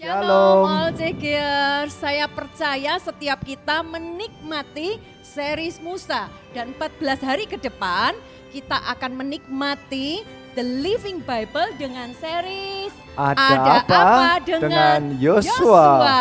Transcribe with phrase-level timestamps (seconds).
[0.00, 1.92] Shalom all Cegers.
[1.92, 8.16] Saya percaya setiap kita menikmati series Musa dan 14 hari ke depan
[8.48, 10.24] kita akan menikmati
[10.56, 15.44] The Living Bible dengan series Ada, apa, dengan Yosua?
[15.44, 16.20] Yosua.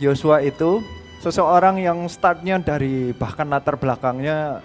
[0.00, 0.80] Yosua itu
[1.20, 4.64] seseorang yang startnya dari bahkan latar belakangnya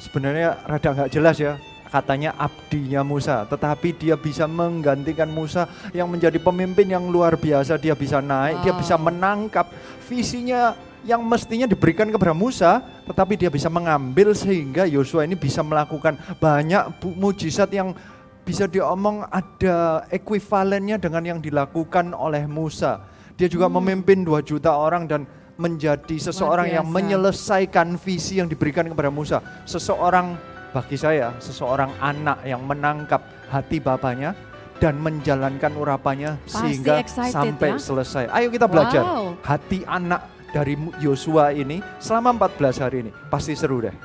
[0.00, 1.60] sebenarnya rada nggak jelas ya.
[1.96, 5.64] Katanya abdinya Musa, tetapi dia bisa menggantikan Musa
[5.96, 7.80] yang menjadi pemimpin yang luar biasa.
[7.80, 8.80] Dia bisa naik, dia Wow.
[8.84, 9.72] bisa menangkap
[10.04, 10.76] visinya
[11.08, 17.00] yang mestinya diberikan kepada Musa, tetapi dia bisa mengambil sehingga Yosua ini bisa melakukan banyak
[17.16, 17.96] mujizat yang
[18.44, 23.08] bisa diomong ada ekuivalennya dengan yang dilakukan oleh Musa.
[23.40, 25.24] Dia juga memimpin 2 juta orang dan
[25.56, 29.40] menjadi seseorang yang menyelesaikan visi yang diberikan kepada Musa.
[29.64, 34.36] Seseorang bagi saya, seseorang anak yang menangkap hati bapaknya
[34.76, 37.80] dan menjalankan urapannya Pasti sehingga excited sampai ya.
[37.80, 38.24] selesai.
[38.28, 39.40] Ayo kita belajar Wow.
[39.40, 43.10] hati anak dari Yosua ini selama 14 hari ini.
[43.32, 43.96] Pasti seru deh.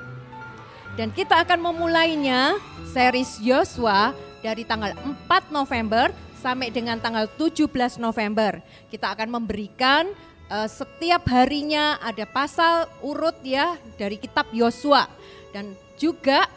[0.95, 2.55] Dan kita akan memulainya
[2.87, 4.95] series Yosua dari tanggal
[5.27, 8.63] 4 November sampai dengan tanggal 17 November.
[8.87, 10.07] Kita akan memberikan
[10.47, 15.07] eh, setiap harinya ada pasal urut ya dari kitab Yosua.
[15.51, 16.47] Dan juga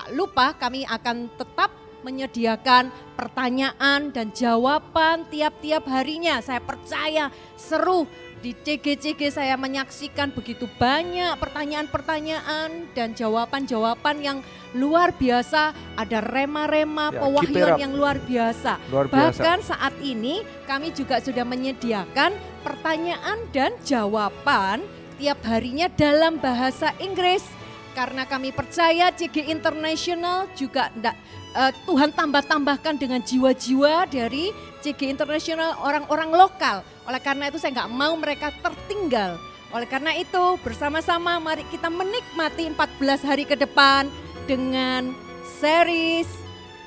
[0.00, 1.68] tak lupa kami akan tetap
[2.00, 2.88] menyediakan
[3.20, 6.40] pertanyaan dan jawaban tiap-tiap harinya.
[6.40, 7.28] Saya percaya
[7.60, 8.08] seru
[8.40, 14.38] di CG-CG saya menyaksikan begitu banyak pertanyaan-pertanyaan dan jawaban-jawaban yang
[14.72, 15.76] luar biasa.
[16.00, 18.80] Ada rema-rema, Ya, pewahyuan yang luar biasa.
[18.88, 19.36] Luar biasa.
[19.36, 22.32] Bahkan saat ini kami juga sudah menyediakan
[22.64, 24.80] pertanyaan dan jawaban
[25.20, 27.59] tiap harinya dalam bahasa Inggris.
[27.90, 31.14] Karena kami percaya CG International juga ndak,
[31.58, 36.86] eh, Tuhan tambah-tambahkan dengan jiwa-jiwa dari CG International orang-orang lokal.
[37.10, 39.36] Oleh karena itu saya nggak mau mereka tertinggal.
[39.70, 44.10] Oleh karena itu bersama-sama mari kita menikmati 14 hari ke depan
[44.46, 45.14] dengan
[45.62, 46.26] series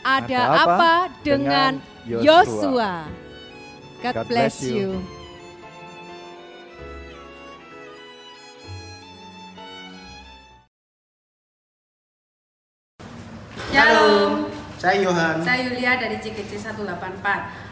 [0.03, 0.93] Ada, Ada apa, Apa
[1.23, 1.71] dengan,
[2.03, 3.07] Yosua.
[4.03, 4.99] God, God bless, bless you.
[4.99, 5.22] you.
[13.73, 15.41] Shalom, Saya Yohan.
[15.41, 16.93] saya Yulia dari CGC 184.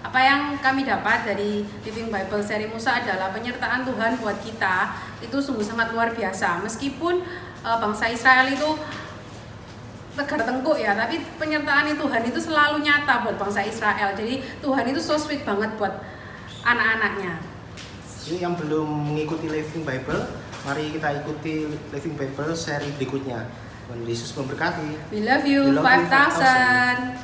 [0.02, 5.38] Apa yang kami dapat dari Living Bible seri Musa adalah penyertaan Tuhan buat kita itu
[5.38, 6.66] sungguh sangat luar biasa.
[6.66, 7.22] Meskipun
[7.62, 8.66] eh, bangsa Israel itu
[10.18, 14.18] tegar tengkuk ya, tapi penyertaan Tuhan itu selalu nyata buat bangsa Israel.
[14.18, 16.02] Jadi Tuhan itu so sweet banget buat
[16.66, 17.46] anak-anaknya.
[18.26, 20.26] Ini yang belum mengikuti Living Bible,
[20.66, 23.70] mari kita ikuti Living Bible seri berikutnya.
[23.92, 25.12] Tuhan Yesus memberkati.
[25.12, 27.20] We love you, you, 5000.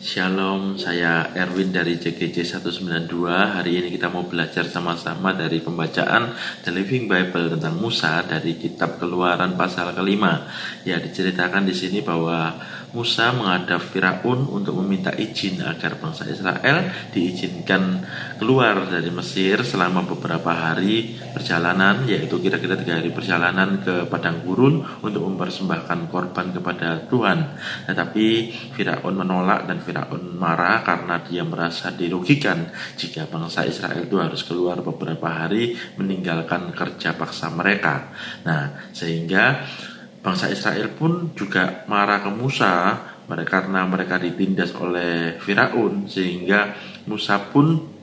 [0.00, 3.60] Shalom, saya Erwin dari CGC 192.
[3.60, 6.32] Hari ini kita mau belajar sama-sama dari pembacaan
[6.64, 10.48] The Living Bible tentang Musa dari kitab Keluaran pasal kelima.
[10.88, 12.56] Ya, diceritakan di sini bahwa
[12.94, 18.04] Musa menghadap Firaun untuk meminta izin agar bangsa Israel diizinkan
[18.38, 24.84] keluar dari Mesir selama beberapa hari perjalanan, yaitu kira-kira tiga hari perjalanan ke padang gurun
[25.02, 27.38] untuk mempersembahkan korban kepada Tuhan.
[27.90, 28.26] Tetapi
[28.76, 34.78] Firaun menolak dan Firaun marah karena dia merasa dirugikan jika bangsa Israel itu harus keluar
[34.84, 38.12] beberapa hari meninggalkan kerja paksa mereka.
[38.44, 39.64] Nah, sehingga
[40.26, 42.74] bangsa Israel pun juga marah ke Musa.
[43.26, 46.74] Karena mereka ditindas oleh Firaun sehingga
[47.10, 47.95] Musa pun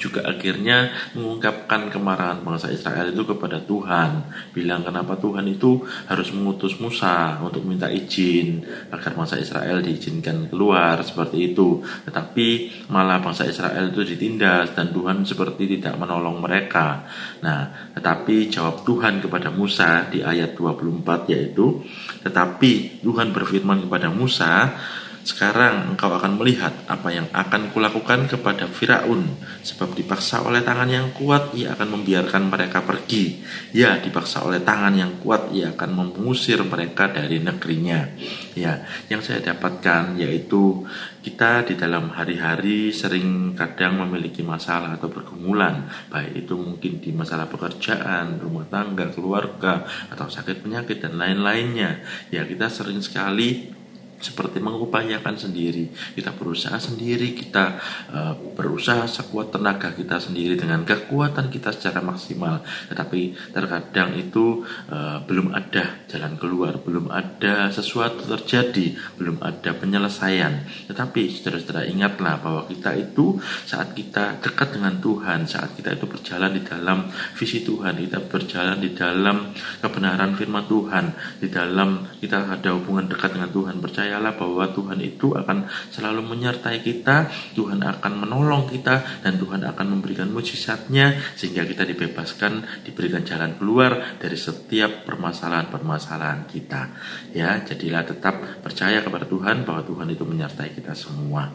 [0.00, 4.32] juga akhirnya mengungkapkan kemarahan bangsa Israel itu kepada Tuhan.
[4.56, 11.04] Bilang kenapa Tuhan itu harus mengutus Musa untuk minta izin agar bangsa Israel diizinkan keluar
[11.04, 11.84] seperti itu.
[12.08, 12.48] Tetapi
[12.88, 17.04] malah bangsa Israel itu ditindas dan Tuhan seperti tidak menolong mereka.
[17.44, 21.84] Nah tetapi jawab Tuhan kepada Musa di ayat 24 yaitu
[22.24, 24.72] tetapi Tuhan berfirman kepada Musa
[25.20, 29.28] sekarang engkau akan melihat apa yang akan kulakukan kepada Firaun.
[29.60, 33.44] Sebab dipaksa oleh tangan yang kuat ia akan membiarkan mereka pergi.
[33.76, 38.08] Ya dipaksa oleh tangan yang kuat ia akan mengusir mereka dari negerinya.
[38.56, 40.88] Ya yang saya dapatkan yaitu
[41.20, 45.84] kita di dalam hari-hari sering kadang memiliki masalah atau pergumulan.
[46.08, 52.00] Baik itu mungkin di masalah pekerjaan, rumah tangga, keluarga Atau sakit penyakit dan lain-lainnya.
[52.32, 53.79] Ya kita sering sekali
[54.20, 55.88] seperti mengupayakan sendiri.
[56.14, 57.80] Kita berusaha sendiri, kita
[58.12, 62.60] uh, berusaha sekuat tenaga kita sendiri dengan kekuatan kita secara maksimal.
[62.92, 64.62] Tetapi terkadang itu
[64.92, 70.68] uh, belum ada jalan keluar, belum ada sesuatu terjadi, belum ada penyelesaian.
[70.86, 76.52] Tetapi saudara-saudara ingatlah bahwa kita itu saat kita dekat dengan Tuhan, saat kita itu berjalan
[76.52, 81.04] di dalam visi Tuhan, kita berjalan di dalam kebenaran firman Tuhan,
[81.40, 86.26] di dalam kita ada hubungan dekat dengan Tuhan, percaya percayalah bahwa Tuhan itu akan selalu
[86.26, 93.22] menyertai kita, Tuhan akan menolong kita, dan Tuhan akan memberikan mujizatnya sehingga kita dibebaskan, diberikan
[93.22, 96.90] jalan keluar dari setiap permasalahan-permasalahan kita.
[97.38, 98.34] Ya, jadilah tetap
[98.66, 101.46] percaya kepada Tuhan bahwa Tuhan itu menyertai kita semua.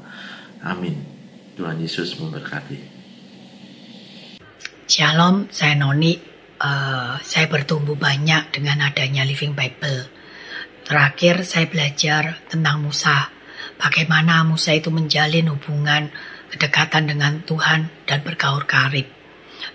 [0.63, 0.95] Amin.
[1.59, 2.79] Tuhan Yesus memberkati.
[4.87, 6.39] Shalom, saya Noni.
[6.55, 10.14] Uh, saya bertumbuh banyak dengan adanya Living Bible.
[10.85, 13.33] Terakhir saya belajar tentang Musa.
[13.81, 16.13] Bagaimana Musa itu menjalin hubungan
[16.53, 19.09] kedekatan dengan Tuhan dan bergaul karib.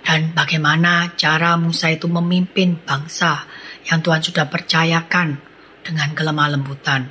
[0.06, 3.42] Dan bagaimana cara Musa itu memimpin bangsa
[3.90, 5.42] yang Tuhan sudah percayakan
[5.82, 7.10] dengan kelemah lembutan.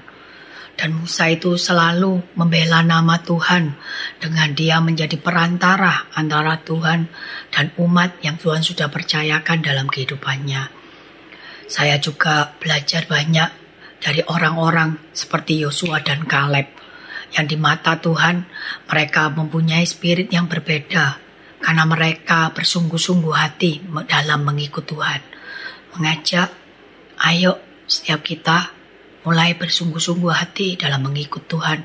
[0.79, 3.75] Dan Musa itu selalu membela nama Tuhan
[4.23, 7.11] dengan dia menjadi perantara antara Tuhan
[7.51, 10.71] dan umat yang Tuhan sudah percayakan dalam kehidupannya.
[11.67, 13.58] Saya juga belajar banyak
[13.99, 16.71] dari orang-orang seperti Yosua dan Kaleb
[17.35, 18.47] yang di mata Tuhan
[18.89, 21.19] mereka mempunyai spirit yang berbeda
[21.59, 25.21] karena mereka bersungguh-sungguh hati dalam mengikut Tuhan.
[25.99, 26.49] Mengajak,
[27.27, 28.71] ayo setiap kita
[29.27, 31.83] mulai bersungguh-sungguh hati dalam mengikut Tuhan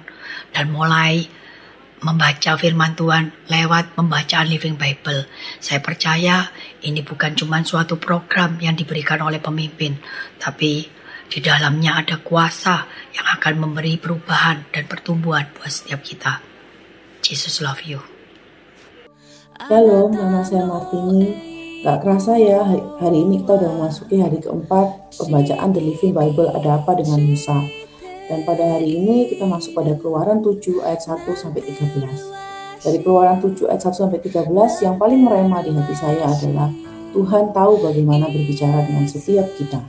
[0.55, 1.27] dan mulai
[2.05, 5.27] membaca firman Tuhan lewat pembacaan Living Bible.
[5.59, 6.53] Saya percaya
[6.85, 9.97] ini bukan cuma suatu program yang diberikan oleh pemimpin,
[10.37, 10.94] tapi
[11.29, 12.85] di dalamnya ada kuasa
[13.17, 16.45] yang akan memberi perubahan dan pertumbuhan buat setiap kita.
[17.25, 18.05] Jesus love you.
[19.65, 21.33] Halo, nama saya Martini.
[21.85, 22.65] Gak kerasa ya,
[23.01, 27.61] hari ini kita udah memasuki hari keempat pembacaan The Living Bible ada apa dengan Musa.
[28.25, 32.85] Dan pada hari ini kita masuk pada keluaran 7 ayat 1 sampai 13.
[32.85, 34.49] Dari keluaran 7 ayat 1 sampai 13
[34.81, 36.73] yang paling merema di hati saya adalah
[37.13, 39.81] Tuhan tahu bagaimana berbicara dengan setiap kita.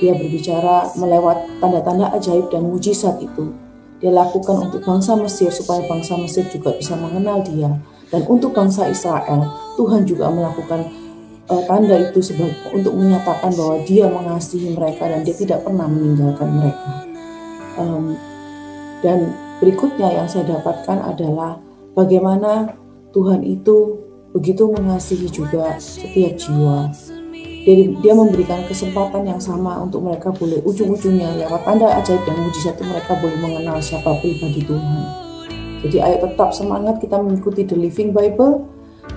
[0.00, 3.52] Dia berbicara melewat tanda-tanda ajaib dan mujizat itu.
[4.00, 7.68] Dia lakukan untuk bangsa Mesir supaya bangsa Mesir juga bisa mengenal dia.
[8.08, 9.44] Dan untuk bangsa Israel,
[9.76, 10.88] Tuhan juga melakukan
[11.52, 16.48] uh, tanda itu sebagai untuk menyatakan bahwa dia mengasihi mereka dan dia tidak pernah meninggalkan
[16.48, 16.90] mereka.
[17.76, 18.16] Um,
[19.04, 21.60] dan berikutnya yang saya dapatkan adalah
[21.92, 22.72] bagaimana
[23.12, 24.00] Tuhan itu
[24.30, 26.88] begitu mengasihi juga setiap jiwa
[27.60, 32.74] dia, dia memberikan kesempatan yang sama untuk mereka boleh ujung-ujungnya lewat tanda ajaib dan mujizat
[32.80, 35.04] itu mereka boleh mengenal siapa pribadi Tuhan.
[35.80, 38.64] Jadi ayo tetap semangat kita mengikuti The Living Bible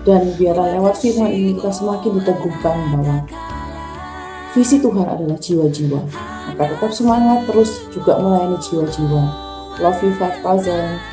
[0.04, 3.16] dan biarlah lewat firman ini kita semakin diteguhkan bahwa
[4.52, 6.02] visi Tuhan adalah jiwa-jiwa.
[6.54, 9.24] Maka tetap semangat terus juga melayani jiwa-jiwa.
[9.80, 11.13] Love you 5000.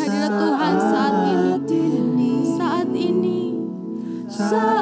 [0.00, 1.16] Hadirat Tuhan saat
[1.68, 2.32] ini.
[2.56, 3.40] Saat ini.
[4.30, 4.79] Saat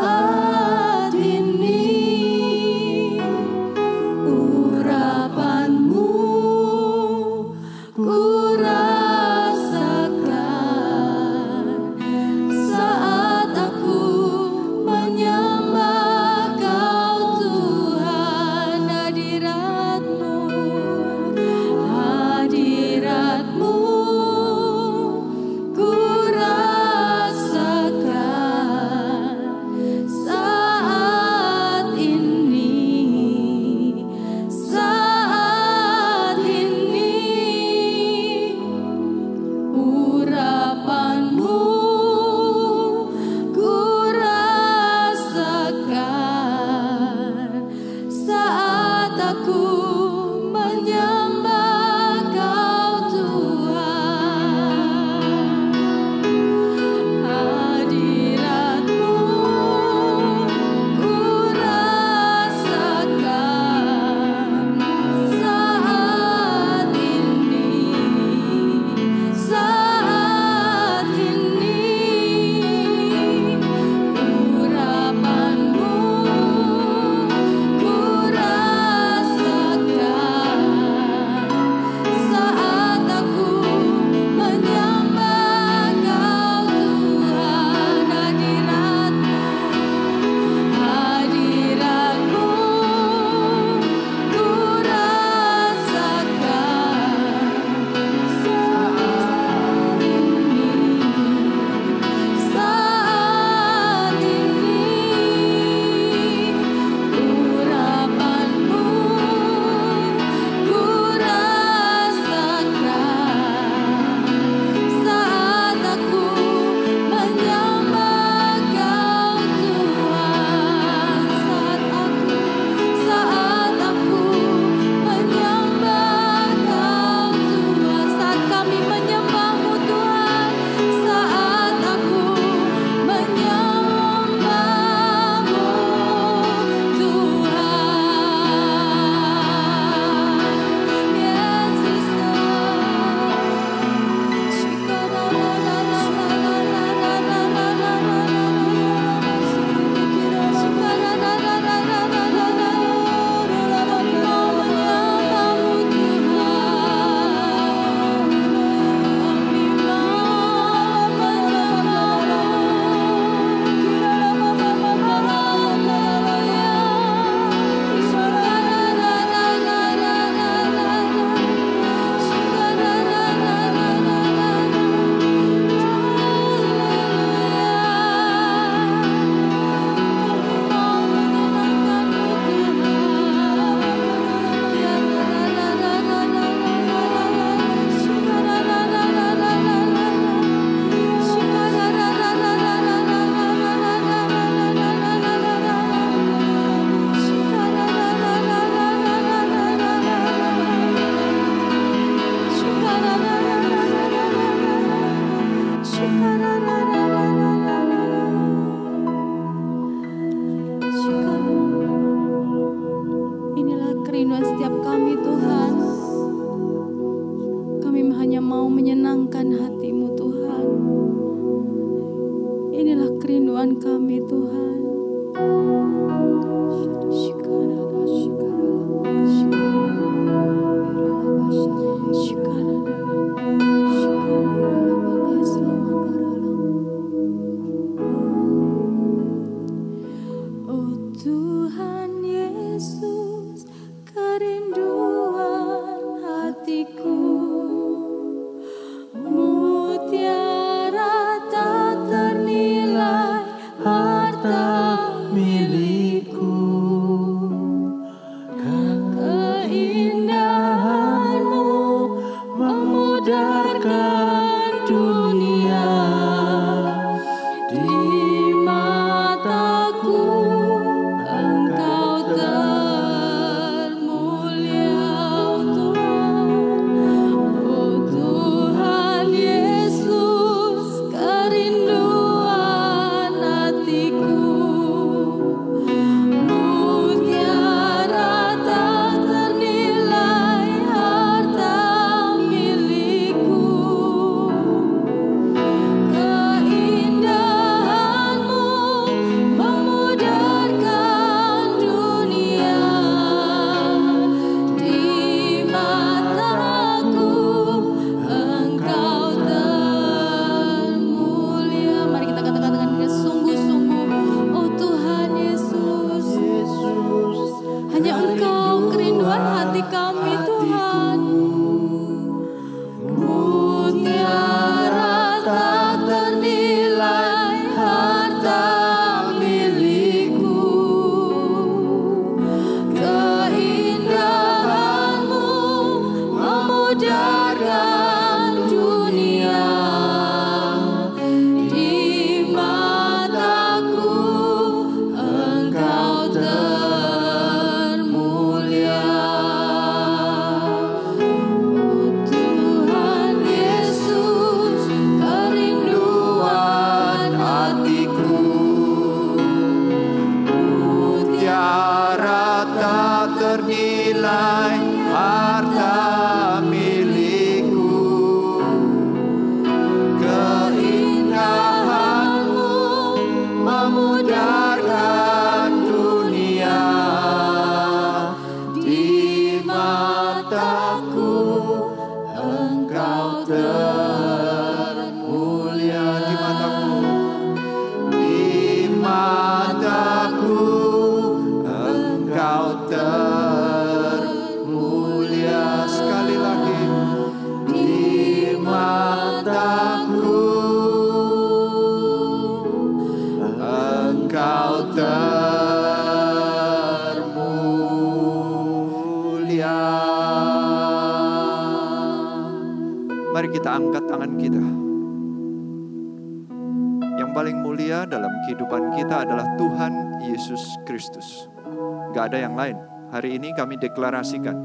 [423.29, 424.57] Hari ini kami deklarasikan.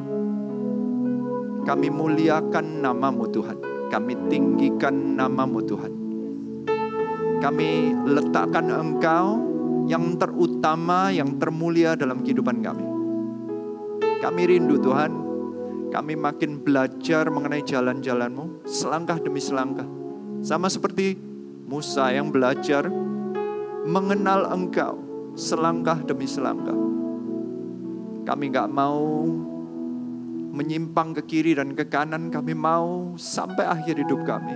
[1.67, 3.59] Kami muliakan namamu Tuhan.
[3.91, 5.91] Kami tinggikan namamu Tuhan.
[7.43, 9.43] Kami letakkan engkau
[9.91, 12.87] yang terutama, yang termulia dalam kehidupan kami.
[14.23, 15.11] Kami rindu Tuhan.
[15.91, 18.63] Kami makin belajar mengenai jalan-jalanmu.
[18.63, 19.91] Selangkah demi selangkah.
[20.39, 21.19] Sama seperti
[21.67, 22.87] Musa yang belajar
[23.83, 25.03] mengenal engkau
[25.35, 26.82] selangkah demi selangkah.
[28.23, 29.27] Kami nggak mau
[30.53, 34.55] menyimpang ke kiri dan ke kanan, kami mau sampai akhir hidup kami.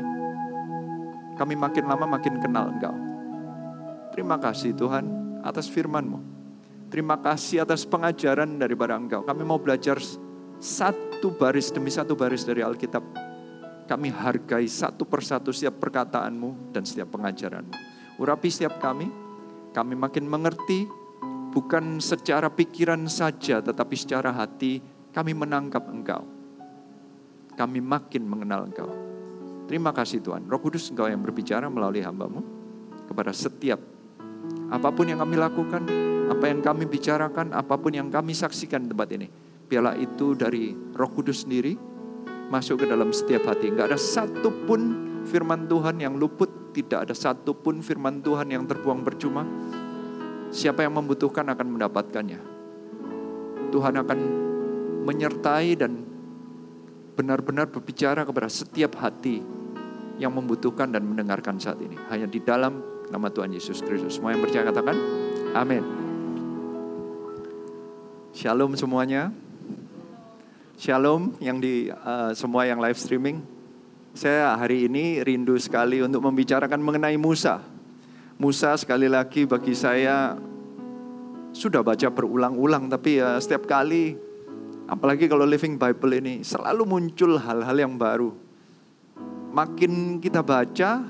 [1.35, 2.95] Kami makin lama makin kenal engkau.
[4.13, 5.05] Terima kasih Tuhan
[5.45, 6.19] atas firman-Mu.
[6.87, 9.21] Terima kasih atas pengajaran daripada engkau.
[9.21, 9.99] Kami mau belajar
[10.57, 13.27] satu baris demi satu baris dari Alkitab
[13.87, 17.71] kami hargai satu persatu setiap perkataanmu dan setiap pengajaranmu.
[18.19, 19.07] Urapi setiap kami,
[19.71, 20.85] kami makin mengerti,
[21.57, 24.77] bukan secara pikiran saja, tetapi secara hati
[25.09, 26.21] kami menangkap engkau.
[27.57, 28.85] Kami makin mengenal engkau.
[29.65, 30.45] Terima kasih Tuhan.
[30.45, 32.45] Roh Kudus engkau yang berbicara melalui hambamu
[33.09, 33.81] kepada setiap
[34.69, 35.81] apa pun yang kami lakukan,
[36.29, 39.25] apa yang kami bicarakan, apa pun yang kami saksikan di tempat ini.
[39.65, 41.73] Biarlah itu dari Roh Kudus sendiri
[42.53, 43.73] masuk ke dalam setiap hati.
[43.73, 44.81] Enggak ada satupun
[45.25, 49.41] firman Tuhan yang luput, tidak ada satupun firman Tuhan yang terbuang percuma.
[50.47, 52.39] Siapa yang membutuhkan akan mendapatkannya.
[53.67, 54.19] Tuhan akan
[55.03, 56.07] menyertai dan
[57.17, 59.41] benar-benar berbicara kepada setiap hati
[60.17, 61.97] yang membutuhkan dan mendengarkan saat ini.
[62.09, 62.79] Hanya di dalam
[63.11, 64.19] nama Tuhan Yesus Kristus.
[64.19, 64.95] Semua yang percaya katakan,
[65.55, 65.83] amin.
[68.37, 69.33] Shalom semuanya.
[70.77, 73.41] Shalom yang di uh, semua yang live streaming.
[74.13, 77.76] Saya hari ini rindu sekali untuk membicarakan mengenai Musa.
[78.37, 80.37] Musa sekali lagi bagi saya
[81.57, 84.13] sudah baca berulang-ulang tapi ya setiap kali
[84.85, 88.29] apalagi kalau Living Bible ini selalu muncul hal-hal yang baru.
[89.57, 91.01] Makin kita baca,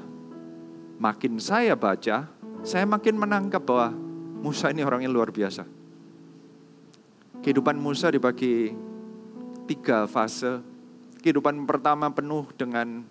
[1.03, 2.31] makin saya baca,
[2.63, 3.91] saya makin menangkap bahwa
[4.39, 5.67] Musa ini orang yang luar biasa.
[7.43, 8.71] Kehidupan Musa dibagi
[9.67, 10.63] tiga fase.
[11.19, 13.03] Kehidupan pertama penuh dengan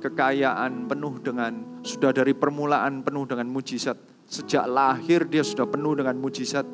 [0.00, 3.96] kekayaan, penuh dengan sudah dari permulaan penuh dengan mujizat.
[4.24, 6.64] Sejak lahir dia sudah penuh dengan mujizat.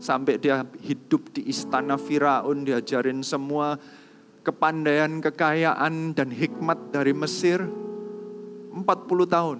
[0.00, 3.76] Sampai dia hidup di istana Firaun, diajarin semua
[4.40, 7.60] kepandaian, kekayaan, dan hikmat dari Mesir.
[8.70, 8.86] 40
[9.26, 9.58] tahun.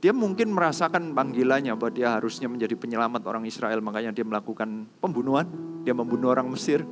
[0.00, 3.80] Dia mungkin merasakan panggilannya bahwa dia harusnya menjadi penyelamat orang Israel.
[3.84, 5.46] Makanya dia melakukan pembunuhan.
[5.86, 6.84] Dia membunuh orang Mesir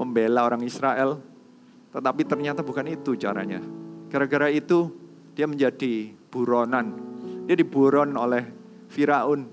[0.00, 1.20] membela orang Israel.
[1.90, 3.58] Tetapi ternyata bukan itu caranya.
[4.10, 4.90] Gara-gara itu
[5.34, 6.94] dia menjadi buronan.
[7.46, 8.46] Dia diburon oleh
[8.90, 9.46] Firaun.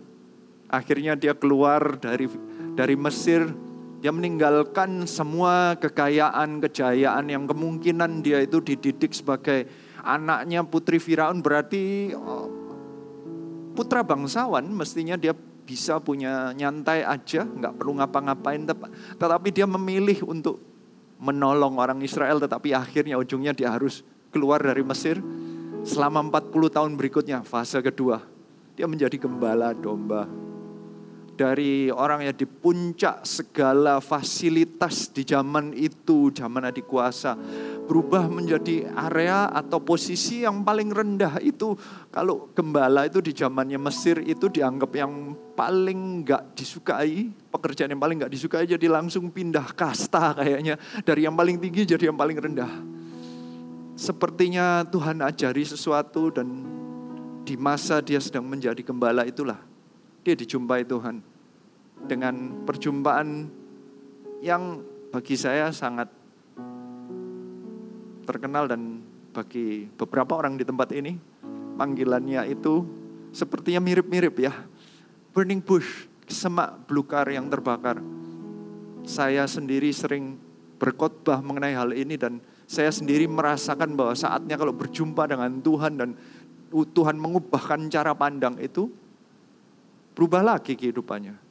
[0.70, 2.30] Akhirnya dia keluar dari
[2.78, 3.50] dari Mesir.
[3.98, 9.66] Dia meninggalkan semua kekayaan, kejayaan yang kemungkinan dia itu dididik sebagai
[10.06, 11.42] anaknya putri Firaun.
[11.42, 12.46] Berarti oh,
[13.74, 15.34] putra bangsawan mestinya dia
[15.66, 18.70] bisa punya nyantai aja, nggak perlu ngapa-ngapain.
[19.18, 20.62] Tetapi dia memilih untuk
[21.18, 25.20] menolong orang Israel, tetapi akhirnya ujungnya dia harus keluar dari Mesir.
[25.88, 28.22] Selama 40 tahun berikutnya, fase kedua,
[28.78, 30.47] dia menjadi gembala domba.
[31.38, 37.38] Dari orang yang di puncak segala fasilitas di zaman itu, zaman adik kuasa,
[37.86, 41.78] berubah menjadi area atau posisi yang paling rendah itu.
[42.10, 48.18] Kalau gembala itu di zamannya Mesir itu dianggap yang paling nggak disukai pekerjaan yang paling
[48.18, 50.82] nggak disukai jadi langsung pindah kasta kayaknya.
[51.06, 52.74] Dari yang paling tinggi jadi yang paling rendah.
[53.94, 56.50] Sepertinya Tuhan ajari sesuatu dan
[57.46, 59.77] di masa dia sedang menjadi gembala itulah
[60.28, 61.24] dia dijumpai Tuhan
[62.04, 63.48] dengan perjumpaan
[64.44, 66.12] yang bagi saya sangat
[68.28, 69.00] terkenal dan
[69.32, 71.16] bagi beberapa orang di tempat ini
[71.80, 72.84] panggilannya itu
[73.32, 74.52] sepertinya mirip-mirip ya.
[75.32, 78.04] Burning bush, semak belukar yang terbakar.
[79.08, 80.36] Saya sendiri sering
[80.76, 86.10] berkhotbah mengenai hal ini dan saya sendiri merasakan bahwa saatnya kalau berjumpa dengan Tuhan dan
[86.68, 88.92] Tuhan mengubahkan cara pandang itu,
[90.18, 91.46] berubah lagi kehidupannya.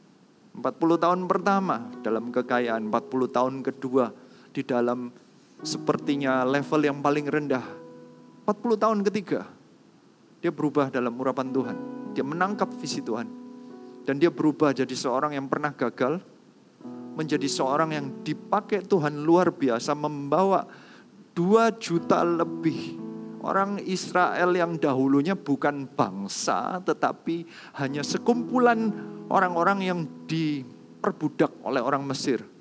[0.59, 0.66] 40
[0.98, 4.11] tahun pertama dalam kekayaan, 40 tahun kedua
[4.50, 5.14] di dalam
[5.62, 7.62] sepertinya level yang paling rendah.
[8.42, 9.46] 40 tahun ketiga,
[10.42, 11.76] dia berubah dalam urapan Tuhan.
[12.18, 13.46] Dia menangkap visi Tuhan.
[14.02, 16.18] Dan dia berubah jadi seorang yang pernah gagal,
[17.14, 20.66] menjadi seorang yang dipakai Tuhan luar biasa, membawa
[21.37, 22.96] Dua juta lebih
[23.46, 27.46] orang Israel yang dahulunya bukan bangsa tetapi
[27.78, 28.90] hanya sekumpulan
[29.30, 32.56] orang-orang yang diperbudak oleh orang Mesir.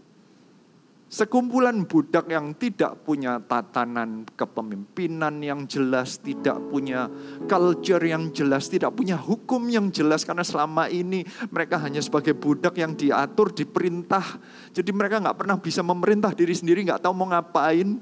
[1.06, 7.08] Sekumpulan budak yang tidak punya tatanan kepemimpinan yang jelas, tidak punya
[7.46, 11.22] culture yang jelas, tidak punya hukum yang jelas karena selama ini
[11.54, 14.42] mereka hanya sebagai budak yang diatur, diperintah.
[14.74, 18.02] Jadi mereka nggak pernah bisa memerintah diri sendiri, nggak tahu mau ngapain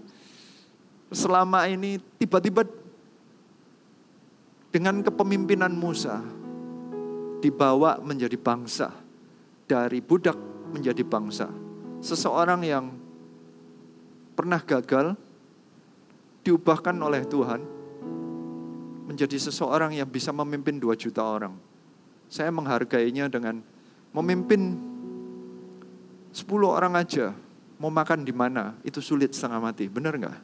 [1.14, 2.66] selama ini tiba-tiba
[4.74, 6.20] dengan kepemimpinan Musa
[7.40, 8.90] dibawa menjadi bangsa.
[9.64, 10.36] Dari budak
[10.76, 11.48] menjadi bangsa.
[12.04, 12.92] Seseorang yang
[14.36, 15.16] pernah gagal
[16.44, 17.62] diubahkan oleh Tuhan
[19.08, 21.56] menjadi seseorang yang bisa memimpin dua juta orang.
[22.28, 23.64] Saya menghargainya dengan
[24.12, 24.76] memimpin
[26.36, 27.32] sepuluh orang aja.
[27.80, 28.76] Mau makan di mana?
[28.84, 29.88] Itu sulit setengah mati.
[29.88, 30.38] Benar nggak?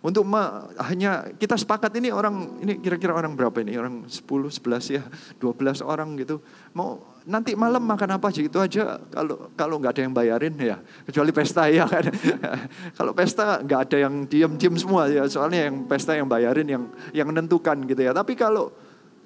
[0.00, 0.40] Untuk me,
[0.80, 3.76] hanya kita sepakat ini orang ini kira-kira orang berapa ini?
[3.76, 5.04] Orang 10, 11 ya,
[5.36, 6.40] 12 orang gitu.
[6.72, 10.80] Mau nanti malam makan apa aja itu aja kalau kalau nggak ada yang bayarin ya
[11.04, 12.08] kecuali pesta ya kan
[12.96, 17.28] kalau pesta nggak ada yang diam-diam semua ya soalnya yang pesta yang bayarin yang yang
[17.28, 18.72] menentukan gitu ya tapi kalau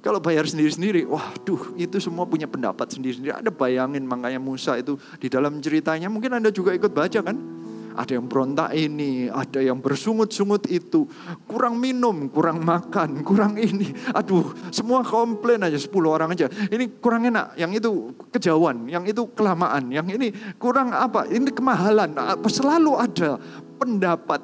[0.05, 3.41] kalau bayar sendiri-sendiri, waduh itu semua punya pendapat sendiri-sendiri.
[3.41, 7.33] Ada bayangin makanya Musa itu di dalam ceritanya mungkin Anda juga ikut baca kan?
[7.95, 11.07] Ada yang berontak ini, ada yang bersungut-sungut itu.
[11.47, 13.95] Kurang minum, kurang makan, kurang ini.
[14.11, 16.51] Aduh, semua komplain aja 10 orang aja.
[16.51, 22.15] Ini kurang enak, yang itu kejauhan, yang itu kelamaan, yang ini kurang apa, ini kemahalan.
[22.51, 23.39] Selalu ada
[23.79, 24.43] pendapat.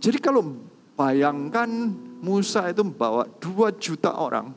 [0.00, 0.56] Jadi kalau
[0.96, 1.68] bayangkan
[2.22, 4.48] Musa itu membawa 2 juta orang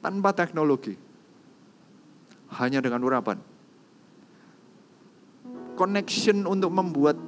[0.00, 0.96] tanpa teknologi.
[2.46, 3.55] Hanya dengan urapan
[5.76, 7.20] connection untuk membuat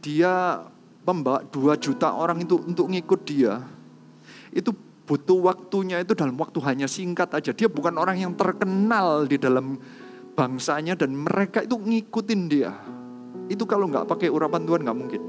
[0.00, 0.64] dia
[1.04, 3.60] membawa dua juta orang itu untuk ngikut dia.
[4.50, 4.72] Itu
[5.04, 7.52] butuh waktunya itu dalam waktu hanya singkat aja.
[7.52, 9.76] Dia bukan orang yang terkenal di dalam
[10.32, 12.72] bangsanya dan mereka itu ngikutin dia.
[13.50, 15.22] Itu kalau nggak pakai urapan Tuhan nggak mungkin.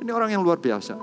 [0.00, 0.96] Ini orang yang luar biasa.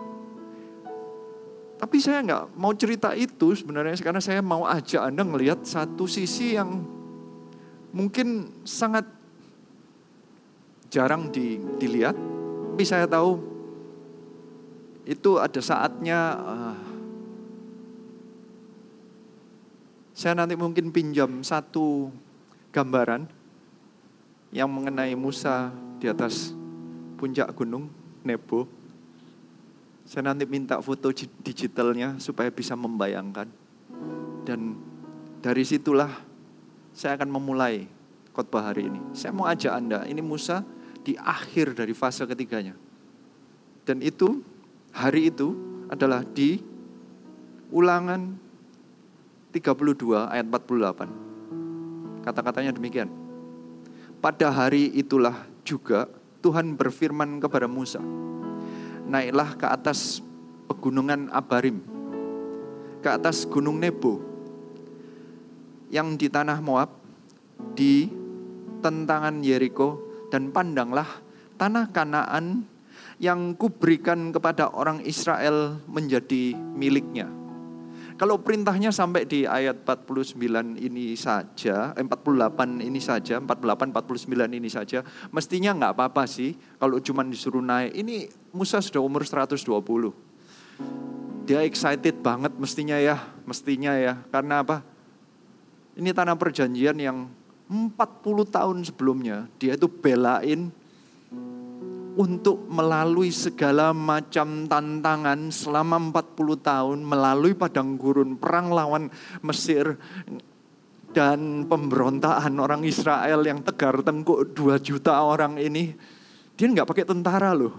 [1.77, 6.57] Tapi saya nggak mau cerita itu sebenarnya karena saya mau ajak Anda melihat satu sisi
[6.57, 6.81] yang
[7.93, 9.05] mungkin sangat
[10.87, 13.41] jarang di, dilihat, tapi saya tahu
[15.07, 16.77] itu ada saatnya uh,
[20.17, 22.09] saya nanti mungkin pinjam satu
[22.73, 23.29] gambaran
[24.49, 25.69] yang mengenai Musa
[26.01, 26.53] di atas
[27.21, 27.89] puncak gunung
[28.25, 28.65] Nebo.
[30.09, 33.45] Saya nanti minta foto digitalnya supaya bisa membayangkan.
[34.41, 34.79] Dan
[35.41, 36.09] dari situlah
[36.95, 37.85] saya akan memulai
[38.33, 39.01] khotbah hari ini.
[39.13, 40.65] Saya mau ajak Anda, ini Musa
[41.07, 42.75] di akhir dari fase ketiganya.
[43.87, 44.43] Dan itu,
[44.91, 45.55] hari itu
[45.87, 46.59] adalah di
[47.71, 48.35] ulangan
[49.55, 52.27] 32 ayat 48.
[52.27, 53.07] Kata-katanya demikian.
[54.19, 56.11] Pada hari itulah juga
[56.43, 58.03] Tuhan berfirman kepada Musa,
[59.07, 60.19] naiklah ke atas
[60.67, 61.79] pegunungan Abarim,
[62.99, 64.19] ke atas gunung Nebo,
[65.87, 66.91] yang di tanah Moab,
[67.79, 68.11] di
[68.83, 71.07] tentangan Yeriko dan pandanglah
[71.57, 72.67] tanah Kanaan
[73.17, 77.37] yang kuberikan kepada orang Israel menjadi miliknya.
[78.17, 80.41] Kalau perintahnya sampai di ayat 49
[80.81, 86.97] ini saja, 48 eh, ini saja, 48, 49 ini saja, mestinya nggak apa-apa sih kalau
[86.97, 87.93] cuma disuruh naik.
[87.93, 88.25] Ini
[88.57, 89.61] Musa sudah umur 120.
[91.45, 94.17] Dia excited banget mestinya ya, mestinya ya.
[94.33, 94.81] Karena apa?
[95.93, 97.29] Ini tanah perjanjian yang
[97.67, 100.71] 40 tahun sebelumnya dia itu belain
[102.17, 109.13] untuk melalui segala macam tantangan selama 40 tahun melalui padang gurun perang lawan
[109.45, 110.01] Mesir
[111.13, 115.93] dan pemberontakan orang Israel yang tegar tengkuk 2 juta orang ini.
[116.57, 117.77] Dia nggak pakai tentara loh.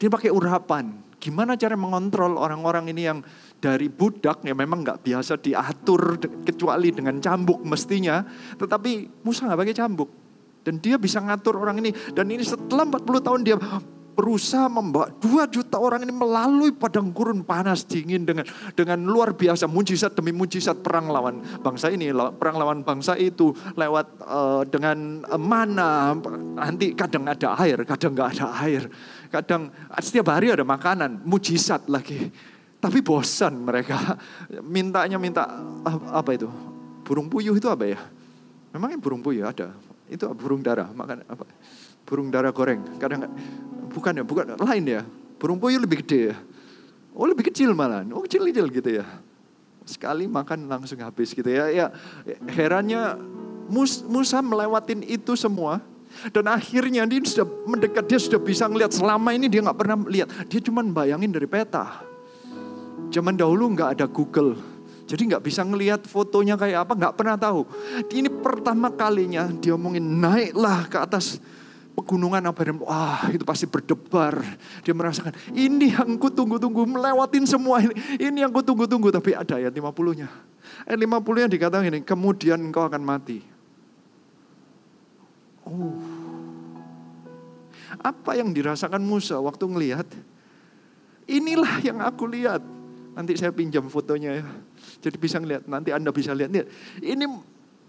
[0.00, 3.18] Dia pakai urapan gimana cara mengontrol orang-orang ini yang
[3.56, 8.22] dari budak ya memang nggak biasa diatur kecuali dengan cambuk mestinya.
[8.56, 10.10] Tetapi Musa nggak pakai cambuk.
[10.66, 11.94] Dan dia bisa ngatur orang ini.
[12.10, 13.56] Dan ini setelah 40 tahun dia
[14.16, 19.68] berusaha membawa 2 juta orang ini melalui padang gurun panas dingin dengan dengan luar biasa
[19.68, 22.08] mujizat demi mujizat perang lawan bangsa ini
[22.40, 26.16] perang lawan bangsa itu lewat uh, dengan uh, mana
[26.56, 28.88] nanti kadang ada air kadang nggak ada air
[29.30, 29.70] kadang
[30.00, 32.30] setiap hari ada makanan mujizat lagi
[32.82, 34.18] tapi bosan mereka
[34.62, 35.48] mintanya minta
[36.12, 36.48] apa itu
[37.02, 38.00] burung puyuh itu apa ya
[38.74, 39.72] memangnya burung puyuh ada
[40.06, 41.44] itu burung darah makan apa
[42.06, 43.26] burung darah goreng kadang
[43.96, 45.02] bukan ya, bukan lain ya.
[45.40, 46.36] Burung puyuh lebih gede ya.
[47.16, 48.04] Oh lebih kecil malah.
[48.12, 49.04] Oh kecil-kecil gitu ya.
[49.88, 51.72] Sekali makan langsung habis gitu ya.
[51.72, 51.86] Ya
[52.52, 53.16] herannya
[54.06, 55.80] Musa melewatin itu semua.
[56.30, 58.92] Dan akhirnya dia sudah mendekat, dia sudah bisa ngelihat.
[58.92, 60.28] Selama ini dia nggak pernah lihat.
[60.48, 62.02] Dia cuma bayangin dari peta.
[63.10, 64.58] Zaman dahulu nggak ada Google.
[65.06, 67.62] Jadi nggak bisa ngelihat fotonya kayak apa, nggak pernah tahu.
[68.10, 71.38] Ini pertama kalinya dia omongin naiklah ke atas
[71.96, 74.44] pegunungan Abraham, wah itu pasti berdebar.
[74.84, 77.96] Dia merasakan, ini yang ku tunggu-tunggu, melewatin semua ini.
[78.20, 80.28] Ini yang ku tunggu-tunggu, tapi ada ayat 50-nya.
[80.84, 83.40] Ayat 50-nya dikatakan ini, kemudian engkau akan mati.
[85.66, 85.98] Oh.
[88.02, 90.06] Apa yang dirasakan Musa waktu ngelihat?
[91.26, 92.62] Inilah yang aku lihat.
[93.18, 94.46] Nanti saya pinjam fotonya ya.
[95.02, 96.52] Jadi bisa ngelihat, nanti Anda bisa lihat.
[97.02, 97.24] Ini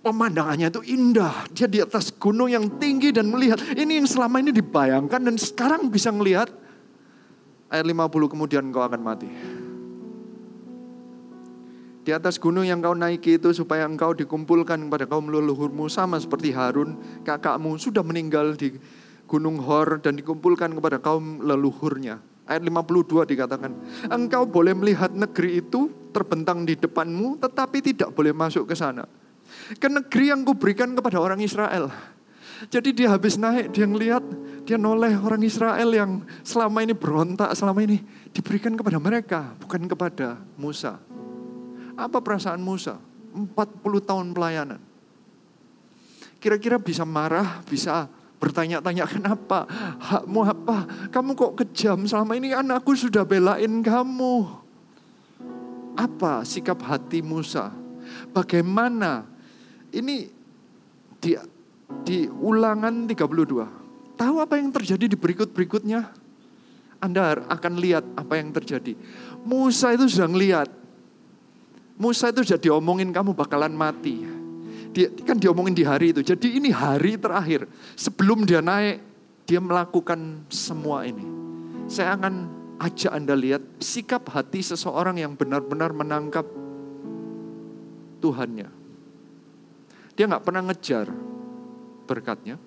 [0.01, 1.45] pemandangannya itu indah.
[1.51, 3.61] Dia di atas gunung yang tinggi dan melihat.
[3.61, 6.49] Ini yang selama ini dibayangkan dan sekarang bisa melihat.
[7.67, 9.27] Ayat 50 kemudian kau akan mati.
[12.07, 16.55] Di atas gunung yang kau naiki itu supaya engkau dikumpulkan kepada kaum leluhurmu sama seperti
[16.55, 16.95] Harun
[17.27, 18.79] kakakmu sudah meninggal di
[19.27, 22.23] gunung Hor dan dikumpulkan kepada kaum leluhurnya.
[22.47, 23.75] Ayat 52 dikatakan,
[24.07, 29.03] engkau boleh melihat negeri itu terbentang di depanmu tetapi tidak boleh masuk ke sana
[29.75, 31.91] ke negeri yang kuberikan kepada orang Israel.
[32.71, 34.23] Jadi dia habis naik, dia ngelihat,
[34.63, 37.99] dia noleh orang Israel yang selama ini berontak, selama ini
[38.31, 41.03] diberikan kepada mereka, bukan kepada Musa.
[41.97, 43.01] Apa perasaan Musa?
[43.33, 43.57] 40
[44.05, 44.79] tahun pelayanan.
[46.37, 48.05] Kira-kira bisa marah, bisa
[48.37, 49.65] bertanya-tanya kenapa,
[49.97, 54.45] hakmu apa, kamu kok kejam selama ini anakku sudah belain kamu.
[55.97, 57.73] Apa sikap hati Musa?
[58.29, 59.25] Bagaimana
[59.89, 60.29] ini
[61.17, 61.33] di
[62.05, 64.17] di ulangan 32.
[64.17, 66.01] Tahu apa yang terjadi di berikut-berikutnya?
[66.97, 68.97] Anda akan lihat apa yang terjadi.
[69.45, 70.69] Musa itu sudah ngelihat.
[71.97, 74.21] Musa itu sudah diomongin kamu bakalan mati.
[74.93, 76.21] Dia, kan diomongin di hari itu.
[76.21, 77.65] Jadi ini hari terakhir.
[77.97, 79.01] Sebelum dia naik,
[79.49, 81.25] dia melakukan semua ini.
[81.89, 82.33] Saya akan
[82.77, 86.45] ajak Anda lihat sikap hati seseorang yang benar-benar menangkap
[88.21, 88.69] Tuhannya.
[90.17, 91.09] Dia nggak pernah ngejar
[92.09, 92.57] berkatnya.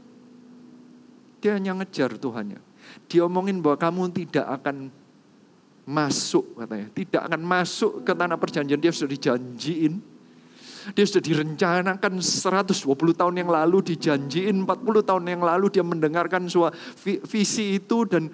[1.43, 2.59] Dia hanya ngejar Tuhannya.
[3.07, 4.91] Dia omongin bahwa kamu tidak akan
[5.91, 6.87] masuk katanya.
[6.95, 8.79] Tidak akan masuk ke tanah perjanjian.
[8.79, 9.95] Dia sudah dijanjiin.
[10.95, 16.73] Dia sudah direncanakan 120 tahun yang lalu, dijanjiin 40 tahun yang lalu dia mendengarkan suara
[17.05, 18.33] visi itu dan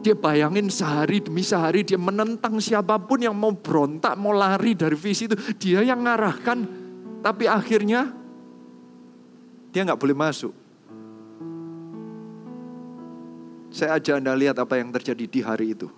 [0.00, 4.96] dia bayangin sehari demi sehari dia menentang siapa pun yang mau berontak, mau lari dari
[4.96, 5.36] visi itu.
[5.58, 6.58] Dia yang ngarahkan,
[7.20, 8.08] tapi akhirnya
[9.74, 10.54] dia nggak boleh masuk.
[13.68, 15.92] Saya ajak Anda lihat apa yang terjadi di hari itu.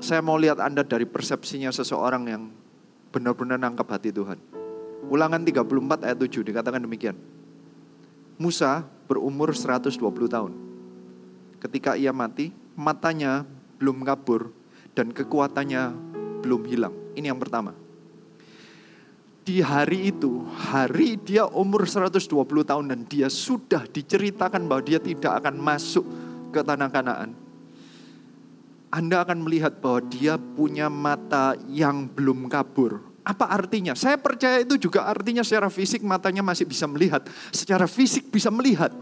[0.00, 2.42] Saya mau lihat Anda dari persepsinya seseorang yang
[3.10, 4.36] benar-benar nangkap hati Tuhan.
[5.08, 7.16] Ulangan 34 ayat 7 dikatakan demikian.
[8.36, 9.96] Musa berumur 120
[10.28, 10.52] tahun.
[11.56, 13.48] Ketika ia mati, matanya
[13.80, 14.52] belum kabur
[14.92, 15.82] dan kekuatannya
[16.44, 16.94] belum hilang.
[17.16, 17.86] Ini yang pertama
[19.46, 22.26] di hari itu, hari dia umur 120
[22.66, 26.02] tahun dan dia sudah diceritakan bahwa dia tidak akan masuk
[26.50, 27.45] ke tanah kanaan.
[28.90, 33.02] Anda akan melihat bahwa dia punya mata yang belum kabur.
[33.26, 33.98] Apa artinya?
[33.98, 37.26] Saya percaya itu juga artinya secara fisik matanya masih bisa melihat.
[37.50, 38.94] Secara fisik bisa melihat.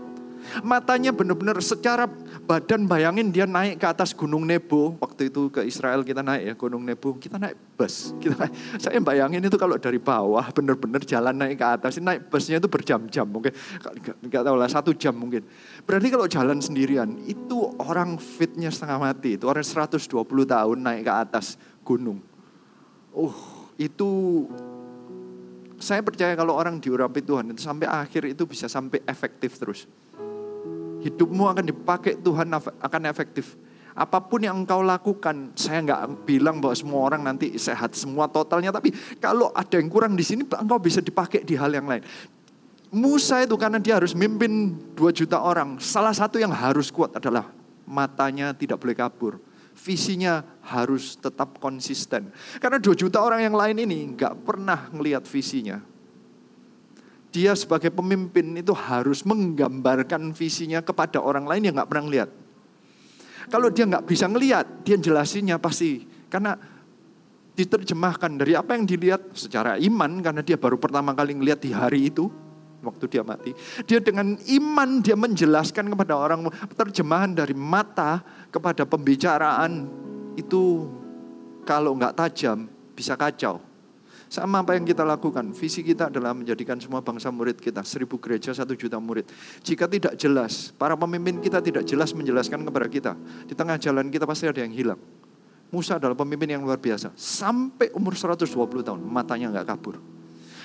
[0.64, 2.08] Matanya benar-benar secara
[2.44, 4.94] badan bayangin dia naik ke atas Gunung Nebo.
[5.00, 7.16] Waktu itu ke Israel kita naik ya Gunung Nebo.
[7.16, 8.12] Kita naik bus.
[8.22, 11.98] Kita naik, saya bayangin itu kalau dari bawah benar-benar jalan naik ke atas.
[11.98, 13.50] Naik busnya itu berjam-jam mungkin.
[14.22, 15.42] Enggak tahu lah satu jam mungkin.
[15.82, 19.40] Berarti kalau jalan sendirian itu orang fitnya setengah mati.
[19.40, 20.04] Itu orang 120
[20.46, 22.22] tahun naik ke atas gunung.
[23.10, 24.10] Uh itu
[25.82, 29.90] saya percaya kalau orang diurapi Tuhan itu sampai akhir itu bisa sampai efektif terus.
[31.04, 33.60] Hidupmu akan dipakai Tuhan akan efektif.
[33.94, 38.74] Apa pun yang engkau lakukan, saya nggak bilang bahwa semua orang nanti sehat semua totalnya,
[38.74, 38.90] tapi
[39.22, 42.02] kalau ada yang kurang di sini, engkau bisa dipakai di hal yang lain.
[42.90, 47.54] Musa itu karena dia harus mimpin 2 juta orang, salah satu yang harus kuat adalah
[47.86, 49.38] matanya tidak boleh kabur.
[49.78, 52.34] Visinya harus tetap konsisten.
[52.58, 55.78] Karena 2 juta orang yang lain ini nggak pernah ngelihat visinya.
[57.34, 62.30] Dia sebagai pemimpin itu harus menggambarkan visinya kepada orang lain yang nggak pernah ngelihat.
[63.50, 66.54] Kalau dia nggak bisa ngelihat, dia jelasinnya pasti karena
[67.58, 72.06] diterjemahkan dari apa yang dilihat secara iman karena dia baru pertama kali ngelihat di hari
[72.14, 72.30] itu
[72.86, 73.50] waktu dia mati.
[73.82, 76.46] Dia dengan iman dia menjelaskan kepada orang
[76.78, 78.22] terjemahan dari mata
[78.54, 79.90] kepada pembicaraan
[80.38, 80.86] itu
[81.66, 83.73] kalau nggak tajam bisa kacau.
[84.28, 88.50] Sama apa yang kita lakukan, visi kita adalah menjadikan semua bangsa murid kita, seribu gereja,
[88.50, 89.28] satu juta murid.
[89.62, 93.12] Jika tidak jelas, para pemimpin kita tidak jelas menjelaskan kepada kita,
[93.46, 95.00] di tengah jalan kita pasti ada yang hilang.
[95.70, 97.14] Musa adalah pemimpin yang luar biasa.
[97.18, 98.46] Sampai umur 120
[98.86, 99.96] tahun, matanya nggak kabur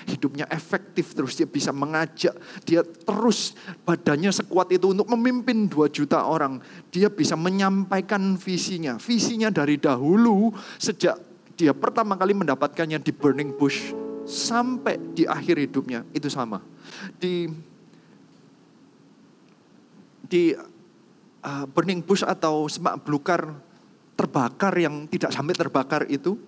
[0.09, 2.33] hidupnya efektif terus dia bisa mengajak
[2.65, 3.53] dia terus
[3.85, 6.57] badannya sekuat itu untuk memimpin 2 juta orang
[6.89, 10.49] dia bisa menyampaikan visinya visinya dari dahulu
[10.81, 11.28] sejak
[11.59, 13.91] dia pertama kali mendapatkannya di burning bush
[14.23, 16.63] sampai di akhir hidupnya itu sama.
[17.19, 17.51] Di
[20.23, 20.55] di
[21.43, 23.59] uh, burning bush atau semak belukar
[24.15, 26.39] terbakar yang tidak sampai terbakar itu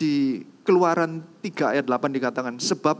[0.00, 2.96] di keluaran 3 ayat 8 dikatakan, sebab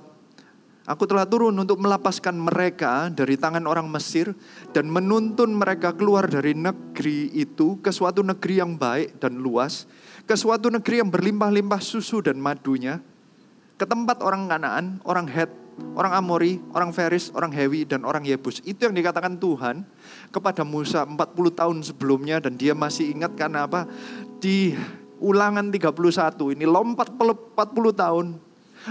[0.85, 4.37] aku telah turun untuk melepaskan mereka dari tangan orang Mesir
[4.77, 9.89] dan menuntun mereka keluar dari negeri itu ke suatu negeri yang baik dan luas,
[10.25, 13.01] ke suatu negeri yang berlimpah-limpah susu dan madunya,
[13.81, 15.51] ke tempat orang Kanaan, orang Het,
[15.97, 18.61] orang Amori, orang Feris, orang Hewi, dan orang Yebus.
[18.65, 19.85] Itu yang dikatakan Tuhan
[20.29, 21.17] kepada Musa 40
[21.57, 23.89] tahun sebelumnya dan dia masih ingat karena apa?
[24.41, 24.77] Di
[25.21, 27.57] Ulangan 31 ini lompat 40
[27.93, 28.27] tahun.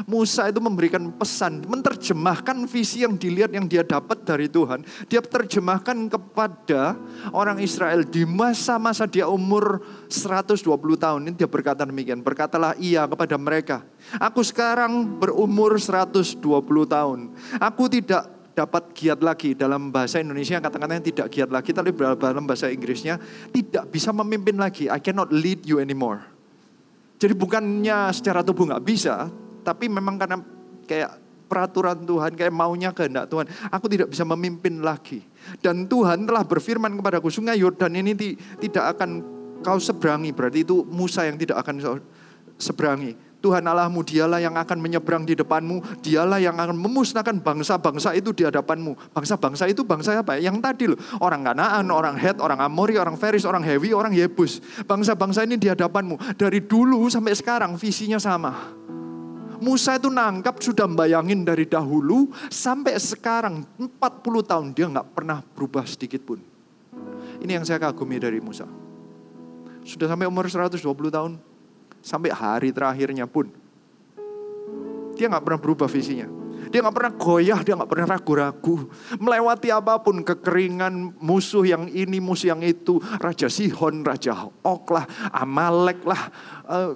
[0.05, 4.85] Musa itu memberikan pesan, menerjemahkan visi yang dilihat yang dia dapat dari Tuhan.
[5.09, 6.93] Dia terjemahkan kepada
[7.33, 10.61] orang Israel di masa-masa dia umur 120
[10.95, 11.19] tahun.
[11.29, 13.77] Ini dia berkata demikian, berkatalah ia kepada mereka.
[14.21, 16.37] Aku sekarang berumur 120
[16.85, 17.19] tahun.
[17.57, 22.67] Aku tidak dapat giat lagi dalam bahasa Indonesia kata-katanya tidak giat lagi tapi dalam bahasa
[22.67, 23.15] Inggrisnya
[23.55, 26.19] tidak bisa memimpin lagi I cannot lead you anymore
[27.15, 29.31] jadi bukannya secara tubuh nggak bisa
[29.69, 30.41] tapi memang karena
[30.89, 35.21] kayak peraturan Tuhan kayak maunya kehendak Tuhan aku tidak bisa memimpin lagi
[35.61, 38.17] dan Tuhan telah berfirman kepadaku sungai Yordan ini
[38.61, 39.21] tidak akan
[39.61, 42.01] kau seberangi berarti itu Musa yang tidak akan
[42.57, 48.35] seberangi Tuhan Allahmu dialah yang akan menyeberang di depanmu, dialah yang akan memusnahkan bangsa-bangsa itu
[48.35, 49.15] di hadapanmu.
[49.15, 50.35] Bangsa-bangsa itu bangsa apa?
[50.35, 54.59] Yang tadi loh, orang Kanaan, orang Het, orang Amori, orang Feris, orang Hewi, orang Yebus.
[54.83, 56.35] Bangsa-bangsa ini di hadapanmu.
[56.35, 58.75] Dari dulu sampai sekarang visinya sama.
[59.59, 63.99] Musa itu nangkap sudah bayangin dari dahulu sampai sekarang 40
[64.47, 66.39] tahun dia nggak pernah berubah sedikit pun.
[67.39, 68.67] Ini yang saya kagumi dari Musa.
[69.83, 70.79] Sudah sampai umur 120
[71.11, 71.33] tahun,
[71.99, 73.51] Sampai hari terakhirnya pun.
[75.19, 76.27] Dia nggak pernah berubah visinya.
[76.69, 78.87] Dia nggak pernah goyah, dia nggak pernah ragu-ragu.
[79.19, 83.03] Melewati apa pun, kekeringan, musuh yang ini, musuh yang itu.
[83.19, 86.21] Raja Sihon, Raja Ok lah, Amalek lah,
[86.69, 86.91] uh,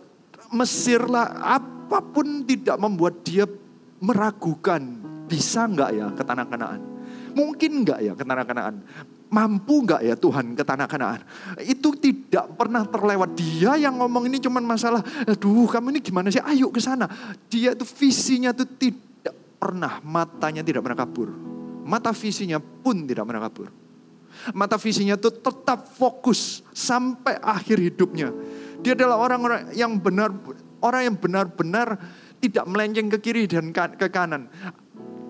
[0.54, 1.34] Mesir lah.
[1.42, 3.50] Apa pun tidak membuat dia
[4.00, 4.82] meragukan.
[5.28, 6.82] Bisa nggak ya ke tanah kanaan?
[7.34, 8.76] Mungkin nggak ya ke tanah kanaan?
[9.34, 11.26] Mampu nggak ya Tuhan ke tanah kanaan?
[11.58, 13.34] Itu tidak pernah terlewat.
[13.34, 16.44] Dia yang ngomong ini cuma masalah, aduh kamu ini gimana sih?
[16.46, 17.10] Ayo ke sana.
[17.50, 21.34] Dia itu visinya itu tidak pernah, matanya tidak pernah kabur.
[21.84, 23.68] Mata visinya pun tidak pernah kabur.
[24.54, 28.30] Mata visinya itu tetap fokus sampai akhir hidupnya.
[28.84, 30.30] Dia adalah orang-orang yang benar,
[30.84, 31.96] orang yang benar-benar
[32.44, 34.52] tidak melenceng ke kiri dan ke kanan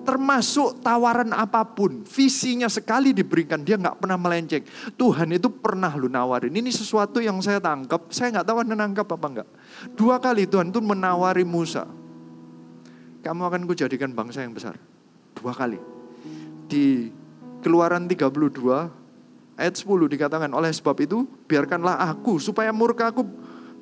[0.03, 4.63] termasuk tawaran apa pun, visinya sekali diberikan, dia nggak pernah melenceng.
[4.99, 6.51] Tuhan itu pernah lu nawarin.
[6.51, 9.49] Ini sesuatu yang saya tangkap, saya nggak tahu anda nangkap apa enggak.
[9.95, 11.87] Dua kali Tuhan itu menawari Musa.
[13.23, 14.75] Kamu akan kujadikan bangsa yang besar.
[15.39, 15.79] Dua kali.
[16.67, 17.07] Di
[17.63, 18.27] keluaran 32
[19.55, 23.23] ayat 10 dikatakan oleh sebab itu biarkanlah aku supaya murka aku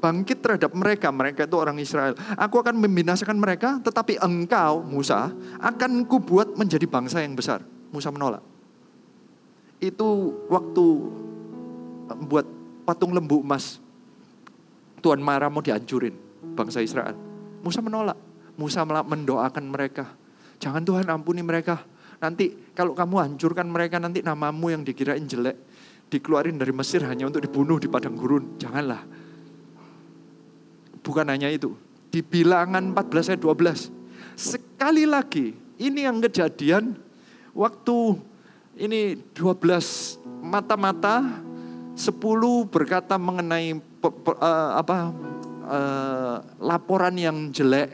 [0.02, 1.14] bangkit terhadap mereka.
[1.14, 2.18] Mereka itu orang Israel.
[2.36, 5.30] Aku akan membinasakan mereka, tetapi engkau, Musa,
[5.62, 7.62] akan kubuat menjadi bangsa yang besar.
[7.94, 8.42] Musa menolak.
[9.78, 10.86] Itu waktu
[12.26, 12.46] buat
[12.84, 13.78] patung lembu emas.
[15.02, 16.14] Tuhan marah mau dihancurin
[16.58, 17.14] bangsa Israel.
[17.62, 18.18] Musa menolak.
[18.58, 20.14] Musa mendoakan mereka.
[20.62, 21.82] Jangan Tuhan ampuni mereka.
[22.22, 25.58] Nanti kalau kamu hancurkan mereka nanti namamu yang dikirain jelek.
[26.12, 28.60] Dikeluarin dari Mesir hanya untuk dibunuh di padang gurun.
[28.62, 29.21] Janganlah
[31.12, 31.76] Bukan hanya itu.
[32.08, 33.92] Di bilangan 14 ayat 12.
[34.40, 36.96] Sekali lagi Ini yang kejadian
[37.52, 38.16] waktu
[38.80, 41.44] ini 12 mata-mata
[42.00, 42.16] 10
[42.72, 45.12] berkata mengenai pe, pe, uh, apa
[45.68, 47.92] uh, laporan yang jelek.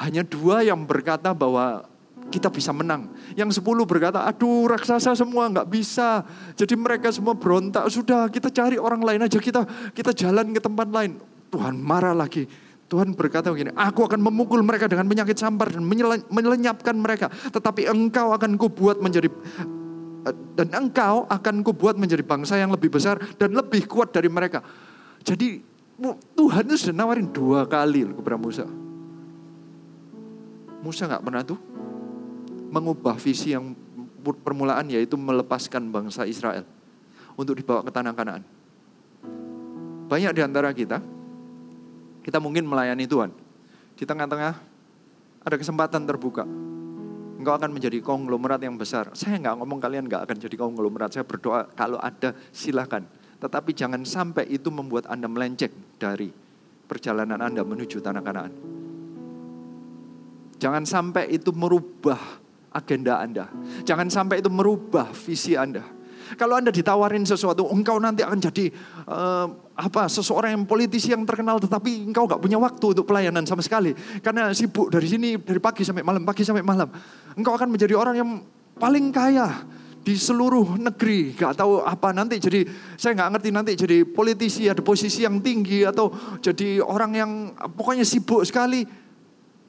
[0.00, 1.84] Hanya dua yang berkata bahwa
[2.30, 3.10] kita bisa menang.
[3.34, 6.24] Yang sepuluh berkata, aduh raksasa semua nggak bisa.
[6.56, 7.84] Jadi mereka semua berontak.
[7.90, 9.36] Sudah kita cari orang lain aja.
[9.36, 11.18] Kita kita jalan ke tempat lain.
[11.50, 12.46] Tuhan marah lagi.
[12.90, 15.86] Tuhan berkata begini, aku akan memukul mereka dengan penyakit sampar dan
[16.26, 17.30] melenyapkan mereka.
[17.30, 19.30] Tetapi engkau akan kubuat menjadi
[20.58, 24.58] dan engkau akan kubuat menjadi bangsa yang lebih besar dan lebih kuat dari mereka.
[25.22, 25.62] Jadi
[26.34, 28.66] Tuhan itu sudah nawarin dua kali kepada Musa.
[30.82, 31.60] Musa nggak pernah tuh
[32.74, 33.70] mengubah visi yang
[34.20, 36.66] permulaan yaitu melepaskan bangsa Israel
[37.38, 38.42] untuk dibawa ke tanah Kanaan.
[40.10, 40.98] Banyak di antara kita,
[42.24, 43.30] kita mungkin melayani Tuhan.
[43.96, 44.54] Di tengah-tengah
[45.40, 46.44] ada kesempatan terbuka
[47.40, 49.08] engkau akan menjadi konglomerat yang besar.
[49.16, 51.16] Saya nggak ngomong kalian nggak akan jadi konglomerat.
[51.16, 53.00] Saya berdoa kalau ada silahkan.
[53.40, 56.28] Tetapi jangan sampai itu membuat Anda melenceng dari
[56.84, 58.52] perjalanan Anda menuju tanah kanaan.
[60.60, 62.20] Jangan sampai itu merubah
[62.68, 63.48] agenda Anda.
[63.88, 65.80] Jangan sampai itu merubah visi Anda.
[66.34, 68.70] Kalau Anda ditawarin sesuatu, engkau nanti akan jadi
[69.08, 73.64] uh, apa seseorang yang politisi yang terkenal tetapi engkau nggak punya waktu untuk pelayanan sama
[73.64, 76.88] sekali karena sibuk dari sini dari pagi sampai malam, pagi sampai malam.
[77.34, 78.30] Engkau akan menjadi orang yang
[78.76, 79.64] paling kaya
[80.00, 81.36] di seluruh negeri.
[81.36, 82.64] Gak tahu apa nanti jadi,
[82.96, 86.10] saya nggak ngerti nanti jadi politisi ada posisi yang tinggi atau
[86.40, 87.30] jadi orang yang
[87.76, 88.84] pokoknya sibuk sekali.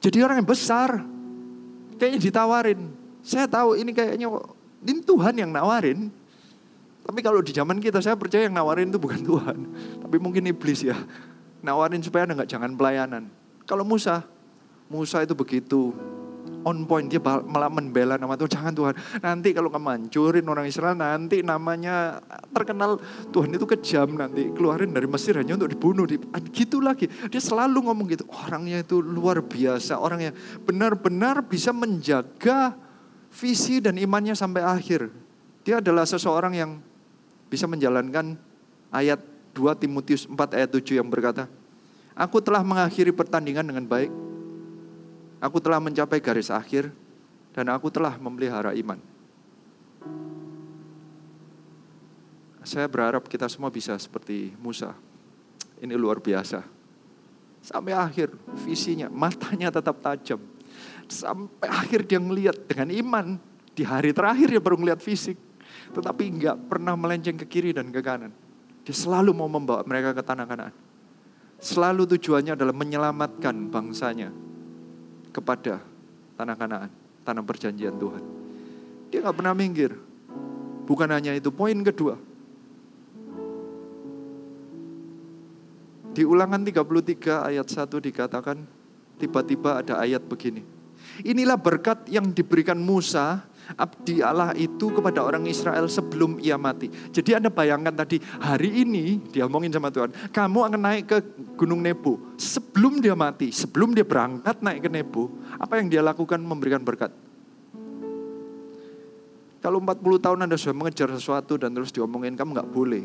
[0.02, 0.90] Jadi orang yang besar.
[2.00, 2.80] Kayaknya ditawarin.
[3.22, 4.26] Saya tahu ini kayaknya
[4.82, 6.10] ini Tuhan yang nawarin.
[7.02, 9.58] Tapi kalau di zaman kita saya percaya yang nawarin itu bukan Tuhan.
[10.06, 10.94] Tapi mungkin iblis ya.
[11.62, 13.26] Nawarin supaya anda nggak jangan pelayanan.
[13.66, 14.22] Kalau Musa,
[14.86, 15.94] Musa itu begitu.
[16.62, 18.50] On point dia malah membela nama Tuhan.
[18.54, 18.94] Jangan Tuhan.
[19.18, 22.22] Nanti kalau kamu hancurin orang Israel nanti namanya
[22.54, 23.02] terkenal.
[23.34, 24.54] Tuhan itu kejam nanti.
[24.54, 26.06] Keluarin dari Mesir hanya untuk dibunuh.
[26.06, 26.22] Di,
[26.54, 27.10] gitu lagi.
[27.10, 28.26] Dia selalu ngomong gitu.
[28.30, 29.98] Orangnya itu luar biasa.
[29.98, 32.78] Orang yang benar-benar bisa menjaga
[33.34, 35.10] visi dan imannya sampai akhir.
[35.66, 36.70] Dia adalah seseorang yang
[37.52, 38.40] bisa menjalankan
[38.88, 39.20] ayat
[39.52, 41.44] 2 Timotius 4 ayat 7 yang berkata,
[42.16, 44.08] Aku telah mengakhiri pertandingan dengan baik,
[45.36, 46.88] aku telah mencapai garis akhir,
[47.52, 48.96] dan aku telah memelihara iman.
[52.64, 54.96] Saya berharap kita semua bisa seperti Musa.
[55.76, 56.64] Ini luar biasa.
[57.60, 58.32] Sampai akhir
[58.64, 60.40] visinya, matanya tetap tajam.
[61.04, 63.26] Sampai akhir dia ngelihat dengan iman.
[63.76, 65.36] Di hari terakhir dia baru ngelihat fisik
[65.92, 68.32] tetapi nggak pernah melenceng ke kiri dan ke kanan.
[68.82, 70.74] Dia selalu mau membawa mereka ke tanah kanan.
[71.62, 74.34] Selalu tujuannya adalah menyelamatkan bangsanya
[75.30, 75.78] kepada
[76.34, 76.90] tanah kanaan,
[77.22, 78.22] tanah perjanjian Tuhan.
[79.14, 79.94] Dia nggak pernah minggir.
[80.82, 82.18] Bukan hanya itu, poin kedua.
[86.12, 88.58] Di ulangan 33 ayat 1 dikatakan,
[89.16, 90.60] tiba-tiba ada ayat begini.
[91.22, 96.88] Inilah berkat yang diberikan Musa abdi Allah itu kepada orang Israel sebelum ia mati.
[96.88, 101.18] Jadi Anda bayangkan tadi hari ini dia omongin sama Tuhan, kamu akan naik ke
[101.56, 102.18] Gunung Nebo.
[102.36, 107.12] Sebelum dia mati, sebelum dia berangkat naik ke Nebo, apa yang dia lakukan memberikan berkat?
[109.62, 113.04] Kalau 40 tahun Anda sudah mengejar sesuatu dan terus diomongin kamu nggak boleh.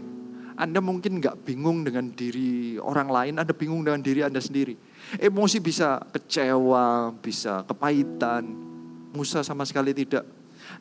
[0.58, 4.74] Anda mungkin nggak bingung dengan diri orang lain, Anda bingung dengan diri Anda sendiri.
[5.22, 8.66] Emosi bisa kecewa, bisa kepahitan.
[9.14, 10.26] Musa sama sekali tidak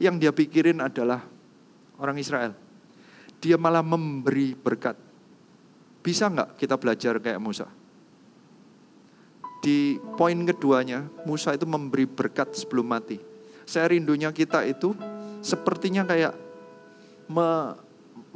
[0.02, 1.24] yang dia pikirin adalah
[2.00, 2.52] orang Israel.
[3.40, 4.96] Dia malah memberi berkat.
[6.00, 7.66] Bisa nggak kita belajar kayak Musa?
[9.60, 13.18] Di poin keduanya, Musa itu memberi berkat sebelum mati.
[13.66, 14.94] Saya rindunya kita itu
[15.42, 16.34] sepertinya kayak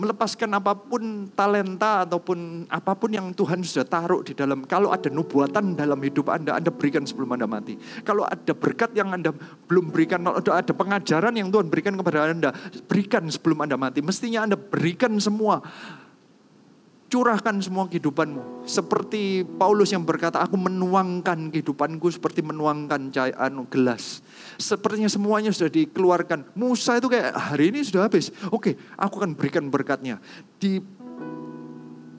[0.01, 4.65] melepaskan apa pun talenta ataupun apa pun yang Tuhan sudah taruh di dalam.
[4.65, 7.77] Kalau ada nubuatan dalam hidup Anda, Anda berikan sebelum Anda mati.
[8.01, 9.37] Kalau ada berkat yang Anda
[9.69, 12.51] belum berikan, ada pengajaran yang Tuhan berikan kepada Anda,
[12.89, 14.01] berikan sebelum Anda mati.
[14.01, 15.61] Mestinya Anda berikan semua
[17.11, 18.65] curahkan semua kehidupanmu.
[18.65, 24.23] Seperti Paulus yang berkata, aku menuangkan kehidupanku seperti menuangkan anu gelas.
[24.61, 26.53] Sepertinya semuanya sudah dikeluarkan.
[26.53, 28.29] Musa itu kayak hari ini sudah habis.
[28.53, 30.21] Oke, aku akan berikan berkatnya.
[30.61, 30.79] Di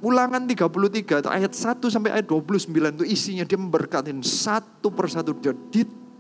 [0.02, 5.54] Ulangan 33 ayat 1 sampai ayat 29 itu isinya dia memberkatin satu persatu dia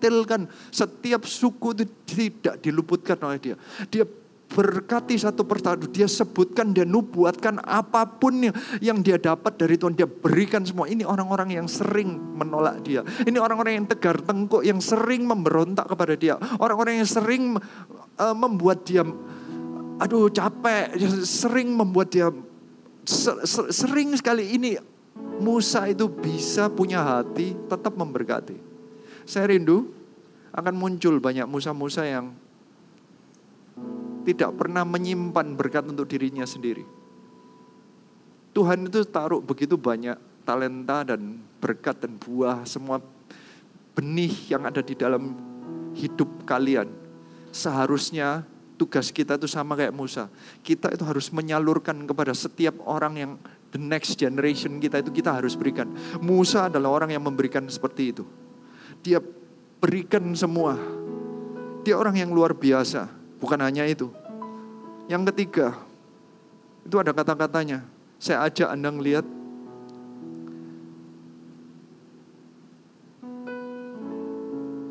[0.02, 3.56] detailkan setiap suku itu tidak diluputkan oleh dia.
[3.90, 4.06] Dia
[4.52, 5.88] berkati satu persatu.
[5.88, 8.52] Dia sebutkan, dia nubuatkan apa pun
[8.84, 9.95] yang, dia dapat dari Tuhan.
[9.95, 10.91] Dia berikan semua.
[10.91, 13.02] Ini orang-orang yang sering menolak dia.
[13.24, 16.36] Ini orang-orang yang tegar tengkuk, yang sering memberontak kepada dia.
[16.60, 17.56] Orang-orang yang sering
[18.20, 19.08] uh, membuat dia,
[20.04, 22.28] aduh capek, sering membuat dia,
[23.08, 23.39] ser,
[23.72, 24.76] sering sekali ini
[25.41, 28.58] Musa itu bisa punya hati tetap memberkati.
[29.26, 29.89] Saya rindu
[30.52, 32.36] akan muncul banyak Musa-Musa yang
[34.22, 36.86] tidak pernah menyimpan berkat untuk dirinya sendiri.
[38.52, 43.00] Tuhan itu taruh begitu banyak talenta dan berkat dan buah semua
[43.96, 45.38] benih yang ada di dalam
[45.96, 46.92] hidup kalian.
[47.52, 48.44] Seharusnya
[48.76, 50.28] tugas kita itu sama kayak Musa.
[50.66, 53.32] Kita itu harus menyalurkan kepada setiap orang yang
[53.72, 55.88] the next generation kita itu kita harus berikan.
[56.20, 58.24] Musa adalah orang yang memberikan seperti itu.
[59.06, 59.24] Dia
[59.80, 60.76] berikan semua.
[61.86, 63.21] Dia orang yang luar biasa.
[63.42, 64.14] Bukan hanya itu.
[65.10, 65.74] Yang ketiga,
[66.86, 67.82] itu ada kata-katanya.
[68.22, 69.26] Saya ajak Anda melihat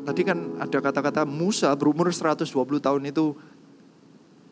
[0.01, 2.43] Tadi kan ada kata-kata Musa berumur 120
[2.83, 3.31] tahun itu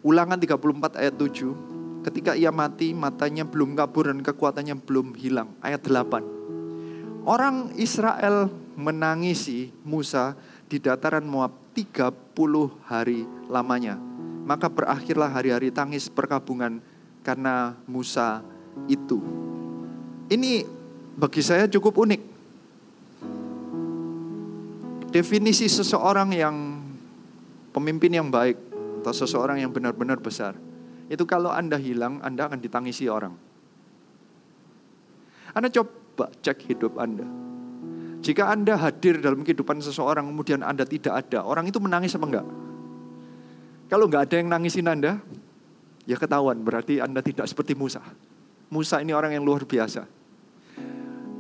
[0.08, 5.52] Ulangan 34 ayat 7 Ketika ia mati matanya belum kabur dan kekuatannya belum hilang.
[5.60, 8.48] Ayat 8 Orang Israel
[8.80, 10.40] menangisi Musa
[10.72, 13.96] di dataran Moab 30 hari lamanya.
[14.44, 16.84] Maka berakhirlah hari-hari tangis perkabungan
[17.24, 18.44] karena Musa
[18.92, 19.22] itu.
[20.28, 20.68] Ini
[21.16, 22.22] bagi saya cukup unik.
[25.10, 26.56] Definisi seseorang yang
[27.72, 28.60] pemimpin yang baik
[29.02, 30.54] atau seseorang yang benar-benar besar.
[31.10, 33.34] Itu kalau Anda hilang, Anda akan ditangisi orang.
[35.56, 37.49] Anda coba cek hidup Anda
[38.20, 42.48] jika Anda hadir dalam kehidupan seseorang, kemudian Anda tidak ada, orang itu menangis apa enggak?
[43.88, 45.24] Kalau enggak ada yang nangisin Anda,
[46.04, 48.04] ya ketahuan berarti Anda tidak seperti Musa.
[48.70, 50.04] Musa ini orang yang luar biasa.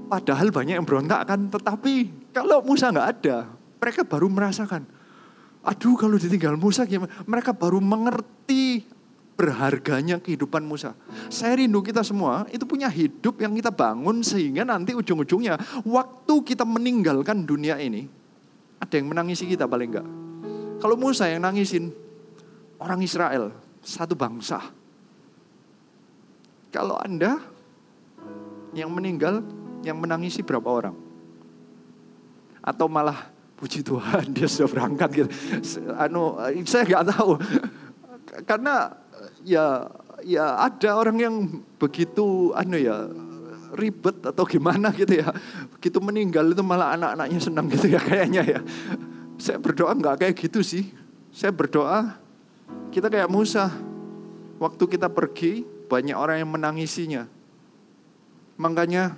[0.09, 3.37] Padahal banyak yang berontak kan, tetapi kalau Musa enggak ada,
[3.77, 4.87] mereka baru merasakan,
[5.61, 7.11] aduh kalau ditinggal Musa gimana?
[7.27, 8.87] Mereka baru mengerti
[9.39, 10.91] berharganya kehidupan Musa.
[11.31, 15.55] Saya rindu kita semua itu punya hidup yang kita bangun sehingga nanti ujung-ujungnya
[15.87, 18.03] waktu kita meninggalkan dunia ini
[18.83, 20.07] ada yang menangisi kita paling enggak.
[20.83, 21.95] Kalau Musa yang nangisin
[22.83, 24.59] orang Israel, satu bangsa.
[26.75, 27.39] Kalau Anda
[28.75, 29.39] yang meninggal,
[29.87, 30.95] yang menangisi berapa orang?
[32.59, 35.29] Atau malah puji Tuhan dia sudah berangkat gitu.
[35.95, 37.31] Anu, saya nggak tahu.
[38.49, 38.93] Karena
[39.43, 39.87] ya
[40.23, 41.35] ya ada orang yang
[41.79, 43.07] begitu anu ya
[43.75, 45.29] ribet atau gimana gitu ya.
[45.77, 48.59] Begitu meninggal itu malah anak-anaknya senang gitu ya kayaknya ya.
[49.39, 50.89] Saya berdoa nggak kayak gitu sih.
[51.29, 52.17] Saya berdoa
[52.89, 53.69] kita kayak Musa.
[54.59, 57.23] Waktu kita pergi banyak orang yang menangisinya.
[58.59, 59.15] Makanya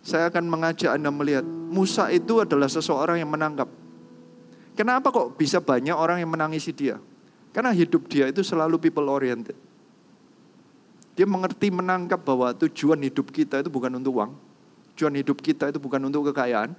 [0.00, 3.68] saya akan mengajak Anda melihat Musa itu adalah seseorang yang menangkap.
[4.72, 6.96] Kenapa kok bisa banyak orang yang menangisi dia?
[7.50, 9.58] Karena hidup dia itu selalu people oriented.
[11.18, 14.32] Dia mengerti menangkap bahwa tujuan hidup kita itu bukan untuk uang.
[14.94, 16.72] Tujuan hidup kita itu bukan untuk kekayaan.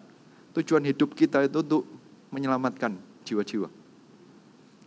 [0.56, 1.84] Tujuan hidup kita itu untuk
[2.32, 2.96] menyelamatkan
[3.28, 3.68] jiwa-jiwa.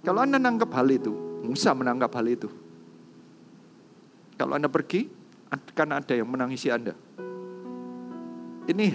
[0.05, 1.13] Kalau Anda menangkap hal itu,
[1.45, 2.49] Musa menangkap hal itu.
[4.37, 5.09] Kalau Anda pergi,
[5.53, 6.93] akan ada yang menangisi Anda.
[8.65, 8.87] Ini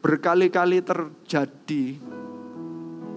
[0.00, 1.82] berkali-kali terjadi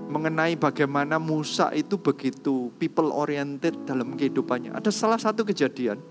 [0.09, 4.73] mengenai bagaimana Musa itu begitu people oriented dalam kehidupannya.
[4.73, 6.01] Ada salah satu kejadian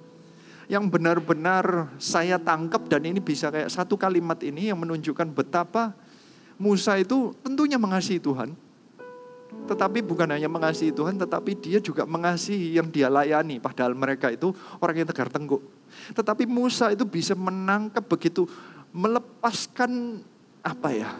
[0.70, 5.96] yang benar-benar saya tangkap dan ini bisa kayak satu kalimat ini yang menunjukkan betapa
[6.60, 8.54] Musa itu tentunya mengasihi Tuhan.
[9.64, 13.56] Tetapi bukan hanya mengasihi Tuhan, tetapi dia juga mengasihi yang dia layani.
[13.58, 15.64] Padahal mereka itu orang yang tegar tengkuk.
[16.12, 18.44] Tetapi Musa itu bisa menangkap begitu,
[18.92, 20.20] melepaskan
[20.60, 21.10] apa ya,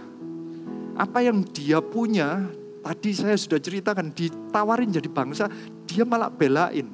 [0.99, 5.51] apa yang dia punya Tadi saya sudah ceritakan, ditawarin jadi bangsa,
[5.85, 6.89] dia malah belain.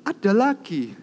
[0.00, 0.96] Ada lagi,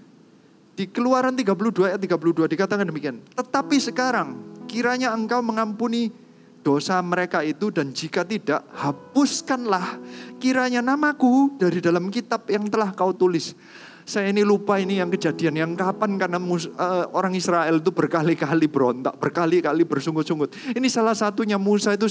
[0.78, 3.18] di keluaran 32 ayat 32 dikatakan demikian.
[3.34, 4.38] Tetapi sekarang,
[4.70, 6.14] kiranya engkau mengampuni
[6.62, 9.98] dosa mereka itu dan jika tidak, hapuskanlah
[10.38, 13.58] kiranya namaku dari dalam kitab yang telah kau tulis.
[14.08, 18.72] Saya ini lupa ini yang kejadian yang kapan karena mus, uh, orang Israel itu berkali-kali
[18.72, 20.56] berontak, berkali-kali bersungut-sungut.
[20.72, 22.08] Ini salah satunya Musa itu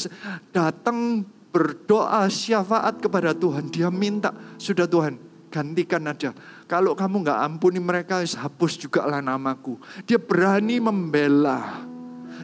[0.52, 3.70] datang berdoa syafaat kepada Tuhan.
[3.72, 5.16] Dia minta, sudah Tuhan
[5.48, 6.36] gantikan aja.
[6.68, 9.80] Kalau kamu nggak ampuni mereka, hapus juga lah namaku.
[10.04, 11.86] Dia berani membela.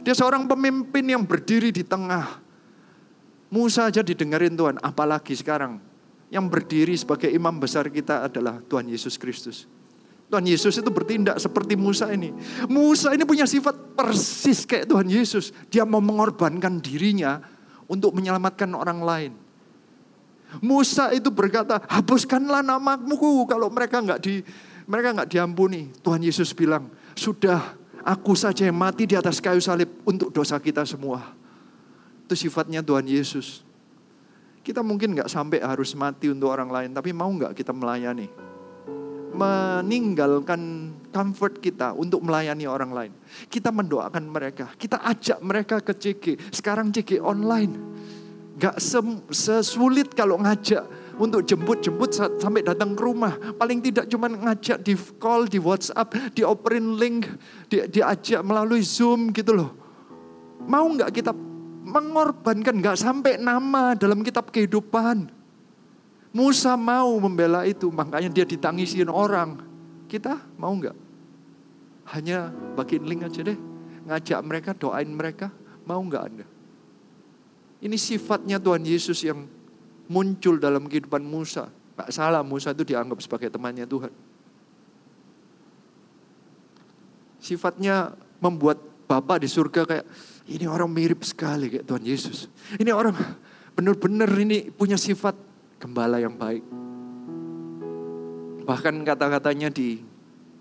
[0.01, 2.41] Dia seorang pemimpin yang berdiri di tengah.
[3.53, 5.77] Musa aja didengarin Tuhan, apalagi sekarang
[6.33, 9.69] yang berdiri sebagai imam besar kita adalah Tuhan Yesus Kristus.
[10.33, 12.33] Tuhan Yesus itu bertindak seperti Musa ini.
[12.65, 15.53] Musa ini punya sifat persis kayak Tuhan Yesus.
[15.69, 17.37] Dia mau mengorbankan dirinya
[17.87, 19.33] untuk menyelamatkan orang lain.
[20.61, 24.45] Musa itu berkata, hapuskanlah namamu kalau mereka nggak di
[24.85, 25.89] mereka nggak diampuni.
[26.03, 27.73] Tuhan Yesus bilang, sudah
[28.03, 31.33] aku saja yang mati di atas kayu salib untuk dosa kita semua.
[32.27, 33.65] Itu sifatnya Tuhan Yesus.
[34.63, 38.52] Kita mungkin nggak sampai harus mati untuk orang lain, tapi mau nggak kita melayani?
[39.33, 43.11] Meninggalkan comfort kita untuk melayani orang lain.
[43.49, 46.25] Kita mendoakan mereka, kita ajak mereka ke CG.
[46.53, 47.73] Sekarang CG online.
[48.53, 48.77] Gak
[49.33, 50.85] sesulit kalau ngajak
[51.17, 53.33] untuk jemput-jemput sampai datang ke rumah.
[53.57, 57.25] Paling tidak cuma ngajak di call, di WhatsApp, dioperin link,
[57.65, 59.73] di, diajak melalui Zoom gitu loh.
[60.69, 61.33] Mau nggak kita
[61.83, 65.42] mengorbankan nggak sampai nama dalam kitab kehidupan
[66.33, 69.61] Musa mau membela itu, makanya dia ditangisin orang.
[70.09, 70.97] Kita mau nggak?
[72.17, 73.57] Hanya bagiin link aja deh,
[74.09, 75.53] ngajak mereka, doain mereka,
[75.85, 76.45] mau nggak Anda?
[77.85, 79.45] Ini sifatnya Tuhan Yesus yang
[80.09, 81.69] muncul dalam kehidupan Musa.
[81.93, 84.11] Gak salah Musa itu dianggap sebagai temannya Tuhan.
[87.43, 90.05] Sifatnya membuat Bapak di surga kayak,
[90.47, 92.47] ini orang mirip sekali kayak Tuhan Yesus.
[92.79, 93.13] Ini orang
[93.75, 95.35] benar-benar ini punya sifat
[95.83, 96.63] gembala yang baik.
[98.63, 99.99] Bahkan kata-katanya di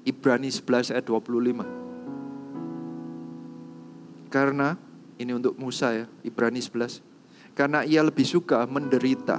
[0.03, 1.63] Ibrani 11 ayat 25.
[4.27, 4.75] Karena,
[5.23, 6.99] ini untuk Musa ya, Ibrani 11.
[7.55, 9.39] Karena ia lebih suka menderita,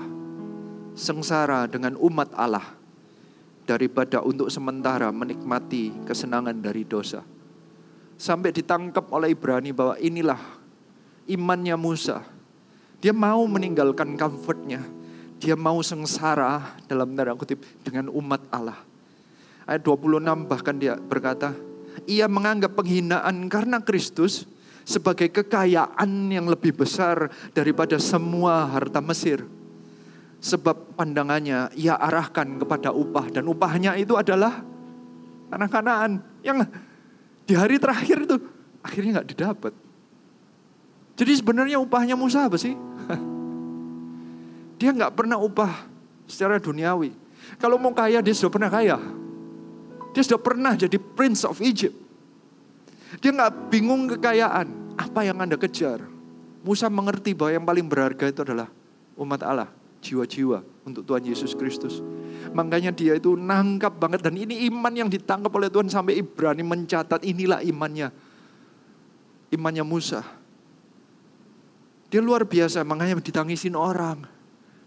[0.96, 2.80] sengsara dengan umat Allah,
[3.68, 7.28] daripada untuk sementara menikmati kesenangan dari dosa.
[8.16, 10.40] Sampai ditangkap oleh Ibrani bahwa inilah
[11.28, 12.24] imannya Musa.
[13.04, 14.80] Dia mau meninggalkan comfortnya,
[15.44, 18.80] dia mau sengsara dalam tanda kutip dengan umat Allah.
[19.68, 21.52] Ayat 26 bahkan dia berkata,
[22.08, 24.48] ia menganggap penghinaan karena Kristus
[24.88, 29.44] sebagai kekayaan yang lebih besar daripada semua harta Mesir.
[30.40, 34.64] Sebab pandangannya ia arahkan kepada upah dan upahnya itu adalah
[35.52, 36.64] anak-anakan yang
[37.44, 38.40] di hari terakhir itu
[38.80, 39.74] akhirnya nggak didapat.
[41.20, 42.76] Jadi sebenarnya upahnya Musa apa sih?
[44.84, 45.88] Dia nggak pernah upah
[46.28, 47.16] secara duniawi.
[47.56, 49.00] Kalau mau kaya, dia sudah pernah kaya.
[50.12, 51.96] Dia sudah pernah jadi Prince of Egypt.
[53.24, 55.00] Dia nggak bingung kekayaan.
[55.00, 56.04] Apa yang Anda kejar?
[56.68, 58.68] Musa mengerti bahwa yang paling berharga itu adalah
[59.16, 59.72] umat Allah,
[60.04, 62.04] jiwa-jiwa untuk Tuhan Yesus Kristus.
[62.52, 67.24] Makanya dia itu nangkap banget dan ini iman yang ditangkap oleh Tuhan sampai Ibrani mencatat
[67.24, 68.12] inilah imannya.
[69.48, 70.28] Imannya Musa.
[72.12, 74.33] Dia luar biasa, makanya ditangisin orang.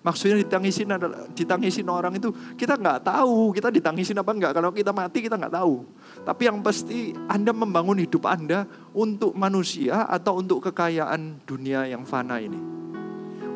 [0.06, 4.54] Maksudnya ditangisin adalah ditangisin orang itu kita nggak tahu kita ditangisin apa enggak.
[4.54, 5.82] Kalau kita mati kita nggak tahu.
[6.22, 12.38] Tapi yang pasti Anda membangun hidup Anda untuk manusia atau untuk kekayaan dunia yang fana
[12.38, 12.54] ini.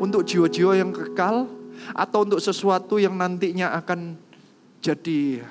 [0.03, 1.47] Untuk jiwa-jiwa yang kekal
[1.95, 4.19] atau untuk sesuatu yang nantinya akan
[4.83, 5.47] jadi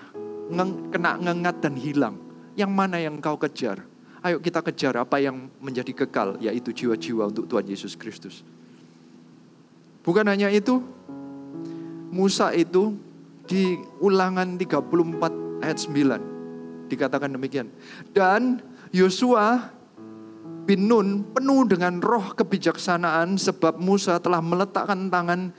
[0.51, 2.19] ngeng, kena ngengat dan hilang.
[2.59, 3.87] Yang mana yang kau kejar?
[4.19, 8.43] Ayo kita kejar apa yang menjadi kekal, yaitu jiwa-jiwa untuk Tuhan Yesus Kristus.
[10.03, 10.79] Bukan hanya itu,
[12.09, 12.97] Musa itu
[13.45, 17.69] di ulangan 34 ayat 9 dikatakan demikian.
[18.13, 19.69] Dan Yosua
[20.65, 25.49] bin Nun penuh dengan roh kebijaksanaan sebab Musa telah meletakkan tangan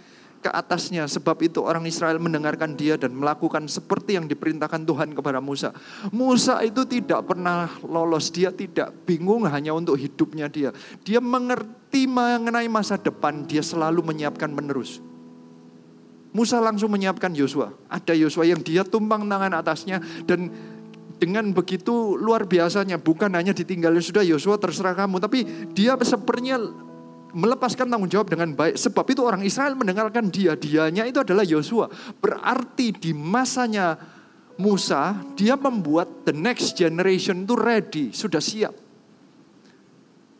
[0.40, 1.04] ke atasnya.
[1.06, 5.70] Sebab itu orang Israel mendengarkan dia dan melakukan seperti yang diperintahkan Tuhan kepada Musa.
[6.10, 10.72] Musa itu tidak pernah lolos, dia tidak bingung hanya untuk hidupnya dia.
[11.04, 14.98] Dia mengerti mengenai masa depan, dia selalu menyiapkan menerus.
[16.30, 17.74] Musa langsung menyiapkan Yosua.
[17.90, 20.50] Ada Yosua yang dia tumpang tangan atasnya dan
[21.20, 25.44] dengan begitu luar biasanya bukan hanya ditinggalin sudah Yosua terserah kamu tapi
[25.76, 26.56] dia sepertinya
[27.32, 28.74] melepaskan tanggung jawab dengan baik.
[28.76, 30.54] Sebab itu orang Israel mendengarkan dia.
[30.58, 31.90] Dianya itu adalah Yosua.
[32.18, 33.98] Berarti di masanya
[34.60, 38.76] Musa, dia membuat the next generation itu ready, sudah siap.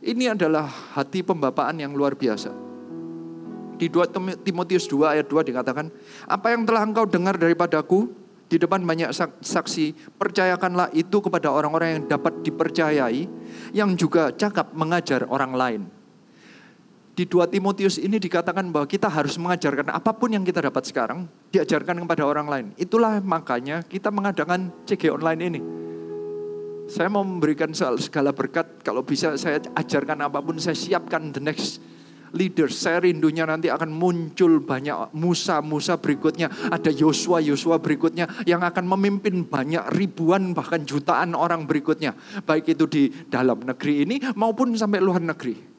[0.05, 2.53] Ini adalah hati pembapaan yang luar biasa.
[3.81, 5.89] Di 2 Timotius 2 ayat 2 dikatakan,
[6.29, 8.13] apa yang telah engkau dengar daripadaku
[8.45, 9.09] di depan banyak
[9.41, 13.25] saksi, percayakanlah itu kepada orang-orang yang dapat dipercayai,
[13.73, 15.83] yang juga cakap mengajar orang lain
[17.21, 21.29] di 2 Timotius ini dikatakan bahwa kita harus mengajarkan apa pun yang kita dapat sekarang,
[21.53, 22.67] diajarkan kepada orang lain.
[22.81, 25.61] Itulah makanya kita mengadakan CG online ini.
[26.89, 31.85] Saya mau memberikan segala berkat, kalau bisa saya ajarkan apa pun, saya siapkan the next
[32.33, 32.73] leader.
[32.73, 36.49] Saya rindunya nanti akan muncul banyak Musa-Musa berikutnya.
[36.73, 42.17] Ada Yosua-Yosua berikutnya yang akan memimpin banyak ribuan bahkan jutaan orang berikutnya.
[42.49, 45.70] Baik itu di dalam negeri ini maupun sampai luar negeri.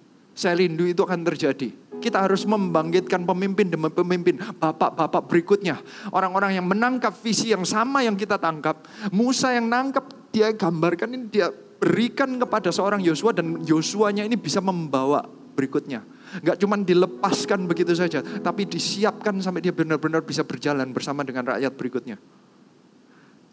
[0.41, 1.69] Saya rindu itu akan terjadi.
[2.01, 5.77] Kita harus membangkitkan pemimpin demi pemimpin, bapak-bapak berikutnya.
[6.09, 8.89] Orang-orang yang menangkap visi yang sama yang kita tangkap.
[9.13, 14.57] Musa yang nangkap, dia gambarkan ini, dia berikan kepada seorang Yosua dan Yosuanya ini bisa
[14.65, 15.21] membawa
[15.53, 16.01] berikutnya.
[16.41, 21.73] Gak cuma dilepaskan begitu saja, tapi disiapkan sampai dia benar-benar bisa berjalan bersama dengan rakyat
[21.77, 22.17] berikutnya.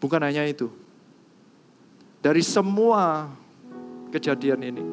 [0.01, 0.73] Bukan hanya itu.
[2.25, 3.29] Dari semua
[4.09, 4.83] kejadian ini,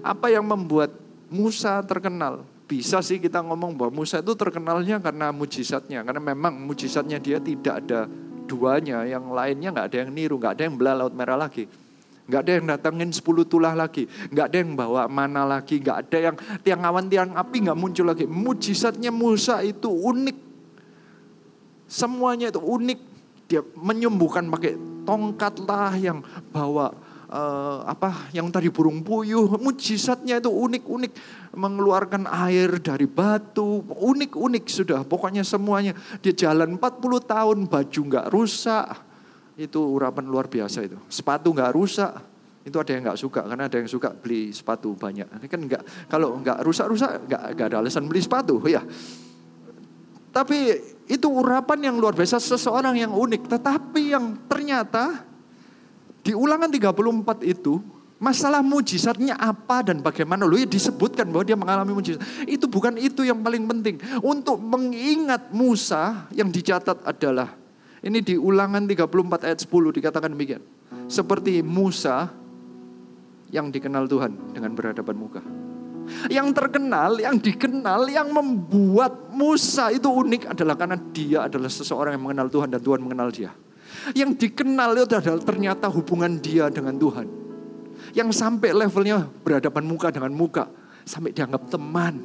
[0.00, 2.42] apa yang membuat Musa terkenal?
[2.66, 6.02] Bisa sih kita ngomong bahwa Musa itu terkenalnya karena mujizatnya.
[6.02, 8.10] Karena memang mujizatnya dia tidak ada
[8.50, 9.06] duanya.
[9.06, 11.70] Yang lainnya nggak ada yang niru, nggak ada yang belah laut merah lagi.
[12.30, 14.06] Nggak ada yang datengin 10 tulah lagi.
[14.06, 15.82] Nggak ada yang bawa mana lagi.
[15.82, 18.26] Nggak ada yang tiang awan, tiang api nggak muncul lagi.
[18.26, 20.38] Mujizatnya Musa itu unik.
[21.90, 22.98] Semuanya itu unik.
[23.50, 26.22] Dia menyembuhkan pakai tongkat lah yang
[26.54, 26.94] bawa
[27.30, 31.12] uh, apa yang tadi burung puyuh, mujizatnya itu unik-unik,
[31.54, 35.94] mengeluarkan air dari batu, unik-unik sudah, pokoknya semuanya.
[36.20, 38.86] Dia jalan 40 tahun, baju nggak rusak,
[39.54, 40.98] itu urapan luar biasa itu.
[41.06, 42.12] Sepatu nggak rusak,
[42.66, 45.26] itu ada yang nggak suka karena ada yang suka beli sepatu banyak.
[45.40, 48.82] Ini kan nggak kalau nggak rusak-rusak nggak ada alasan beli sepatu ya.
[50.30, 50.58] Tapi
[51.10, 53.50] itu urapan yang luar biasa seseorang yang unik.
[53.50, 55.29] Tetapi yang ternyata
[56.20, 57.80] di ulangan 34 itu
[58.20, 60.44] masalah mujizatnya apa dan bagaimana.
[60.44, 62.20] Loh ya disebutkan bahwa dia mengalami mujizat.
[62.44, 63.96] Itu bukan itu yang paling penting.
[64.20, 67.56] Untuk mengingat Musa yang dicatat adalah.
[68.00, 70.62] Ini di ulangan 34 ayat 10 dikatakan demikian.
[71.08, 72.32] Seperti Musa
[73.50, 75.42] yang dikenal Tuhan dengan berhadapan muka.
[76.32, 82.24] Yang terkenal, yang dikenal, yang membuat Musa itu unik adalah karena dia adalah seseorang yang
[82.24, 83.52] mengenal Tuhan dan Tuhan mengenal dia.
[84.16, 87.26] Yang dikenal itu adalah ternyata hubungan dia dengan Tuhan.
[88.16, 90.66] Yang sampai levelnya berhadapan muka dengan muka.
[91.04, 92.20] Sampai dianggap teman.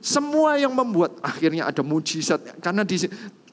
[0.00, 2.40] Semua yang membuat akhirnya ada mujizat.
[2.64, 2.96] Karena di,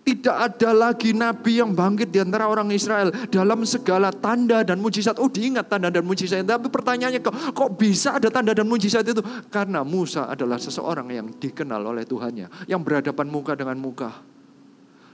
[0.08, 5.20] tidak ada lagi nabi yang bangkit di antara orang Israel dalam segala tanda dan mujizat.
[5.20, 6.48] Oh diingat tanda dan mujizat.
[6.48, 9.20] Tapi pertanyaannya kok, kok bisa ada tanda dan mujizat itu?
[9.52, 12.48] Karena Musa adalah seseorang yang dikenal oleh Tuhannya.
[12.72, 14.37] Yang berhadapan muka dengan muka.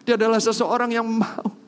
[0.03, 1.63] Dia adalah seseorang yang mau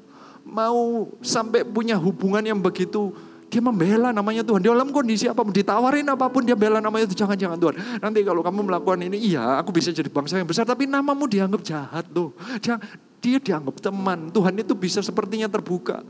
[0.45, 3.11] mau sampai punya hubungan yang begitu
[3.55, 4.59] dia membela namanya Tuhan.
[4.59, 7.15] Di dalam kondisi apa pun, ditawarin apa pun dia bela namanya itu.
[7.15, 7.75] Jangan-jangan Tuhan.
[8.03, 10.67] Nanti kalau kamu melakukan ini, iya aku bisa jadi bangsa yang besar.
[10.67, 12.35] Tapi namamu dianggap jahat loh.
[12.59, 12.75] Dia,
[13.23, 14.27] dia dianggap teman.
[14.33, 16.03] Tuhan itu bisa sepertinya terbuka.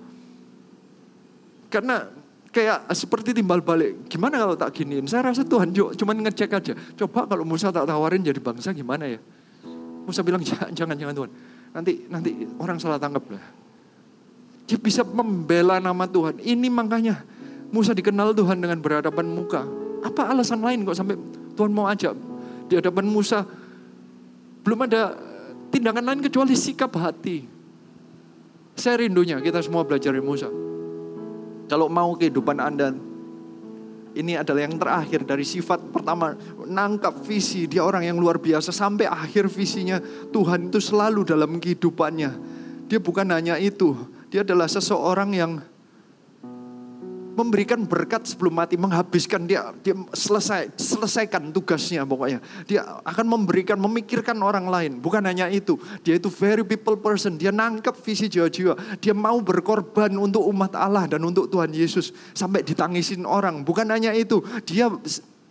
[1.70, 2.10] Karena
[2.50, 4.08] kayak seperti timbal balik.
[4.10, 5.06] Gimana kalau tak giniin?
[5.06, 6.74] Saya rasa Tuhan cuma ngecek aja.
[6.98, 9.20] Coba kalau Musa tak tawarin jadi bangsa gimana ya?
[10.08, 11.32] Musa bilang jangan, jangan Tuhan.
[11.76, 13.44] Nanti nanti orang salah tangkap lah.
[14.66, 16.40] Dia bisa membela nama Tuhan.
[16.40, 17.22] Ini makanya
[17.70, 19.68] Musa dikenal Tuhan dengan berhadapan muka.
[20.00, 21.20] Apa alasan lain kok sampai
[21.60, 22.16] Tuhan mau ajak
[22.72, 23.44] di hadapan Musa?
[24.64, 25.20] Belum ada
[25.70, 27.44] tindakan lain kecuali sikap hati.
[28.80, 30.48] Saya rindunya kita semua belajar dari Musa.
[31.68, 32.96] Kalau mau kehidupan Anda
[34.16, 37.68] ini adalah yang terakhir dari sifat pertama nangkap visi.
[37.68, 38.72] Dia orang yang luar biasa.
[38.72, 40.00] Sampai akhir visinya
[40.32, 42.32] Tuhan itu selalu dalam kehidupannya.
[42.88, 43.92] Dia bukan hanya itu.
[44.32, 45.52] Dia adalah seseorang yang
[47.36, 52.40] memberikan berkat sebelum mati, menghabiskan dia, dia selesai selesaikan tugasnya pokoknya.
[52.64, 54.98] Dia akan memberikan, memikirkan orang lain.
[55.04, 57.36] Bukan hanya itu, dia itu very people person.
[57.36, 58.98] Dia nangkep visi jiwa-jiwa.
[59.04, 63.62] Dia mau berkorban untuk umat Allah dan untuk Tuhan Yesus sampai ditangisin orang.
[63.68, 64.88] Bukan hanya itu, dia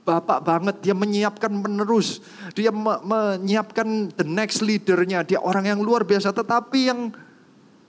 [0.04, 2.20] bapak banget, dia menyiapkan penerus,
[2.52, 6.30] dia me menyiapkan the next leadernya, dia orang yang luar biasa.
[6.30, 7.00] Tetapi yang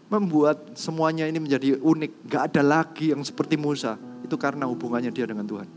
[0.10, 2.12] membuat semuanya ini menjadi unik.
[2.30, 3.98] Gak ada lagi yang seperti Musa.
[4.22, 5.68] Itu karena hubungannya dia dengan Tuhan.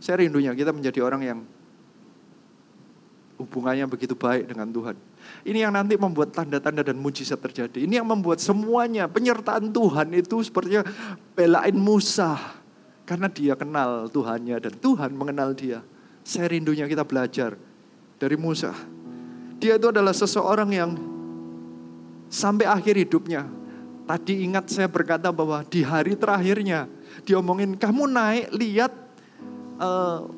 [0.00, 1.38] Saya rindunya kita menjadi orang yang
[3.36, 4.96] hubungannya begitu baik dengan Tuhan.
[5.44, 7.84] Ini yang nanti membuat tanda-tanda dan mujizat terjadi.
[7.84, 10.84] Ini yang membuat semuanya penyertaan Tuhan itu sepertinya
[11.36, 12.36] belain Musa.
[13.06, 15.78] Karena dia kenal Tuhannya dan Tuhan mengenal dia.
[16.26, 17.54] Saya rindunya kita belajar
[18.18, 18.74] dari Musa.
[19.56, 20.90] Dia itu adalah seseorang yang
[22.30, 23.46] sampai akhir hidupnya.
[24.06, 26.86] Tadi ingat saya berkata bahwa di hari terakhirnya
[27.26, 28.92] diomongin kamu naik lihat
[29.82, 30.30] uh,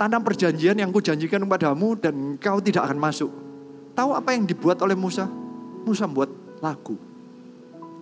[0.00, 3.28] tanah perjanjian yang kujanjikan kepadamu dan kau tidak akan masuk.
[3.92, 5.28] Tahu apa yang dibuat oleh Musa?
[5.84, 6.32] Musa membuat
[6.64, 6.96] lagu.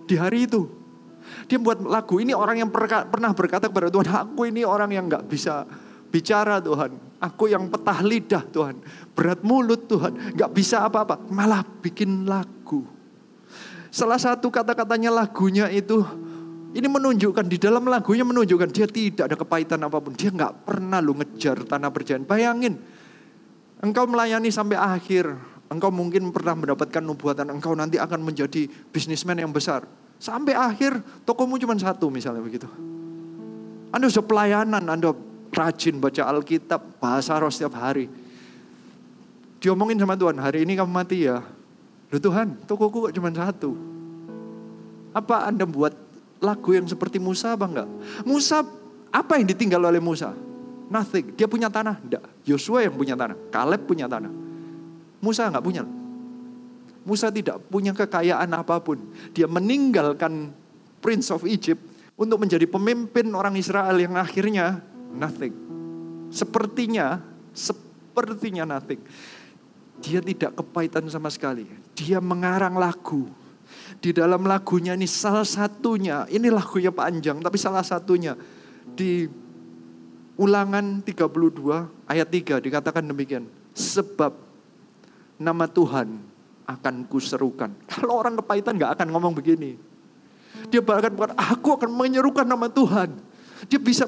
[0.07, 0.77] Di hari itu
[1.47, 5.27] dia buat lagu ini orang yang pernah berkata kepada Tuhan, aku ini orang yang nggak
[5.27, 5.67] bisa
[6.07, 7.06] bicara Tuhan.
[7.17, 8.77] Aku yang petah lidah Tuhan.
[9.17, 10.37] Berat mulut Tuhan.
[10.37, 11.17] Gak bisa apa-apa.
[11.29, 12.85] Malah bikin lagu.
[13.89, 16.05] Salah satu kata-katanya lagunya itu
[16.77, 20.13] ini menunjukkan di dalam lagunya menunjukkan dia tidak ada kepahitan apa pun.
[20.13, 22.29] Dia nggak pernah lu ngejar tanah perjanjian.
[22.29, 22.77] Bayangin,
[23.81, 25.25] engkau melayani sampai akhir.
[25.73, 27.49] Engkau mungkin pernah mendapatkan nubuatan.
[27.49, 29.89] Engkau nanti akan menjadi bisnismen yang besar.
[30.21, 32.69] Sampai akhir tokomu cuma satu misalnya begitu.
[33.89, 35.17] Anda sudah pelayanan, Anda
[35.53, 38.07] rajin baca Alkitab, bahasa roh setiap hari.
[39.57, 41.41] Diomongin sama Tuhan, hari ini kamu mati ya.
[42.07, 43.75] Loh Tuhan, tokoku kok cuma satu.
[45.11, 45.91] Apa Anda buat
[46.37, 47.89] lagu yang seperti Musa apa enggak?
[48.23, 48.61] Musa,
[49.09, 50.31] apa yang ditinggal oleh Musa?
[50.87, 51.35] Nothing.
[51.35, 51.99] Dia punya tanah?
[51.99, 52.23] Enggak.
[52.47, 53.35] Yosua yang punya tanah.
[53.51, 54.31] Kaleb punya tanah.
[55.19, 55.83] Musa enggak punya.
[57.07, 58.99] Musa tidak punya kekayaan apa pun.
[59.31, 60.51] Dia meninggalkan
[60.99, 61.79] Prince of Egypt
[62.17, 64.81] untuk menjadi pemimpin orang Israel yang akhirnya
[65.13, 65.53] nothing.
[66.27, 67.23] Sepertinya,
[67.55, 68.99] sepertinya nothing.
[70.03, 71.65] Dia tidak kepahitan sama sekali.
[71.97, 73.29] Dia mengarang lagu.
[73.97, 78.37] Di dalam lagunya ini salah satunya, ini lagunya panjang, tapi salah satunya
[78.93, 79.25] di
[80.37, 83.49] ulangan 32 ayat 3 dikatakan demikian.
[83.73, 84.33] Sebab
[85.41, 86.17] nama Tuhan
[86.67, 87.73] akan kuserukan.
[87.89, 89.79] Kalau orang kepahitan nggak akan ngomong begini.
[90.67, 93.13] Dia bahkan bukan aku akan menyerukan nama Tuhan.
[93.69, 94.05] Dia bisa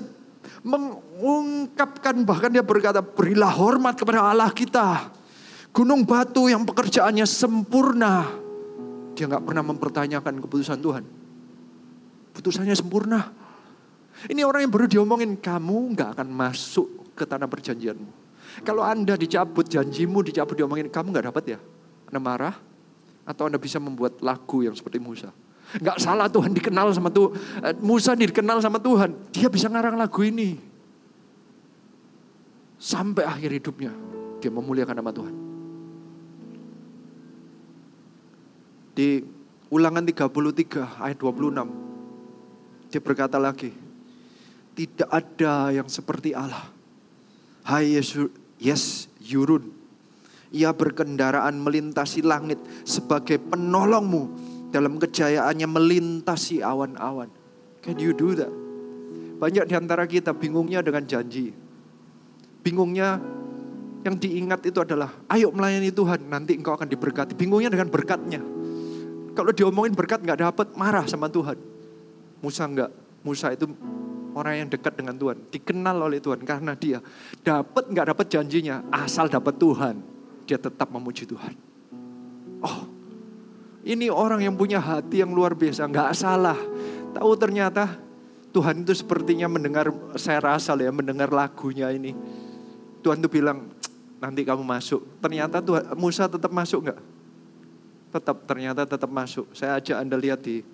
[0.64, 5.12] mengungkapkan bahkan dia berkata berilah hormat kepada Allah kita.
[5.70, 8.26] Gunung batu yang pekerjaannya sempurna.
[9.14, 11.04] Dia nggak pernah mempertanyakan keputusan Tuhan.
[12.34, 13.32] Putusannya sempurna.
[14.28, 18.12] Ini orang yang baru diomongin, kamu nggak akan masuk ke tanah perjanjianmu.
[18.68, 21.60] Kalau Anda dicabut janjimu, dicabut diomongin, kamu nggak dapat ya?
[22.12, 22.56] Anda marah?
[23.24, 25.32] Atau Anda bisa membuat lagu yang seperti Musa?
[25.78, 27.38] Nggak salah Tuhan dikenal sama Tuhan.
[27.86, 29.14] Musa dikenal sama Tuhan.
[29.30, 30.58] Dia bisa ngarang lagu ini.
[32.82, 33.94] Sampai akhir hidupnya.
[34.42, 35.36] Dia memuliakan nama Tuhan.
[38.98, 39.22] Di
[39.70, 42.90] ulangan 33 ayat 26.
[42.90, 43.70] Dia berkata lagi.
[44.74, 46.66] Tidak ada yang seperti Allah.
[47.62, 49.70] Hai Yesus, yes, Yurun.
[50.50, 57.30] Ia berkendaraan melintasi langit sebagai penolongmu dalam kejayaannya melintasi awan-awan.
[57.82, 58.52] Can you do that?
[59.40, 61.56] Banyak di antara kita bingungnya dengan janji.
[62.60, 63.18] Bingungnya
[64.04, 67.36] yang diingat itu adalah, ayo melayani Tuhan, nanti engkau akan diberkati.
[67.36, 68.44] Bingungnya dengan berkatnya.
[69.36, 71.56] Kalau diomongin berkat nggak dapat, marah sama Tuhan.
[72.44, 72.92] Musa enggak.
[73.24, 73.68] Musa itu
[74.36, 77.00] orang yang dekat dengan Tuhan, dikenal oleh Tuhan karena dia
[77.44, 79.96] dapat nggak dapat janjinya, asal dapat Tuhan,
[80.48, 81.54] dia tetap memuji Tuhan.
[82.64, 82.88] Oh,
[83.88, 86.58] ini orang yang punya hati yang luar biasa, nggak salah.
[87.16, 87.96] Tahu ternyata
[88.52, 89.90] Tuhan itu sepertinya mendengar,
[90.20, 92.12] saya rasa ya, mendengar lagunya ini.
[93.00, 93.72] Tuhan tuh bilang,
[94.20, 95.06] nanti kamu masuk.
[95.24, 97.00] Ternyata Tuhan, Musa tetap masuk nggak?
[98.10, 99.48] Tetap, ternyata tetap masuk.
[99.56, 100.66] Saya ajak Anda lihat di,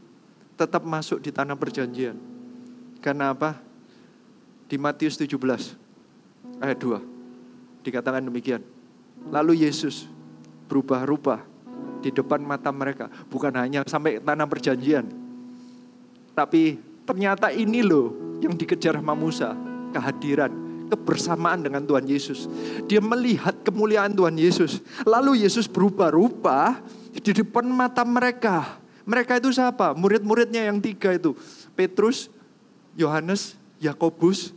[0.58, 2.18] tetap masuk di tanah perjanjian.
[3.04, 3.62] Karena apa?
[4.66, 5.38] Di Matius 17
[6.58, 8.66] ayat 2 dikatakan demikian.
[9.30, 10.10] Lalu Yesus
[10.66, 11.55] berubah-ubah
[12.06, 13.10] di depan mata mereka.
[13.10, 15.10] Bukan hanya sampai tanah perjanjian.
[16.38, 19.58] Tapi ternyata ini loh yang dikejar sama Musa.
[19.90, 20.52] Kehadiran,
[20.94, 22.46] kebersamaan dengan Tuhan Yesus.
[22.86, 24.86] Dia melihat kemuliaan Tuhan Yesus.
[25.02, 26.78] Lalu Yesus berubah rupa
[27.10, 28.78] di depan mata mereka.
[29.08, 29.98] Mereka itu siapa?
[29.98, 31.34] Murid-muridnya yang tiga itu.
[31.74, 32.30] Petrus,
[32.94, 34.52] Yohanes, Yakobus,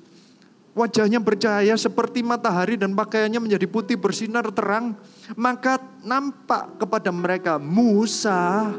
[0.79, 4.95] Wajahnya bercahaya seperti matahari dan pakaiannya menjadi putih bersinar terang.
[5.35, 8.71] Maka nampak kepada mereka Musa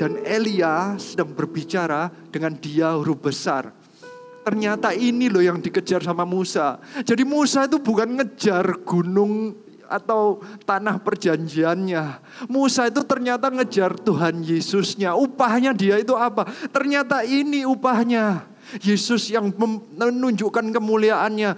[0.00, 3.68] dan Elia sedang berbicara dengan dia huruf besar.
[4.48, 6.80] Ternyata ini loh yang dikejar sama Musa.
[7.04, 9.52] Jadi Musa itu bukan ngejar gunung
[9.90, 12.04] atau tanah perjanjiannya.
[12.48, 15.12] Musa itu ternyata ngejar Tuhan Yesusnya.
[15.18, 16.48] Upahnya dia itu apa?
[16.72, 18.55] Ternyata ini upahnya.
[18.82, 19.54] Yesus yang
[19.94, 21.50] menunjukkan kemuliaannya.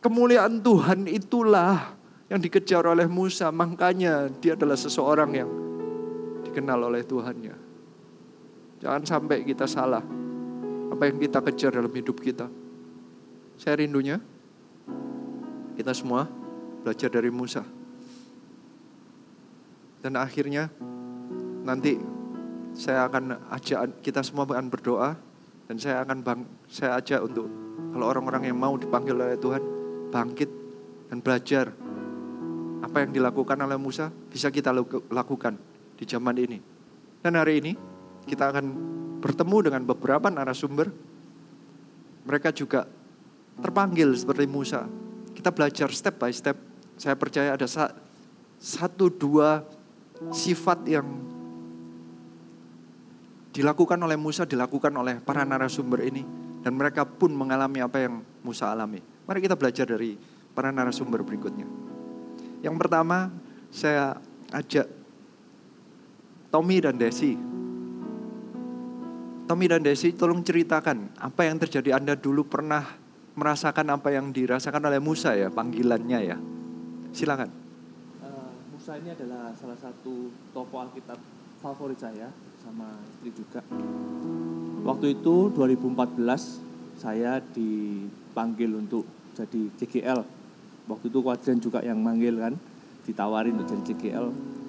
[0.00, 1.96] Kemuliaan Tuhan itulah
[2.28, 3.48] yang dikejar oleh Musa.
[3.48, 5.50] Makanya dia adalah seseorang yang
[6.44, 7.54] dikenal oleh Tuhannya.
[8.80, 10.04] Jangan sampai kita salah.
[10.90, 12.48] Apa yang kita kejar dalam hidup kita.
[13.60, 14.20] Saya rindunya
[15.76, 16.28] kita semua
[16.80, 17.64] belajar dari Musa.
[20.00, 20.72] Dan akhirnya
[21.60, 22.00] nanti
[22.72, 25.29] saya akan ajak kita semua akan berdoa
[25.70, 27.46] dan saya akan bang, saya ajak untuk
[27.94, 29.62] kalau orang-orang yang mau dipanggil oleh Tuhan
[30.10, 30.50] bangkit
[31.06, 31.70] dan belajar
[32.82, 34.74] apa yang dilakukan oleh Musa bisa kita
[35.14, 35.54] lakukan
[35.94, 36.58] di zaman ini.
[37.22, 37.78] Dan hari ini
[38.26, 38.66] kita akan
[39.22, 40.90] bertemu dengan beberapa narasumber.
[42.26, 42.90] Mereka juga
[43.62, 44.90] terpanggil seperti Musa
[45.38, 46.58] kita belajar step by step.
[46.98, 47.94] Saya percaya ada sa-
[48.58, 49.62] satu dua
[50.34, 51.06] sifat yang
[53.50, 56.22] dilakukan oleh Musa, dilakukan oleh para narasumber ini.
[56.60, 59.00] Dan mereka pun mengalami apa yang Musa alami.
[59.00, 60.12] Mari kita belajar dari
[60.52, 61.64] para narasumber berikutnya.
[62.60, 63.32] Yang pertama,
[63.72, 64.20] saya
[64.52, 64.84] ajak
[66.52, 67.32] Tommy dan Desi.
[69.48, 72.84] Tommy dan Desi tolong ceritakan apa yang terjadi Anda dulu pernah
[73.38, 76.36] merasakan apa yang dirasakan oleh Musa ya, panggilannya ya.
[77.16, 77.48] Silakan.
[78.20, 81.16] Uh, Musa ini adalah salah satu tokoh Alkitab
[81.64, 82.28] favorit saya
[82.60, 83.60] sama istri juga.
[84.84, 89.04] Waktu itu 2014 saya dipanggil untuk
[89.36, 90.20] jadi CGL.
[90.88, 92.54] Waktu itu Kuadran juga yang manggil kan,
[93.08, 94.26] ditawarin untuk jadi CGL.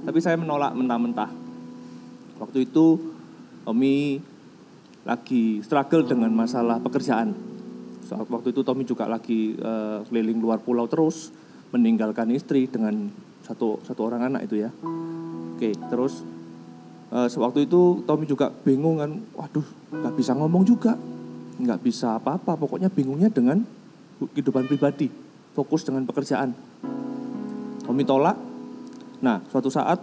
[0.07, 1.31] Tapi saya menolak mentah-mentah.
[2.39, 2.97] Waktu itu
[3.67, 4.17] Tommy
[5.05, 7.33] lagi struggle dengan masalah pekerjaan.
[8.05, 11.33] Saat waktu itu Tommy juga lagi uh, keliling luar pulau terus,
[11.71, 13.09] meninggalkan istri dengan
[13.45, 14.69] satu satu orang anak itu ya.
[15.55, 16.25] Oke, terus
[17.11, 20.95] uh, sewaktu itu Tommy juga bingung kan, waduh nggak bisa ngomong juga,
[21.59, 23.61] nggak bisa apa-apa, pokoknya bingungnya dengan
[24.17, 25.11] kehidupan pribadi,
[25.53, 26.55] fokus dengan pekerjaan.
[27.83, 28.37] Tommy tolak.
[29.21, 30.01] Nah, suatu saat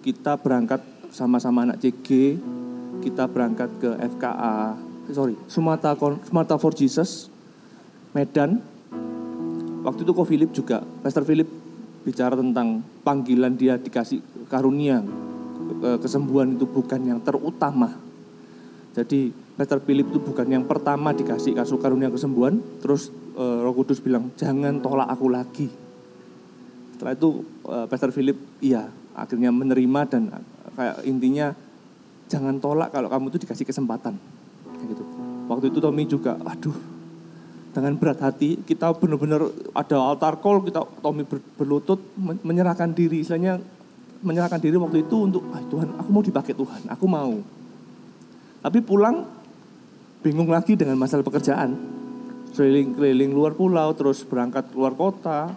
[0.00, 0.80] kita berangkat
[1.12, 2.38] sama-sama anak CG,
[3.04, 4.78] kita berangkat ke FKA,
[5.12, 7.28] sorry, Sumatera, Sumatera for Jesus,
[8.16, 8.62] Medan.
[9.84, 11.44] Waktu itu kok Philip juga, Pastor Philip
[12.04, 15.04] bicara tentang panggilan dia dikasih karunia,
[16.00, 17.96] kesembuhan itu bukan yang terutama.
[18.94, 24.02] Jadi Pastor Philip itu bukan yang pertama dikasih kasus karunia kesembuhan, terus uh, Roh Kudus
[24.02, 25.66] bilang jangan tolak aku lagi.
[26.94, 30.22] Setelah itu uh, Pastor Philip iya akhirnya menerima dan
[30.74, 31.54] kayak intinya
[32.26, 34.18] jangan tolak kalau kamu itu dikasih kesempatan.
[34.74, 35.04] Kayak gitu.
[35.46, 36.74] Waktu itu Tommy juga, aduh,
[37.74, 43.58] dengan berat hati kita benar-benar ada altar call kita Tommy ber, berlutut menyerahkan diri, istilahnya
[44.24, 47.36] menyerahkan diri waktu itu untuk, ah Tuhan, aku mau dipakai Tuhan, aku mau.
[48.64, 49.28] Tapi pulang
[50.24, 51.76] bingung lagi dengan masalah pekerjaan.
[52.56, 55.52] Keliling-keliling luar pulau, terus berangkat keluar kota,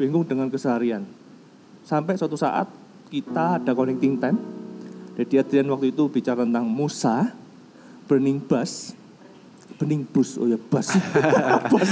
[0.00, 1.04] bingung dengan keseharian.
[1.84, 2.66] Sampai suatu saat
[3.12, 4.40] kita ada connecting time.
[5.20, 7.32] Jadi Adrian waktu itu bicara tentang Musa,
[8.08, 8.96] burning bus,
[9.76, 10.92] burning bus, oh ya bus,
[11.72, 11.90] bus.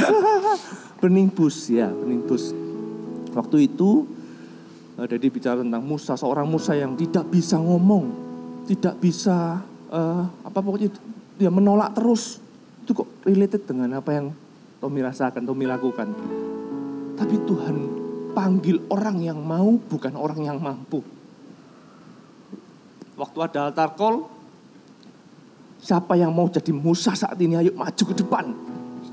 [1.01, 2.53] burning bus ya, burning bus.
[3.35, 4.07] Waktu itu
[4.95, 8.15] jadi bicara tentang Musa, seorang Musa yang tidak bisa ngomong,
[8.71, 9.59] tidak bisa
[9.91, 10.95] uh, apa pokoknya
[11.35, 12.39] dia menolak terus.
[12.87, 14.31] Itu kok related dengan apa yang
[14.79, 16.15] Tommy rasakan, Tommy lakukan.
[17.19, 17.77] Tapi Tuhan
[18.39, 21.03] panggil orang yang mau, bukan orang yang mampu.
[23.15, 24.27] Waktu ada altar call,
[25.83, 28.55] siapa yang mau jadi Musa saat ini, ayo maju ke depan.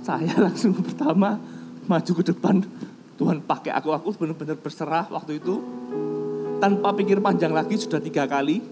[0.01, 1.41] Saya langsung pertama
[1.85, 2.65] maju ke depan.
[3.21, 5.61] Tuhan pakai aku, aku benar-benar berserah waktu itu.
[6.57, 8.65] Tanpa pikir panjang lagi, sudah tiga kali.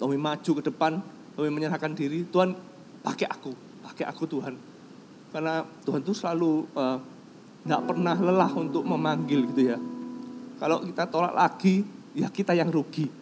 [0.00, 0.96] Tommy maju ke depan,
[1.36, 2.24] Tommy menyerahkan diri.
[2.24, 2.56] Tuhan
[3.04, 3.52] pakai aku,
[3.84, 4.56] pakai aku Tuhan.
[5.28, 6.96] Karena Tuhan itu selalu uh,
[7.68, 9.78] nggak pernah lelah untuk memanggil gitu ya.
[10.56, 11.84] Kalau kita tolak lagi,
[12.16, 13.12] ya kita yang rugi.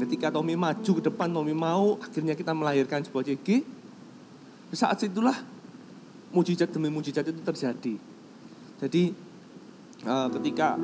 [0.00, 3.68] Ketika Tommy maju ke depan, Tommy mau, akhirnya kita melahirkan sebuah CG.
[4.72, 5.44] Saat itulah
[6.32, 8.13] mujizat demi mujizat itu terjadi.
[8.84, 9.16] Jadi
[10.04, 10.76] uh, ketika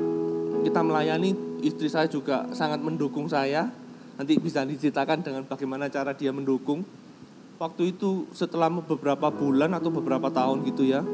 [0.65, 3.69] kita melayani, istri saya juga sangat mendukung saya.
[4.17, 6.81] Nanti bisa diceritakan dengan bagaimana cara dia mendukung.
[7.61, 11.05] Waktu itu setelah beberapa bulan atau beberapa tahun gitu ya,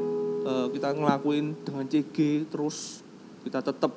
[0.48, 3.04] uh, kita ngelakuin dengan CG terus
[3.44, 3.92] kita tetap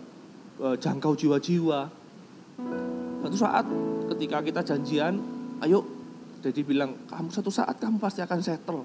[0.59, 1.87] uh, jangkau jiwa-jiwa.
[3.23, 3.63] Satu saat
[4.11, 5.15] ketika kita janjian,
[5.63, 5.87] ayo,
[6.43, 8.83] jadi bilang kamu satu saat kamu pasti akan settle.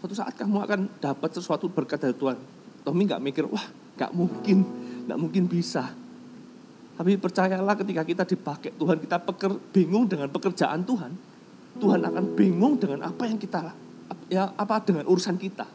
[0.00, 2.63] Satu saat kamu akan dapat sesuatu berkat dari Tuhan.
[2.84, 3.64] Tommy nggak mikir, wah
[3.96, 4.58] nggak mungkin,
[5.08, 5.88] nggak mungkin bisa.
[6.94, 11.12] Tapi percayalah ketika kita dipakai Tuhan, kita peker, bingung dengan pekerjaan Tuhan.
[11.74, 13.74] Tuhan akan bingung dengan apa yang kita,
[14.30, 15.66] ya apa dengan urusan kita.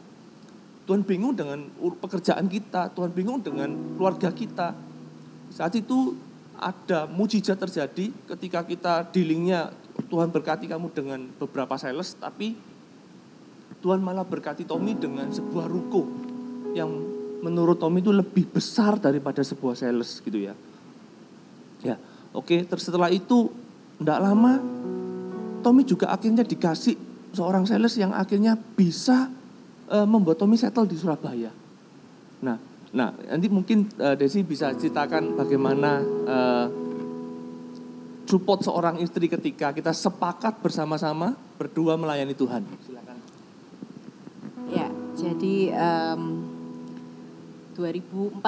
[0.87, 4.71] Tuhan bingung dengan pekerjaan kita, Tuhan bingung dengan keluarga kita.
[5.51, 6.15] Saat itu
[6.55, 9.75] ada mujizat terjadi ketika kita dealingnya
[10.07, 12.55] Tuhan berkati kamu dengan beberapa sales, tapi
[13.83, 16.28] Tuhan malah berkati Tommy dengan sebuah ruko
[16.79, 16.91] yang
[17.43, 20.53] menurut Tommy itu lebih besar daripada sebuah sales gitu ya.
[21.83, 21.95] Ya,
[22.35, 22.67] oke.
[22.67, 23.51] Terus setelah itu
[23.99, 24.59] tidak lama
[25.59, 26.95] Tommy juga akhirnya dikasih
[27.35, 29.27] seorang sales yang akhirnya bisa
[29.91, 31.51] uh, membuat Tommy settle di Surabaya.
[32.43, 32.57] Nah,
[32.95, 35.91] nah nanti mungkin uh, Desi bisa ceritakan bagaimana
[36.27, 36.67] uh,
[38.29, 42.61] support seorang istri ketika kita sepakat bersama-sama berdua melayani Tuhan.
[42.85, 43.17] Silakan.
[44.69, 44.87] Ya,
[45.17, 46.58] jadi um,
[47.79, 48.43] 2014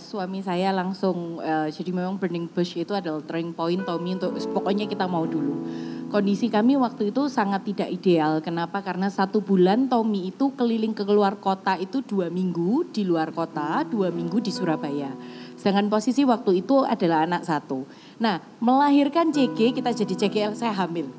[0.00, 4.88] suami saya langsung uh, jadi memang Burning Bush itu adalah turning point Tommy untuk pokoknya
[4.88, 5.68] kita mau dulu.
[6.08, 8.40] Kondisi kami waktu itu sangat tidak ideal.
[8.40, 8.82] Kenapa?
[8.82, 13.84] Karena satu bulan Tommy itu keliling ke luar kota itu dua minggu di luar kota,
[13.84, 15.12] dua minggu di Surabaya.
[15.54, 17.84] Sedangkan posisi waktu itu adalah anak satu.
[18.16, 21.12] Nah melahirkan CG kita jadi CGL saya hamil.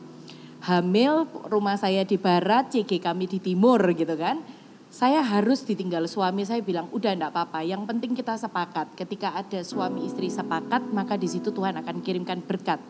[0.65, 4.41] Hamil rumah saya di barat, CG kami di timur gitu kan
[4.91, 6.03] saya harus ditinggal.
[6.03, 7.63] Suami saya bilang udah enggak apa-apa.
[7.63, 8.91] Yang penting kita sepakat.
[8.99, 12.83] Ketika ada suami istri sepakat maka di situ Tuhan akan kirimkan berkat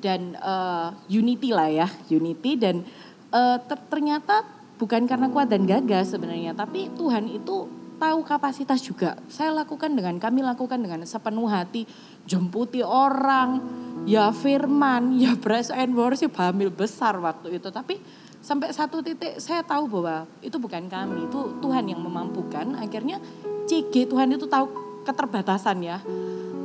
[0.00, 2.56] dan uh, unity lah ya unity.
[2.56, 2.80] Dan
[3.28, 4.40] uh, ter ternyata
[4.80, 7.68] bukan karena kuat dan gagah sebenarnya tapi Tuhan itu
[8.00, 9.20] tahu kapasitas juga.
[9.28, 11.84] Saya lakukan dengan kami lakukan dengan sepenuh hati.
[12.24, 13.60] Jemputi orang
[14.08, 17.68] ya firman ya press and worship hamil besar waktu itu.
[17.68, 22.76] Tapi sampai satu titik saya tahu bahwa itu bukan kami, itu Tuhan yang memampukan.
[22.76, 23.16] Akhirnya
[23.64, 24.68] CG Tuhan itu tahu
[25.08, 26.04] keterbatasan ya.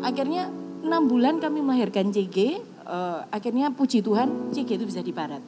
[0.03, 0.51] Akhirnya
[0.83, 5.39] enam bulan kami melahirkan CG, uh, eh, akhirnya puji Tuhan CG itu bisa dibarat.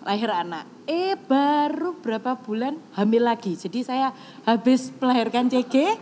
[0.00, 3.52] Lahir anak, eh baru berapa bulan hamil lagi.
[3.52, 4.16] Jadi saya
[4.48, 5.94] habis melahirkan CG,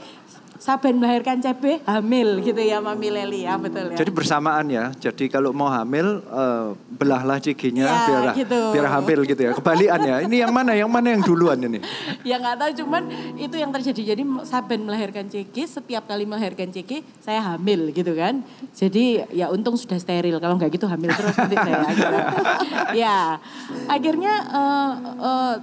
[0.59, 3.99] Saben melahirkan CB hamil gitu ya Mami Leli ya betul ya.
[4.03, 4.91] Jadi bersamaan ya.
[4.99, 8.61] Jadi kalau mau hamil uh, belahlah CG-nya ya, biar gitu.
[8.75, 9.53] biar hamil gitu ya.
[9.55, 10.17] Kebalian ya.
[10.27, 10.75] Ini yang mana?
[10.75, 11.79] Yang mana yang duluan ini?
[12.27, 13.03] ya nggak tahu cuman
[13.39, 14.19] itu yang terjadi.
[14.19, 18.43] Jadi Saben melahirkan CG setiap kali melahirkan CG saya hamil gitu kan.
[18.75, 20.43] Jadi ya untung sudah steril.
[20.43, 21.87] Kalau nggak gitu hamil terus nanti saya.
[21.95, 22.17] Gitu.
[23.07, 23.39] ya
[23.87, 25.55] akhirnya uh, uh,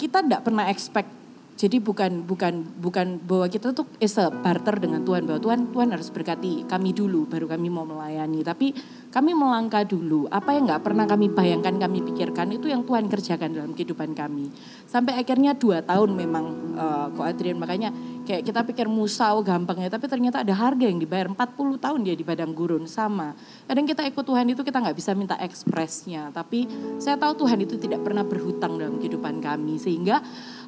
[0.00, 1.23] kita tidak pernah expect
[1.54, 5.88] jadi bukan bukan bukan bahwa kita tuh is a barter dengan Tuhan bahwa Tuhan Tuhan
[5.94, 8.42] harus berkati kami dulu baru kami mau melayani.
[8.42, 8.74] Tapi
[9.14, 10.26] kami melangkah dulu.
[10.34, 14.50] Apa yang nggak pernah kami bayangkan kami pikirkan itu yang Tuhan kerjakan dalam kehidupan kami.
[14.90, 16.44] Sampai akhirnya dua tahun memang
[16.74, 17.94] uh, kok Adrian makanya
[18.26, 21.38] kayak kita pikir Musa oh gampang ya tapi ternyata ada harga yang dibayar 40
[21.78, 23.30] tahun dia di padang gurun sama.
[23.70, 26.66] Kadang kita ikut Tuhan itu kita nggak bisa minta ekspresnya tapi
[26.98, 30.18] saya tahu Tuhan itu tidak pernah berhutang dalam kehidupan kami sehingga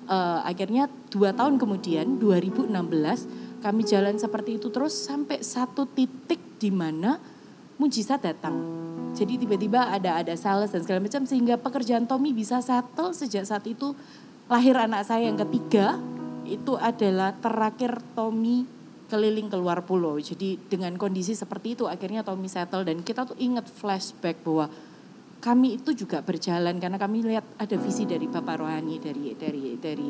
[0.07, 2.71] uh, akhirnya dua tahun kemudian 2016
[3.61, 7.19] kami jalan seperti itu terus sampai satu titik di mana
[7.77, 8.57] mujizat datang.
[9.17, 13.65] Jadi tiba-tiba ada ada sales dan segala macam sehingga pekerjaan Tommy bisa settle sejak saat
[13.65, 13.97] itu
[14.47, 15.97] lahir anak saya yang ketiga
[16.47, 18.69] itu adalah terakhir Tommy
[19.07, 20.19] keliling keluar pulau.
[20.19, 24.69] Jadi dengan kondisi seperti itu akhirnya Tommy settle dan kita tuh ingat flashback bahwa
[25.37, 30.09] kami itu juga berjalan karena kami lihat ada visi dari Bapak Rohani dari dari dari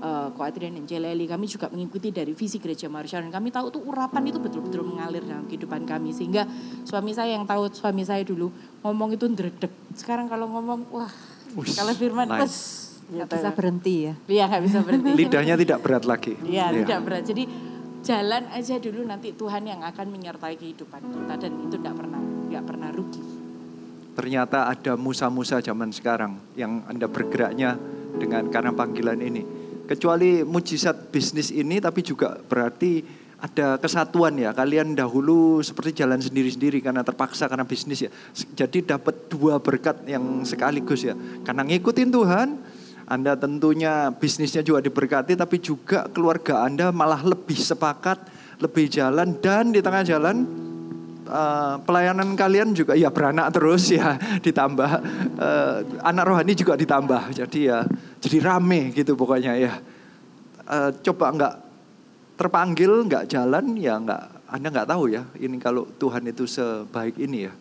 [0.00, 1.26] uh, Ko Adrian dan Jeleli.
[1.26, 3.18] Kami juga mengikuti dari visi gereja Marsha.
[3.18, 6.14] Dan kami tahu tuh urapan itu betul-betul mengalir dalam kehidupan kami.
[6.14, 6.46] Sehingga
[6.86, 8.54] suami saya yang tahu suami saya dulu
[8.86, 9.72] ngomong itu ndredeg.
[9.98, 11.12] Sekarang kalau ngomong wah
[11.56, 13.00] Ush, kalau firman nice.
[13.08, 14.14] nggak bisa berhenti ya.
[14.28, 15.10] Iya nggak bisa berhenti.
[15.16, 16.32] Lidahnya tidak berat lagi.
[16.44, 16.84] Iya ya.
[16.84, 17.22] tidak berat.
[17.26, 17.44] Jadi
[18.04, 21.34] jalan aja dulu nanti Tuhan yang akan menyertai kehidupan kita.
[21.40, 23.37] Dan itu tidak pernah nggak pernah rugi
[24.18, 27.78] ternyata ada musa-musa zaman sekarang yang Anda bergeraknya
[28.18, 29.46] dengan karena panggilan ini.
[29.86, 33.06] Kecuali mujizat bisnis ini tapi juga berarti
[33.38, 34.50] ada kesatuan ya.
[34.50, 38.10] Kalian dahulu seperti jalan sendiri-sendiri karena terpaksa karena bisnis ya.
[38.34, 41.14] Jadi dapat dua berkat yang sekaligus ya.
[41.46, 42.48] Karena ngikutin Tuhan,
[43.06, 48.18] Anda tentunya bisnisnya juga diberkati tapi juga keluarga Anda malah lebih sepakat,
[48.58, 50.67] lebih jalan dan di tengah jalan
[51.28, 54.90] uh, pelayanan kalian juga ya beranak terus ya ditambah.
[55.36, 57.36] Uh, anak rohani juga ditambah.
[57.36, 57.84] Jadi ya
[58.18, 59.72] jadi rame gitu pokoknya ya.
[60.68, 61.54] Uh, coba nggak
[62.40, 67.46] terpanggil nggak jalan ya nggak anda nggak tahu ya ini kalau Tuhan itu sebaik ini
[67.46, 67.52] ya.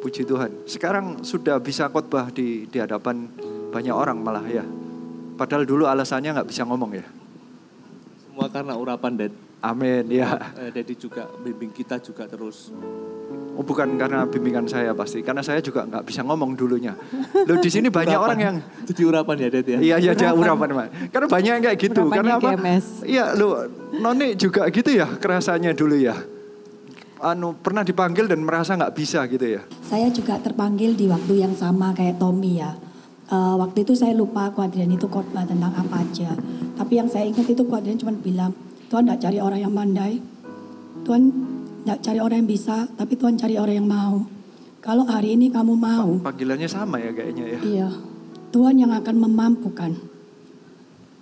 [0.00, 0.68] Puji Tuhan.
[0.68, 3.24] Sekarang sudah bisa khotbah di di hadapan
[3.72, 4.64] banyak orang malah ya.
[5.34, 7.06] Padahal dulu alasannya nggak bisa ngomong ya.
[8.28, 9.32] Semua karena urapan dan
[9.64, 10.52] Amin ya.
[10.60, 12.68] Eh, Dedi juga bimbing kita juga terus.
[13.54, 16.92] Oh bukan karena bimbingan saya pasti, karena saya juga nggak bisa ngomong dulunya.
[17.46, 19.78] Lo di sini banyak orang yang jadi urapan ya Ded ya.
[19.78, 20.86] Iya iya urapan, urapan Pak.
[21.14, 22.00] Karena banyak yang kayak gitu.
[22.02, 23.06] Urapannya karena apa?
[23.06, 23.48] Iya lo
[23.94, 26.18] Noni juga gitu ya kerasanya dulu ya.
[27.24, 29.62] Anu pernah dipanggil dan merasa nggak bisa gitu ya.
[29.86, 32.76] Saya juga terpanggil di waktu yang sama kayak Tommy ya.
[33.30, 36.36] Uh, waktu itu saya lupa kuadrian itu khotbah tentang apa aja.
[36.74, 38.52] Tapi yang saya ingat itu kuadrian cuma bilang
[38.94, 40.22] Tuhan tidak cari orang yang pandai.
[41.02, 41.22] Tuhan
[41.82, 44.22] tidak cari orang yang bisa, tapi Tuhan cari orang yang mau.
[44.78, 46.22] Kalau hari ini kamu mau.
[46.22, 47.58] Panggilannya sama ya kayaknya ya.
[47.58, 47.88] Iya.
[48.54, 49.98] Tuhan yang akan memampukan.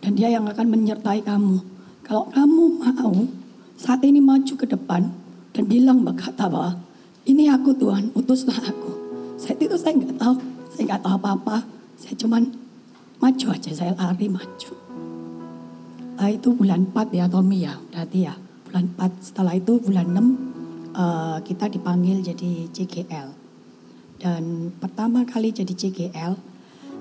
[0.04, 1.64] Dan dia yang akan menyertai kamu.
[2.04, 3.24] Kalau kamu mau
[3.80, 5.08] saat ini maju ke depan
[5.56, 6.76] dan bilang berkata bahwa
[7.24, 8.92] ini aku Tuhan, utuslah aku.
[9.40, 10.36] Saat itu saya nggak tahu,
[10.76, 11.64] saya nggak tahu apa-apa.
[11.96, 12.52] Saya cuman
[13.16, 14.81] maju aja, saya lari maju.
[16.28, 18.34] Eh, itu bulan 4 ya Tommy ya, berarti ya.
[18.68, 20.18] Bulan 4 setelah itu bulan 6
[20.94, 23.28] eh, kita dipanggil jadi CGL.
[24.22, 26.38] Dan pertama kali jadi CGL,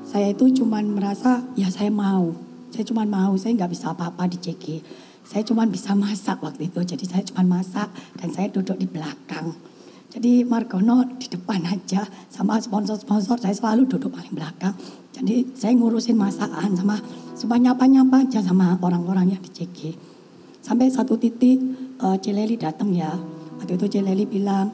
[0.02, 2.34] saya itu cuman merasa ya saya mau.
[2.74, 4.82] Saya cuman mau, saya nggak bisa apa-apa di CG.
[5.22, 9.54] Saya cuman bisa masak waktu itu, jadi saya cuman masak dan saya duduk di belakang.
[10.12, 14.76] Jadi Margono di depan aja sama sponsor-sponsor saya selalu duduk paling belakang.
[15.16, 17.00] Jadi saya ngurusin masakan sama
[17.42, 19.98] cuma nyapa-nyapa aja sama orang-orang yang di CG.
[20.62, 21.58] Sampai satu titik
[21.98, 23.10] uh, Celeli datang ya.
[23.58, 24.70] Waktu itu Celeli bilang,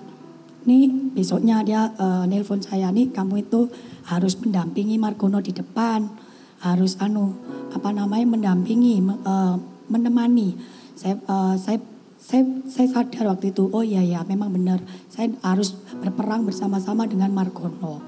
[0.67, 3.71] nih besoknya dia uh, nelpon saya nih kamu itu
[4.11, 6.27] harus mendampingi Margono di depan.
[6.59, 7.39] Harus anu
[7.71, 9.55] apa namanya mendampingi, uh,
[9.87, 10.59] menemani.
[10.99, 11.79] Saya uh, saya
[12.19, 15.71] saya, saya sadar waktu itu, oh iya ya memang benar, saya harus
[16.03, 18.03] berperang bersama-sama dengan Margono.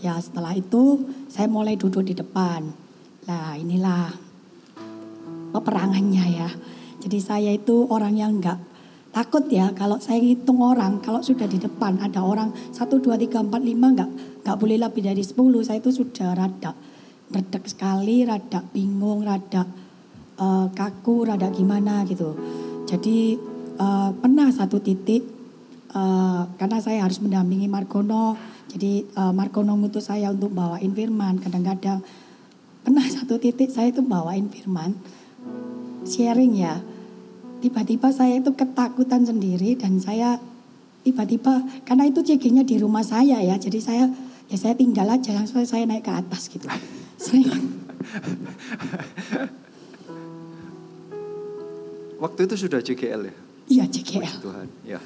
[0.00, 2.87] Ya setelah itu saya mulai duduk di depan.
[3.28, 4.08] Nah inilah
[5.52, 6.50] peperangannya ya.
[6.98, 8.58] Jadi saya itu orang yang enggak
[9.08, 13.40] takut ya kalau saya hitung orang kalau sudah di depan ada orang 1, 2, 3,
[13.40, 14.10] 4, 5 enggak,
[14.44, 16.72] enggak boleh lebih dari 10 saya itu sudah rada
[17.28, 19.68] redek sekali, rada bingung, rada
[20.40, 22.32] uh, kaku, rada gimana gitu.
[22.88, 23.36] Jadi
[23.76, 25.28] uh, pernah satu titik
[25.92, 28.36] uh, karena saya harus mendampingi Margono,
[28.72, 31.36] jadi uh, Margono ngutus saya untuk bawain firman.
[31.36, 32.00] Kadang-kadang
[32.88, 34.96] pernah satu titik saya itu bawain firman,
[36.08, 36.80] sharing ya.
[37.60, 40.40] Tiba-tiba saya itu ketakutan sendiri dan saya
[41.04, 44.08] tiba-tiba karena itu CG-nya di rumah saya ya, jadi saya
[44.48, 46.64] ya saya tinggal aja langsung saya naik ke atas gitu.
[52.24, 53.36] Waktu itu sudah JGL ya?
[53.68, 54.40] Iya JGL.
[54.40, 54.96] Tuhan, ya.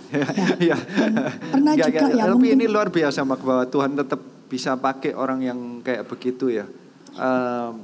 [0.71, 0.79] ya.
[1.59, 2.31] Pernah ya, juga ya.
[2.31, 6.47] Tapi mungkin, ini luar biasa mak bahwa Tuhan tetap bisa pakai orang yang kayak begitu
[6.47, 6.71] ya.
[7.13, 7.77] Uh,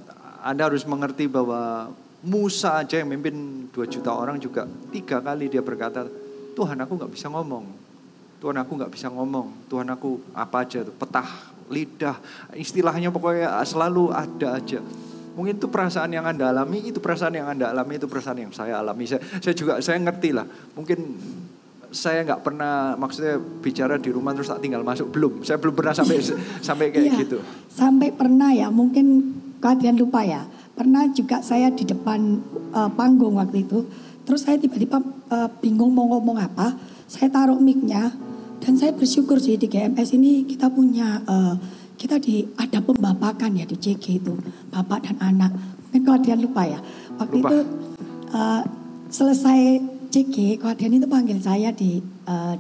[0.42, 5.62] anda harus mengerti bahwa Musa aja yang memimpin 2 juta orang juga tiga kali dia
[5.62, 6.02] berkata,
[6.58, 7.64] Tuhan aku nggak bisa ngomong.
[8.42, 9.70] Tuhan aku nggak bisa ngomong.
[9.70, 11.30] Tuhan aku apa aja tuh petah,
[11.70, 12.18] lidah,
[12.58, 14.82] istilahnya pokoknya selalu ada aja.
[15.38, 18.82] Mungkin itu perasaan yang Anda alami, itu perasaan yang Anda alami, itu perasaan yang saya
[18.82, 19.06] alami.
[19.06, 20.42] Saya, saya juga, saya ngerti lah.
[20.74, 20.98] Mungkin
[21.88, 25.44] saya nggak pernah maksudnya bicara di rumah terus tak tinggal masuk belum.
[25.44, 26.16] Saya belum pernah sampai
[26.66, 27.38] sampai kayak iya, gitu.
[27.72, 30.44] sampai pernah ya mungkin kalian lupa ya.
[30.78, 32.38] Pernah juga saya di depan
[32.70, 33.82] uh, panggung waktu itu
[34.28, 35.00] terus saya tiba-tiba
[35.32, 36.76] uh, bingung mau ngomong apa
[37.08, 38.12] saya taruh micnya
[38.60, 41.56] dan saya bersyukur sih di GMS ini kita punya uh,
[41.98, 44.36] kita di ada pembapakan ya di CG itu
[44.70, 45.50] bapak dan anak.
[45.90, 46.78] Mungkin kalian lupa ya.
[47.18, 47.48] Waktu lupa.
[47.48, 47.58] itu
[48.36, 48.62] uh,
[49.08, 52.56] selesai CG kalian itu panggil saya di uh,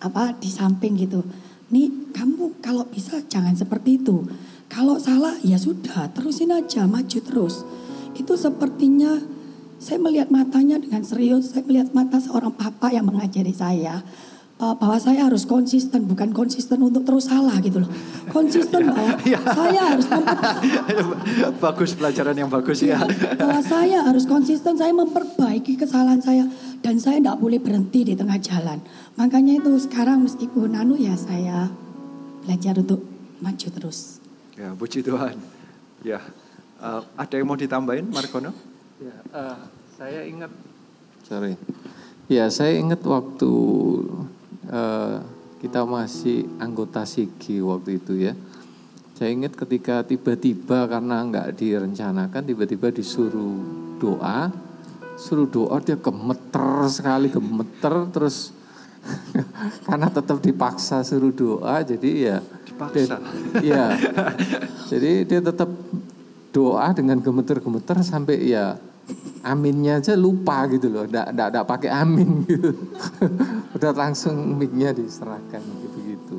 [0.00, 1.24] apa di samping gitu.
[1.72, 4.24] Nih kamu kalau bisa jangan seperti itu.
[4.66, 7.62] Kalau salah ya sudah terusin aja maju terus.
[8.16, 9.20] Itu sepertinya
[9.76, 14.00] saya melihat matanya dengan serius saya melihat mata seorang papa yang mengajari saya
[14.60, 17.90] uh, bahwa saya harus konsisten, bukan konsisten untuk terus salah gitu loh.
[18.32, 19.40] Konsisten bahwa ya.
[19.40, 20.06] saya harus
[21.64, 23.00] bagus pelajaran yang bagus ya.
[23.36, 26.44] Bahwa saya harus konsisten, saya memperbaiki kesalahan saya
[26.80, 28.80] dan saya tidak boleh berhenti di tengah jalan.
[29.16, 31.68] Makanya itu sekarang meskipun anu ya saya
[32.44, 33.02] belajar untuk
[33.40, 34.22] maju terus.
[34.56, 35.36] Ya, puji Tuhan.
[36.00, 36.20] Ya,
[36.80, 38.52] uh, ada yang mau ditambahin, Margono?
[38.96, 39.58] Ya, uh,
[40.00, 40.48] saya ingat.
[41.26, 41.58] Sorry.
[42.26, 43.52] Ya, saya ingat waktu
[44.70, 45.22] uh,
[45.60, 48.32] kita masih anggota SIGI waktu itu ya.
[49.16, 53.56] Saya ingat ketika tiba-tiba karena nggak direncanakan, tiba-tiba disuruh
[53.96, 54.52] doa,
[55.16, 58.52] suruh doa dia gemeter sekali, gemeter terus
[59.88, 62.36] karena tetap dipaksa suruh doa, jadi ya
[62.68, 63.16] dipaksa.
[63.56, 63.84] Dia, ya,
[64.92, 65.72] jadi dia tetap
[66.52, 68.76] doa dengan gemeter-gemeter sampai ya
[69.40, 72.70] aminnya aja lupa gitu loh, ndak ndak ndak pakai amin gitu.
[73.76, 76.36] Udah langsung mic-nya diserahkan gitu gitu.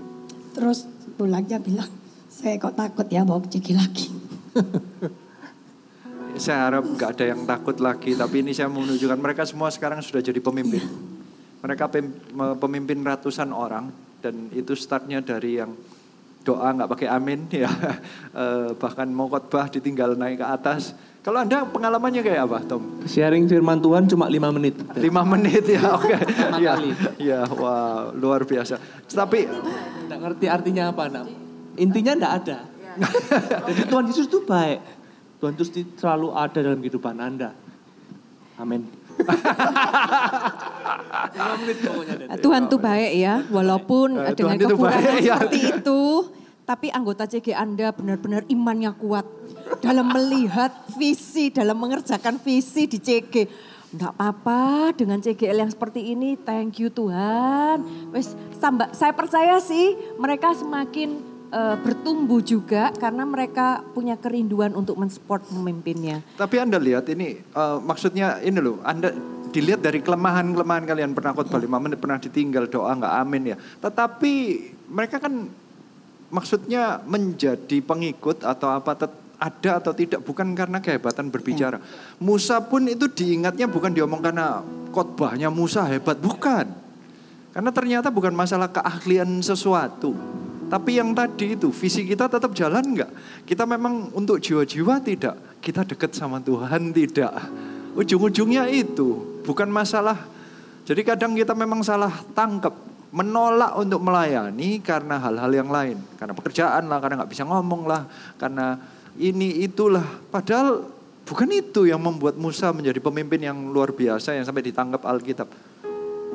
[0.57, 1.89] Terus pulangnya bilang,
[2.26, 4.09] saya kok takut ya bawa ciki lagi.
[6.41, 10.26] saya harap nggak ada yang takut lagi, tapi ini saya menunjukkan mereka semua sekarang sudah
[10.26, 10.81] jadi pemimpin.
[10.81, 10.89] Iya.
[11.61, 11.85] Mereka
[12.57, 15.77] pemimpin ratusan orang dan itu startnya dari yang
[16.41, 17.69] doa nggak pakai amin ya
[18.31, 20.95] eh, bahkan mau khotbah ditinggal naik ke atas
[21.28, 23.04] kalau anda pengalamannya kayak apa Tom?
[23.04, 24.80] Sharing firman Tuhan cuma lima menit.
[24.95, 26.08] Lima menit ya oke.
[26.08, 26.64] Okay.
[26.64, 26.74] ya
[27.20, 28.80] ya wah luar biasa.
[29.12, 29.44] Tapi
[30.08, 31.28] nggak ngerti artinya apa nak.
[31.76, 32.64] Intinya nggak ada.
[33.68, 34.80] Jadi Tuhan Yesus itu baik.
[35.44, 37.52] Tuhan Yesus selalu ada dalam kehidupan anda.
[38.56, 38.88] Amin.
[42.40, 45.36] Tuhan tuh baik ya, walaupun dengan kekurangan ya.
[45.44, 46.02] seperti itu,
[46.64, 49.36] tapi anggota CG Anda benar-benar imannya kuat
[49.84, 53.35] dalam melihat visi, dalam mengerjakan visi di CG.
[53.88, 57.80] Enggak apa-apa dengan CGL yang seperti ini, thank you Tuhan.
[58.11, 58.35] Wes,
[58.91, 61.23] saya percaya sih mereka semakin
[61.56, 66.19] uh, bertumbuh juga karena mereka punya kerinduan untuk mensupport pemimpinnya.
[66.35, 69.15] Tapi Anda lihat ini uh, maksudnya ini loh, Anda
[69.56, 73.57] dilihat dari kelemahan-kelemahan kalian pernah khotbah lima menit pernah ditinggal doa nggak amin ya.
[73.80, 74.34] Tetapi
[74.91, 75.48] mereka kan
[76.27, 79.07] maksudnya menjadi pengikut atau apa
[79.38, 81.77] ada atau tidak bukan karena kehebatan berbicara.
[82.18, 86.65] Musa pun itu diingatnya bukan diomong karena khotbahnya Musa hebat, bukan.
[87.53, 90.14] Karena ternyata bukan masalah keahlian sesuatu.
[90.68, 93.11] Tapi yang tadi itu visi kita tetap jalan enggak?
[93.47, 95.61] Kita memang untuk jiwa-jiwa tidak.
[95.64, 97.34] Kita dekat sama Tuhan tidak.
[97.95, 100.27] Ujung-ujungnya itu bukan masalah.
[100.84, 102.76] Jadi kadang kita memang salah tangkap
[103.15, 105.97] menolak untuk melayani karena hal-hal yang lain.
[106.19, 108.03] Karena pekerjaan lah, karena nggak bisa ngomong lah,
[108.35, 108.77] karena
[109.18, 110.06] ini itulah.
[110.30, 110.85] Padahal
[111.26, 115.49] bukan itu yang membuat Musa menjadi pemimpin yang luar biasa yang sampai ditangkap Alkitab.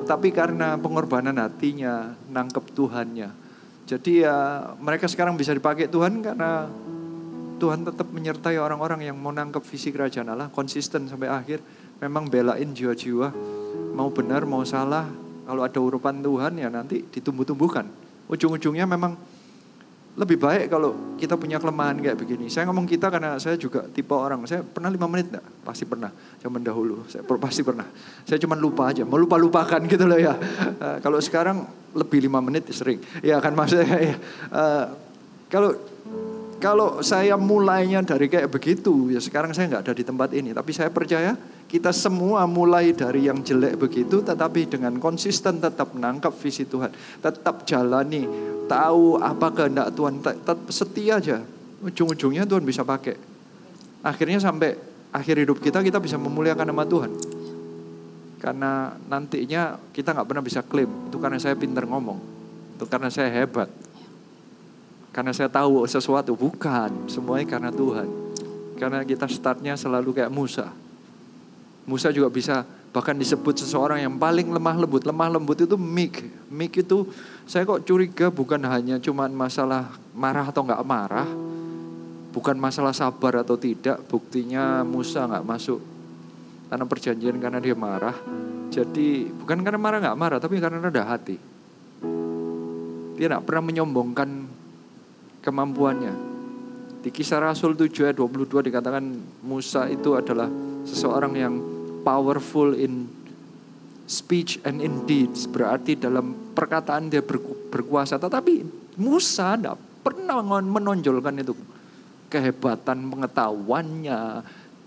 [0.03, 3.31] Tapi karena pengorbanan hatinya, nangkep Tuhannya.
[3.87, 6.67] Jadi ya mereka sekarang bisa dipakai Tuhan karena
[7.63, 11.63] Tuhan tetap menyertai orang-orang yang mau nangkep visi kerajaan Allah, konsisten sampai akhir.
[12.03, 13.31] Memang belain jiwa-jiwa,
[13.95, 15.07] mau benar mau salah,
[15.47, 17.87] kalau ada urupan Tuhan ya nanti ditumbuh-tumbuhkan.
[18.27, 19.15] Ujung-ujungnya memang
[20.13, 22.53] lebih baik kalau kita punya kelemahan kayak begini.
[22.53, 24.45] Saya ngomong kita karena saya juga tipe orang.
[24.45, 25.45] Saya pernah lima menit enggak?
[25.65, 26.13] Pasti pernah.
[26.37, 27.09] Zaman dahulu.
[27.09, 27.89] Saya pasti pernah.
[28.29, 29.09] Saya cuma lupa aja.
[29.09, 30.37] Mau lupa-lupakan gitu loh ya.
[30.37, 31.65] Uh, kalau sekarang
[31.97, 33.01] lebih lima menit sering.
[33.25, 34.17] Ya kan maksudnya ya.
[34.53, 34.85] Uh,
[35.49, 35.71] kalau
[36.61, 40.53] kalau saya mulainya dari kayak begitu, ya sekarang saya nggak ada di tempat ini.
[40.53, 41.35] Tapi saya percaya
[41.73, 46.93] kita semua mulai dari yang jelek begitu, tetapi dengan konsisten tetap menangkap visi Tuhan,
[47.25, 48.29] tetap jalani
[48.69, 51.41] tahu apa kehendak Tuhan, tetap setia aja.
[51.81, 53.17] Ujung-ujungnya Tuhan bisa pakai.
[54.05, 54.77] Akhirnya sampai
[55.17, 57.09] akhir hidup kita kita bisa memuliakan nama Tuhan.
[58.37, 62.21] Karena nantinya kita nggak pernah bisa klaim itu karena saya pintar ngomong,
[62.77, 63.73] itu karena saya hebat,
[65.09, 68.13] karena saya tahu sesuatu bukan semuanya karena Tuhan.
[68.77, 70.82] Karena kita startnya selalu kayak Musa.
[71.83, 75.03] Musa juga bisa bahkan disebut seseorang yang paling lemah lembut.
[75.03, 76.23] Lemah lembut itu mik.
[76.53, 77.09] Mik itu
[77.49, 81.29] saya kok curiga bukan hanya cuma masalah marah atau nggak marah,
[82.31, 83.99] bukan masalah sabar atau tidak.
[84.07, 85.81] Buktinya Musa nggak masuk
[86.71, 88.15] tanah perjanjian karena dia marah.
[88.73, 91.37] Jadi bukan karena marah nggak marah, tapi karena ada hati.
[93.19, 94.29] Dia nggak pernah menyombongkan
[95.43, 96.15] kemampuannya.
[97.03, 99.03] Di kisah Rasul 7 ayat 22 dikatakan
[99.43, 100.47] Musa itu adalah
[100.87, 101.72] seseorang yang
[102.03, 103.09] powerful in
[104.05, 105.49] speech and in deeds.
[105.49, 107.23] Berarti dalam perkataan dia
[107.73, 108.19] berkuasa.
[108.21, 108.67] Tetapi
[109.01, 111.55] Musa tidak pernah menonjolkan itu.
[112.29, 114.21] Kehebatan pengetahuannya.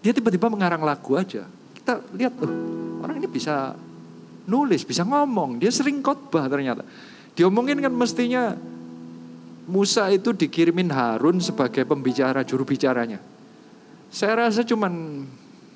[0.03, 1.47] Dia tiba-tiba mengarang lagu aja.
[1.73, 2.51] Kita lihat tuh
[3.01, 3.73] orang ini bisa
[4.45, 5.57] nulis bisa ngomong.
[5.57, 6.85] Dia sering khotbah ternyata.
[7.33, 8.53] Diomongin kan mestinya
[9.65, 13.17] Musa itu dikirimin Harun sebagai pembicara juru bicaranya
[14.15, 15.25] saya rasa cuman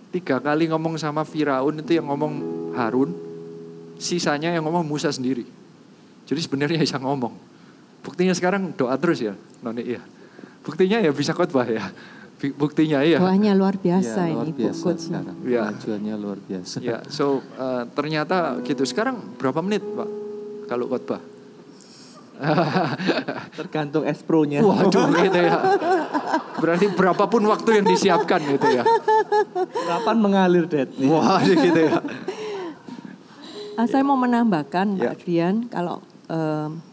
[0.10, 2.34] tiga kali ngomong sama Firaun itu yang ngomong
[2.74, 3.14] Harun
[4.00, 5.46] sisanya yang ngomong Musa sendiri.
[6.26, 7.34] Jadi sebenarnya bisa ngomong.
[8.00, 10.02] Buktinya sekarang doa terus ya, Noni ya.
[10.64, 11.92] Buktinya ya bisa khotbah ya.
[12.56, 13.20] Buktinya ya.
[13.20, 15.36] Doanya luar biasa ya, luar ini biasa sekarang.
[15.44, 15.64] Ya.
[15.76, 16.76] Tujuannya luar biasa.
[16.80, 18.88] Ya, so uh, ternyata gitu.
[18.88, 20.10] Sekarang berapa menit, Pak?
[20.72, 21.20] Kalau khotbah?
[23.60, 24.64] Tergantung S Pro-nya.
[24.64, 25.60] Waduh gitu ya.
[26.60, 28.84] Berarti berapapun waktu yang disiapkan gitu ya.
[29.88, 30.90] Kapan mengalir, Dad?
[31.04, 32.00] Wah, gitu ya.
[33.80, 35.12] Uh, saya mau menambahkan Ya.
[35.12, 36.84] Mbak Dian, kalau em,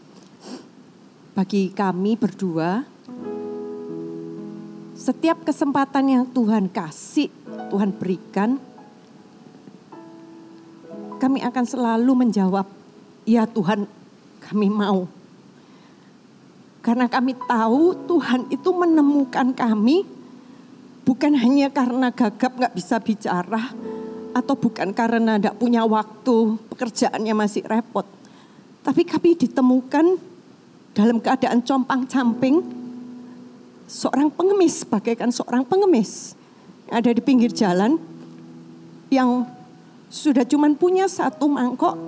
[1.35, 2.87] bagi kami berdua,
[4.95, 7.27] setiap kesempatan yang Tuhan kasih,
[7.67, 8.55] Tuhan berikan,
[11.19, 12.67] kami akan selalu menjawab,
[13.27, 13.83] ya Tuhan
[14.47, 15.16] kami mau.
[16.87, 20.07] Karena kami tahu Tuhan itu menemukan kami
[21.03, 23.75] bukan hanya karena gagap nggak bisa bicara,
[24.31, 28.07] atau bukan karena tidak punya waktu, pekerjaannya masih repot.
[28.87, 30.15] Tapi kami ditemukan
[30.95, 32.63] dalam keadaan compang-camping,
[33.83, 36.39] seorang pengemis, bagaikan seorang pengemis
[36.87, 37.99] ada di pinggir jalan,
[39.11, 39.43] yang
[40.07, 41.99] sudah cuman punya satu mangkok,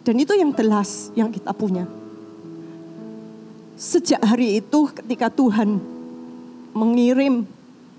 [0.00, 1.99] dan itu yang telas yang kita punya.
[3.80, 5.80] Sejak hari itu ketika Tuhan
[6.76, 7.48] mengirim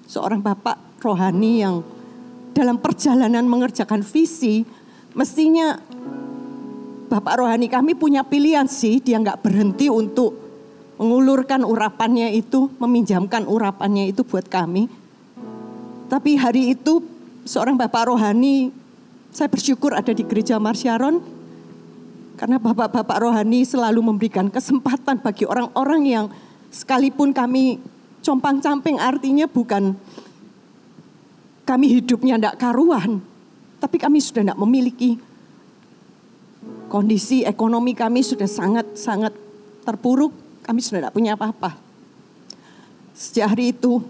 [0.06, 1.82] seorang bapak rohani yang
[2.53, 4.62] dalam perjalanan mengerjakan visi,
[5.18, 5.82] mestinya
[7.12, 10.32] Bapak rohani kami punya pilihan sih, dia nggak berhenti untuk
[10.95, 14.88] mengulurkan urapannya itu, meminjamkan urapannya itu buat kami.
[16.08, 17.03] Tapi hari itu
[17.44, 18.72] seorang Bapak rohani,
[19.34, 21.40] saya bersyukur ada di gereja Marsyaron,
[22.41, 26.26] karena Bapak-Bapak rohani selalu memberikan kesempatan bagi orang-orang yang
[26.73, 27.77] sekalipun kami
[28.26, 29.93] compang-camping artinya bukan
[31.69, 33.22] kami hidupnya tidak karuan,
[33.77, 35.22] tapi kami sudah tidak memiliki
[36.89, 39.38] kondisi ekonomi kami sudah sangat-sangat
[39.85, 40.34] terpuruk,
[40.65, 41.77] kami sudah tidak punya apa-apa.
[43.13, 44.01] Sejak hari itu,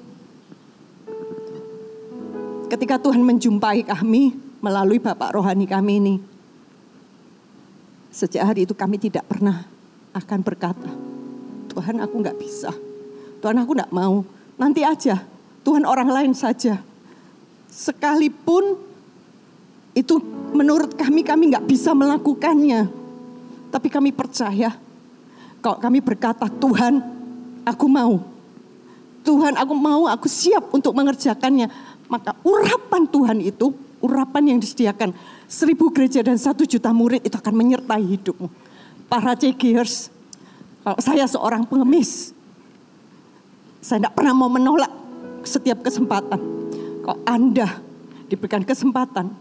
[2.71, 6.30] ketika Tuhan menjumpai kami melalui Bapak rohani kami ini,
[8.11, 9.65] sejak hari itu kami tidak pernah
[10.11, 10.91] akan berkata,
[11.71, 12.69] Tuhan aku nggak bisa,
[13.39, 14.27] Tuhan aku nggak mau,
[14.59, 15.23] nanti aja,
[15.63, 16.77] Tuhan orang lain saja.
[17.71, 18.75] Sekalipun
[19.95, 20.19] itu
[20.51, 22.91] menurut kami kami nggak bisa melakukannya,
[23.71, 24.75] tapi kami percaya
[25.61, 26.99] kalau kami berkata Tuhan
[27.61, 28.17] aku mau,
[29.21, 31.69] Tuhan aku mau, aku siap untuk mengerjakannya,
[32.09, 33.69] maka urapan Tuhan itu,
[34.01, 35.13] urapan yang disediakan
[35.45, 38.49] seribu gereja dan satu juta murid itu akan menyertai hidupmu.
[39.07, 40.09] Para cekers,
[40.81, 42.33] kalau saya seorang pengemis,
[43.79, 44.91] saya tidak pernah mau menolak
[45.45, 46.61] setiap kesempatan
[47.01, 47.81] kalau Anda
[48.29, 49.33] diberikan kesempatan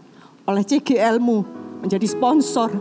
[0.49, 1.37] oleh CGLmu
[1.85, 2.73] menjadi sponsor,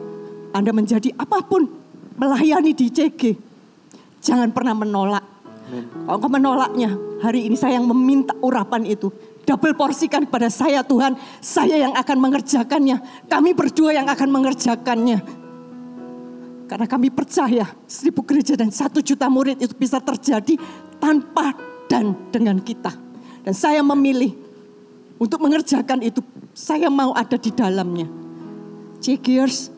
[0.56, 1.68] Anda menjadi apa pun,
[2.16, 3.36] melayani di CG,
[4.24, 5.24] jangan pernah menolak.
[5.70, 9.12] Kalau kau menolaknya, hari ini saya yang meminta urapan itu.
[9.48, 13.26] Double porsikan kepada saya Tuhan, saya yang akan mengerjakannya.
[13.26, 15.18] Kami berdua yang akan mengerjakannya.
[16.70, 20.54] Karena kami percaya seribu gereja dan satu juta murid itu bisa terjadi
[21.02, 21.50] tanpa
[21.90, 22.94] dan dengan kita.
[23.42, 24.36] Dan saya memilih
[25.18, 26.22] untuk mengerjakan itu,
[26.54, 28.06] saya mau ada di dalamnya.
[29.02, 29.68] Cikers,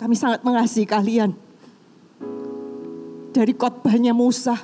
[0.00, 1.36] kami sangat mengasihi kalian.
[3.30, 4.56] Dari khotbahnya Musa,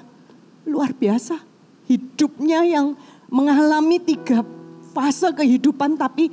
[0.64, 1.38] luar biasa.
[1.86, 4.42] Hidupnya yang mengalami tiga
[4.94, 6.32] fase kehidupan, tapi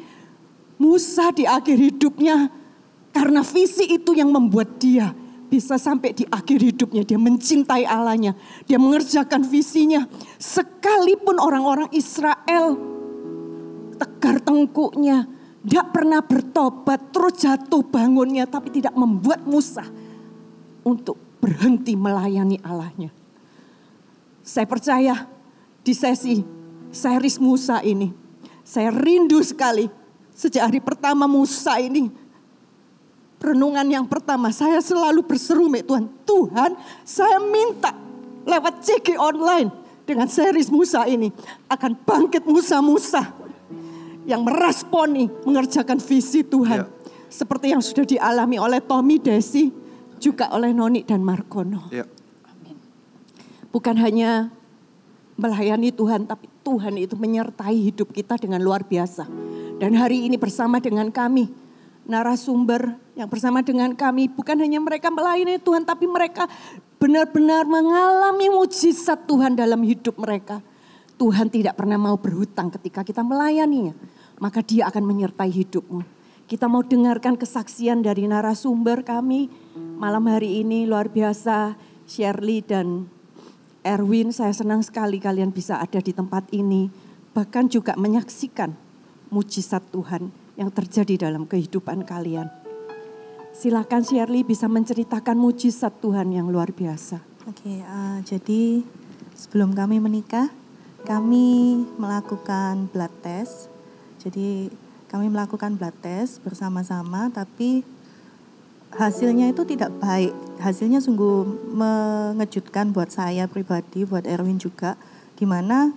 [0.80, 2.50] Musa di akhir hidupnya
[3.14, 5.14] karena visi itu yang membuat dia
[5.54, 8.34] bisa sampai di akhir hidupnya dia mencintai Allahnya,
[8.66, 10.10] dia mengerjakan visinya.
[10.42, 12.74] Sekalipun orang-orang Israel
[14.02, 15.30] tegar tengkuknya,
[15.62, 19.86] tidak pernah bertobat, terus jatuh bangunnya, tapi tidak membuat Musa
[20.82, 23.14] untuk berhenti melayani Allahnya.
[24.42, 25.30] Saya percaya
[25.86, 26.63] di sesi
[26.94, 28.14] series Musa ini,
[28.62, 29.90] saya rindu sekali
[30.32, 32.14] sejak hari pertama Musa ini,
[33.42, 36.72] renungan yang pertama, saya selalu berseru, Tuhan, Tuhan
[37.04, 37.92] saya minta
[38.46, 39.74] lewat CG online
[40.06, 41.34] dengan series Musa ini
[41.68, 43.34] akan bangkit Musa-Musa
[44.24, 46.86] yang meresponi mengerjakan visi Tuhan.
[46.86, 46.88] Ya.
[47.28, 49.74] Seperti yang sudah dialami oleh Tommy Desi,
[50.22, 51.90] juga oleh Noni dan Markono.
[51.92, 52.06] Ya.
[53.74, 54.54] Bukan hanya
[55.36, 59.28] melayani Tuhan, tapi Tuhan itu menyertai hidup kita dengan luar biasa.
[59.78, 61.52] Dan hari ini bersama dengan kami,
[62.08, 66.48] narasumber yang bersama dengan kami, bukan hanya mereka melayani Tuhan, tapi mereka
[66.98, 70.64] benar-benar mengalami mujizat Tuhan dalam hidup mereka.
[71.20, 73.94] Tuhan tidak pernah mau berhutang ketika kita melayaninya
[74.44, 76.02] maka dia akan menyertai hidupmu.
[76.44, 79.48] Kita mau dengarkan kesaksian dari narasumber kami
[79.96, 83.08] malam hari ini luar biasa Shirley dan
[83.86, 84.32] Erwin.
[84.32, 86.90] Saya senang sekali kalian bisa ada di tempat ini.
[87.36, 88.74] Bahkan juga menyaksikan
[89.30, 92.50] mujizat Tuhan yang terjadi dalam kehidupan kalian.
[93.54, 97.22] Silakan Shirley bisa menceritakan mujizat Tuhan yang luar biasa.
[97.46, 98.82] Oke, uh, jadi
[99.38, 100.50] sebelum kami menikah,
[101.06, 103.74] kami melakukan blood test
[104.24, 104.72] jadi
[105.12, 107.84] kami melakukan blood test bersama-sama tapi
[108.98, 110.34] hasilnya itu tidak baik.
[110.62, 111.44] Hasilnya sungguh
[111.74, 114.96] mengejutkan buat saya pribadi, buat Erwin juga.
[115.36, 115.92] Gimana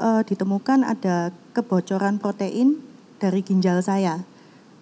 [0.00, 2.80] uh, ditemukan ada kebocoran protein
[3.18, 4.22] dari ginjal saya.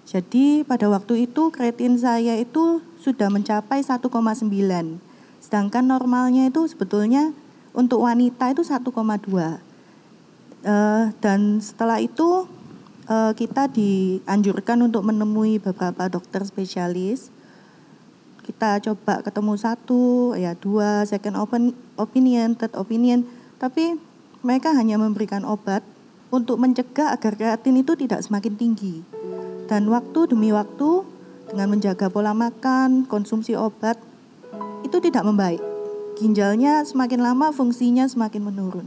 [0.06, 4.06] Jadi pada waktu itu kreatin saya itu sudah mencapai 1,9.
[5.43, 7.34] Sedangkan normalnya itu sebetulnya
[7.74, 8.86] untuk wanita itu 1,2.
[10.66, 12.47] Uh, dan setelah itu
[13.10, 17.34] uh, kita dianjurkan untuk menemui beberapa dokter spesialis.
[18.47, 23.27] Kita coba ketemu satu, ya dua, second open, opinion, third opinion.
[23.59, 23.98] Tapi
[24.47, 25.82] mereka hanya memberikan obat
[26.31, 29.02] untuk mencegah agar kreatin itu tidak semakin tinggi.
[29.66, 31.02] Dan waktu demi waktu
[31.51, 33.98] dengan menjaga pola makan, konsumsi obat,
[34.86, 35.62] itu tidak membaik.
[36.23, 38.86] Ginjalnya semakin lama fungsinya semakin menurun.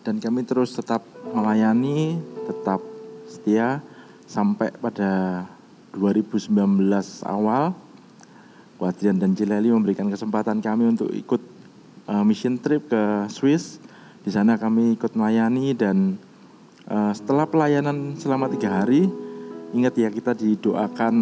[0.00, 2.18] dan kami terus tetap melayani,
[2.50, 2.82] tetap
[3.30, 3.78] setia
[4.26, 5.46] sampai pada
[5.94, 6.50] 2019
[7.26, 7.74] awal,
[8.78, 11.42] Kuadrian dan Cileli memberikan kesempatan kami untuk ikut
[12.06, 13.78] uh, mission trip ke Swiss.
[14.20, 16.18] Di sana kami ikut melayani dan
[16.86, 19.08] uh, setelah pelayanan selama tiga hari,
[19.72, 21.14] ingat ya kita didoakan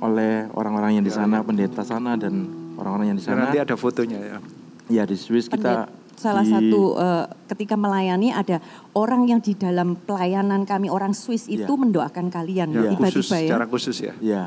[0.00, 1.44] oleh orang-orang yang di Ya, sana, ya.
[1.44, 2.46] pendeta sana dan
[2.76, 3.48] orang-orang yang di sana.
[3.48, 4.38] Nanti ada fotonya ya.
[4.86, 8.58] Ya di Swiss kita Salah di- satu eh, ketika melayani ada
[8.92, 11.76] orang yang di dalam pelayanan kami orang Swiss itu Ya.
[11.76, 12.96] mendoakan kalian Ya.
[12.96, 13.56] tiba-tiba ya.
[13.68, 14.12] khusus ya.
[14.18, 14.42] Ya,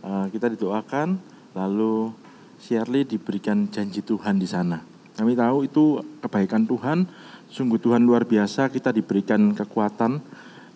[0.00, 1.16] eh, kita didoakan,
[1.56, 2.12] lalu
[2.60, 4.84] Shirley diberikan janji Tuhan di sana.
[5.16, 5.84] Kami tahu itu
[6.20, 7.08] kebaikan Tuhan,
[7.48, 8.68] sungguh Tuhan luar biasa.
[8.68, 10.20] Kita diberikan kekuatan,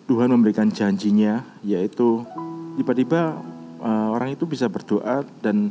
[0.03, 2.25] Tuhan memberikan janjinya, yaitu
[2.75, 3.37] tiba-tiba
[3.79, 5.69] eh, orang itu bisa berdoa dan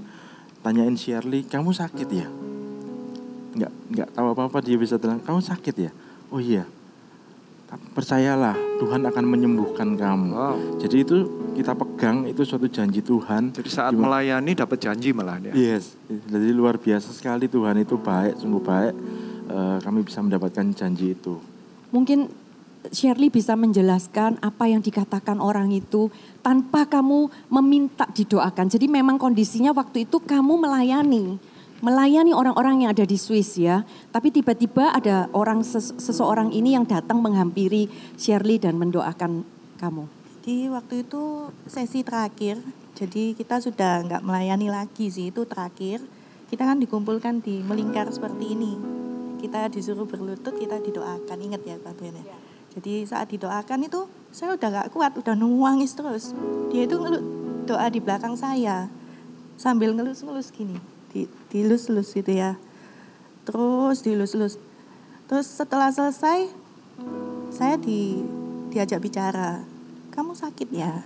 [0.61, 2.29] tanyain Shirley, kamu sakit ya?
[3.53, 5.91] Nggak, nggak tahu apa-apa dia bisa bilang, kamu sakit ya?
[6.33, 6.65] Oh iya,
[7.93, 10.33] percayalah Tuhan akan menyembuhkan kamu.
[10.81, 11.17] Jadi itu
[11.53, 13.53] kita pegang itu suatu janji Tuhan.
[13.53, 15.53] Jadi saat melayani dapat janji malah ya.
[15.53, 18.95] Yes, jadi luar biasa sekali Tuhan itu baik, sungguh baik.
[19.53, 21.37] Eh, kami bisa mendapatkan janji itu.
[21.93, 22.33] Mungkin
[22.89, 26.09] Shirley bisa menjelaskan apa yang dikatakan orang itu
[26.41, 28.73] tanpa kamu meminta didoakan.
[28.73, 31.37] Jadi memang kondisinya waktu itu kamu melayani,
[31.83, 33.83] melayani orang-orang yang ada di Swiss ya.
[34.15, 39.43] Tapi tiba-tiba ada orang ses- seseorang ini yang datang menghampiri Shirley dan mendoakan
[39.83, 40.07] kamu.
[40.47, 42.63] Di waktu itu sesi terakhir,
[42.95, 46.03] jadi kita sudah nggak melayani lagi sih, itu terakhir.
[46.51, 48.79] Kita kan dikumpulkan di melingkar seperti ini.
[49.43, 52.25] Kita disuruh berlutut, kita didoakan, ingat ya Pak Brian ya?
[52.73, 56.31] Jadi saat didoakan itu saya udah nggak kuat, udah nangis terus.
[56.71, 57.25] Dia itu ngelut
[57.67, 58.87] doa di belakang saya
[59.59, 60.75] sambil ngelus-ngelus gini,
[61.13, 62.57] di, dilus-lus gitu ya.
[63.45, 64.57] Terus dilus-lus.
[65.29, 66.49] Terus setelah selesai,
[67.53, 68.25] saya di,
[68.73, 69.61] diajak bicara.
[70.13, 71.05] Kamu sakit ya?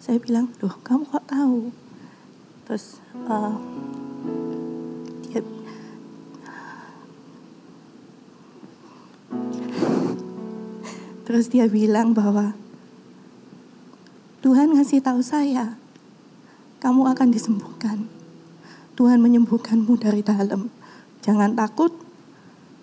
[0.00, 1.72] Saya bilang, loh kamu kok tahu?
[2.68, 3.56] Terus eh,
[5.28, 5.40] dia
[11.26, 12.52] Terus dia bilang bahwa
[14.42, 15.78] Tuhan ngasih tahu saya,
[16.82, 18.10] kamu akan disembuhkan.
[18.92, 20.68] Tuhan menyembuhkanmu dari dalam.
[21.22, 21.92] Jangan takut,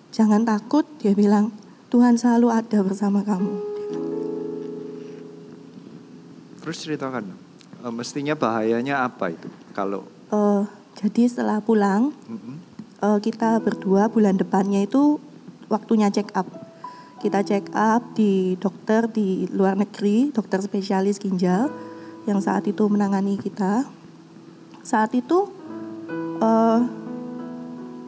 [0.09, 0.87] jangan takut.
[1.01, 1.53] Dia bilang,
[1.93, 3.53] Tuhan selalu ada bersama kamu.
[6.61, 7.33] Terus ceritakan,
[7.85, 10.63] eh, mestinya bahayanya apa itu kalau Eh,
[10.93, 12.13] jadi setelah pulang,
[13.01, 15.17] eh, kita berdua bulan depannya itu
[15.73, 16.45] waktunya check up.
[17.17, 21.73] Kita check up di dokter di luar negeri, dokter spesialis ginjal
[22.29, 23.89] yang saat itu menangani kita.
[24.85, 25.49] Saat itu
[26.39, 26.79] eh,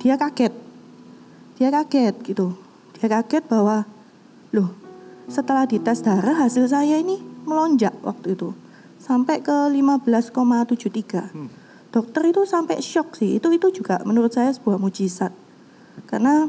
[0.01, 0.53] dia kaget,
[1.59, 2.55] dia kaget gitu,
[2.97, 3.85] dia kaget bahwa
[4.51, 4.71] loh
[5.31, 8.51] setelah dites darah hasil saya ini melonjak waktu itu
[9.01, 11.31] sampai ke 15,73.
[11.91, 13.35] Dokter itu sampai shock sih.
[13.35, 15.35] Itu itu juga menurut saya sebuah mujizat.
[16.07, 16.47] Karena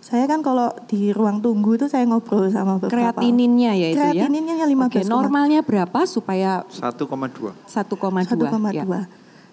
[0.00, 4.24] saya kan kalau di ruang tunggu itu saya ngobrol sama beberapa Kreatininnya ya itu ya?
[4.24, 4.86] Kreatininnya 15.
[4.88, 7.52] Oke, normalnya berapa supaya 1,2?
[7.66, 7.68] 1,2?
[7.68, 8.72] 1,2.
[8.72, 8.84] ya.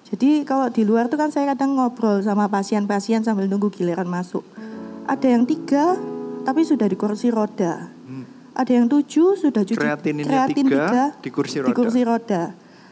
[0.08, 4.44] Jadi kalau di luar tuh kan saya kadang ngobrol sama pasien-pasien sambil nunggu giliran masuk.
[5.04, 6.00] Ada yang tiga
[6.48, 7.92] tapi sudah di kursi roda.
[8.58, 11.78] Ada yang tujuh sudah cuci Kreatininnya kreatin tiga, tiga di kursi di roda.
[11.78, 12.44] kursi roda.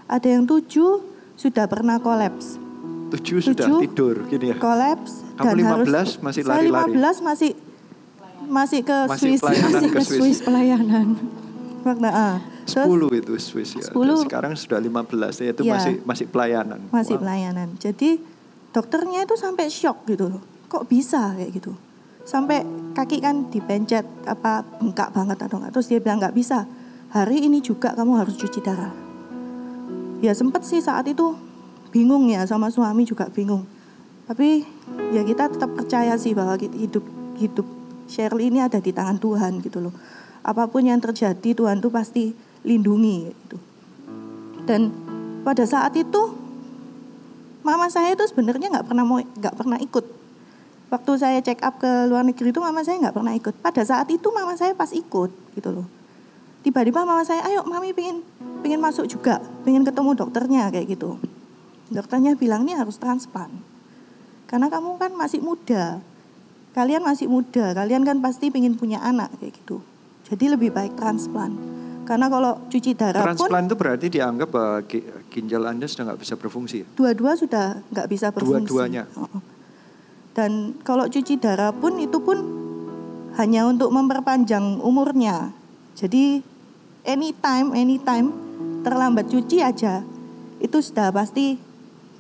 [0.06, 0.92] Ada yang tujuh
[1.40, 2.62] sudah pernah kolaps.
[3.06, 3.22] 7
[3.54, 4.56] sudah Tujuh, tidur gini ya.
[4.58, 6.92] Kolaps Kamu dan 15 harus masih saya lari-lari.
[7.00, 7.52] 15 masih
[8.46, 10.20] masih ke Masih Swiss masih ke ke Swiss.
[10.20, 11.08] Swiss pelayanan.
[11.88, 12.38] Waktu ah.
[12.66, 13.86] Terus 10 itu Swiss ya.
[13.86, 14.26] 10.
[14.26, 15.74] Sekarang sudah 15 ya itu Iya.
[15.78, 16.80] masih masih pelayanan.
[16.90, 17.22] masih Wow.
[17.22, 17.68] pelayanan.
[17.78, 18.18] Jadi
[18.74, 20.42] dokternya itu sampai shock gitu loh.
[20.68, 21.72] Kok bisa kayak gitu?
[22.26, 25.78] Sampai kaki kan dipencet apa bengkak banget atau enggak.
[25.78, 26.66] Terus dia bilang nggak bisa.
[27.14, 28.92] Hari ini juga kamu harus cuci darah.
[30.20, 31.38] Ya sempet sih saat itu
[31.94, 33.64] bingung ya sama suami juga bingung.
[34.26, 34.66] Tapi
[35.14, 37.06] ya kita tetap percaya sih bahwa hidup
[37.38, 37.68] hidup
[38.06, 39.94] Shirley ini ada di tangan Tuhan gitu loh.
[40.42, 42.34] Apa pun yang terjadi Tuhan tuh pasti
[42.66, 43.58] lindungi gitu.
[44.66, 44.90] Dan
[45.46, 46.34] pada saat itu
[47.62, 50.06] mama saya itu sebenarnya nggak pernah mau nggak pernah ikut.
[50.90, 53.54] Waktu saya check up ke luar negeri itu mama saya nggak pernah ikut.
[53.62, 55.88] Pada saat itu mama saya pas ikut gitu loh.
[56.66, 58.26] Tiba-tiba mama saya, ayo mami pengen
[58.66, 61.22] pengen masuk juga, pengen ketemu dokternya kayak gitu.
[61.94, 63.54] Dokternya bilang ini harus transplant.
[64.50, 66.02] Karena kamu kan masih muda.
[66.74, 69.86] Kalian masih muda, kalian kan pasti pengen punya anak kayak gitu.
[70.26, 71.54] Jadi lebih baik transplant.
[72.06, 76.22] Karena kalau cuci darah pun Transplant itu berarti dianggap bahwa gi- ginjal Anda sudah nggak
[76.22, 76.88] bisa berfungsi ya?
[76.94, 78.69] dua-dua sudah nggak bisa berfungsi.
[78.69, 79.03] Dua-duanya.
[80.36, 82.38] Dan kalau cuci darah pun itu pun
[83.36, 85.49] hanya untuk memperpanjang umurnya.
[85.95, 86.44] Jadi
[87.03, 88.32] anytime, anytime
[88.84, 90.03] terlambat cuci aja
[90.60, 91.57] itu sudah pasti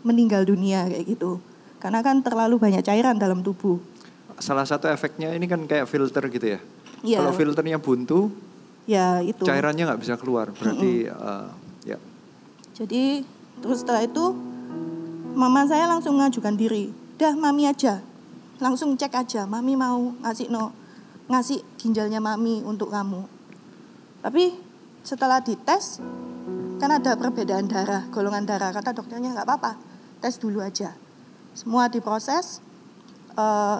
[0.01, 1.37] meninggal dunia kayak gitu.
[1.77, 3.77] Karena kan terlalu banyak cairan dalam tubuh.
[4.41, 6.59] Salah satu efeknya ini kan kayak filter gitu ya.
[7.03, 7.21] Iya.
[7.21, 8.31] Kalau filternya buntu,
[8.85, 9.41] Ya itu.
[9.41, 10.53] cairannya nggak bisa keluar.
[10.53, 11.47] Berarti eh,
[11.89, 11.97] ya.
[12.77, 13.25] Jadi
[13.59, 14.35] terus setelah itu
[15.33, 16.93] mama saya langsung ngajukan diri.
[17.17, 17.99] Dah mami aja.
[18.61, 19.43] Langsung cek aja.
[19.49, 20.71] Mami mau ngasih no
[21.25, 23.25] ngasih ginjalnya mami untuk kamu.
[24.21, 24.53] Tapi
[25.01, 26.01] setelah dites
[26.75, 28.69] kan ada perbedaan darah, golongan darah.
[28.69, 29.77] Kata dokternya nggak apa-apa,
[30.21, 30.93] tes dulu aja.
[31.57, 32.61] Semua diproses.
[33.35, 33.79] eh,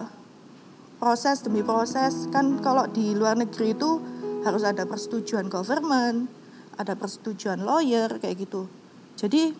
[0.96, 4.00] proses demi proses kan kalau di luar negeri itu
[4.46, 6.30] harus ada persetujuan government,
[6.78, 8.70] ada persetujuan lawyer kayak gitu.
[9.18, 9.50] Jadi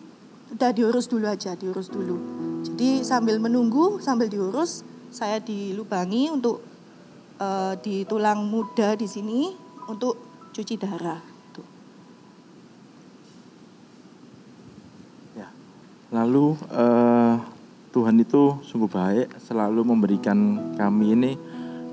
[0.55, 2.15] udah diurus dulu aja, diurus dulu.
[2.63, 6.63] Jadi sambil menunggu, sambil diurus, saya dilubangi untuk
[7.35, 9.51] eh, di tulang muda di sini
[9.91, 10.15] untuk
[10.55, 11.37] cuci darah.
[16.07, 17.35] Lalu eh,
[17.91, 20.39] Tuhan itu sungguh baik, selalu memberikan
[20.79, 21.31] kami ini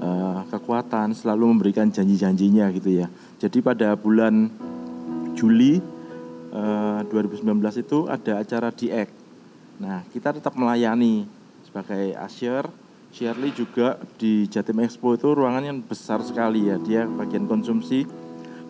[0.04, 3.08] eh, kekuatan, selalu memberikan janji-janjinya gitu ya.
[3.40, 4.52] Jadi pada bulan
[5.32, 5.80] Juli
[6.52, 9.08] eh, 2019 itu ada acara DIEK.
[9.80, 11.24] Nah kita tetap melayani
[11.64, 12.68] sebagai usher.
[13.14, 16.82] Shirley juga di Jatim Expo itu ruangannya besar sekali ya.
[16.82, 18.02] Dia bagian konsumsi,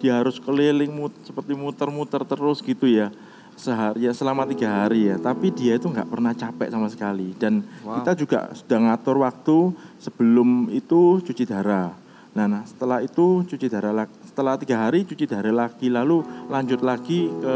[0.05, 3.09] dia harus keliling mut, seperti muter-muter terus gitu ya
[3.55, 5.17] sehari ya selama tiga hari ya.
[5.19, 7.33] Tapi dia itu nggak pernah capek sama sekali.
[7.39, 8.03] Dan Wow.
[8.03, 9.59] kita juga sudah ngatur waktu
[9.99, 11.95] sebelum itu cuci darah.
[12.35, 17.31] Nah, nah setelah itu cuci darah setelah tiga hari cuci darah lagi lalu lanjut lagi
[17.31, 17.55] ke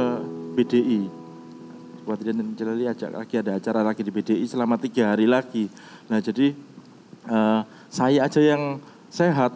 [0.54, 1.18] BDI
[2.08, 5.68] Kemudian Jalali ajak lagi ada acara lagi di BDI selama tiga hari lagi.
[6.08, 6.56] Nah jadi
[7.28, 7.60] eh,
[7.92, 8.80] saya aja yang
[9.12, 9.52] sehat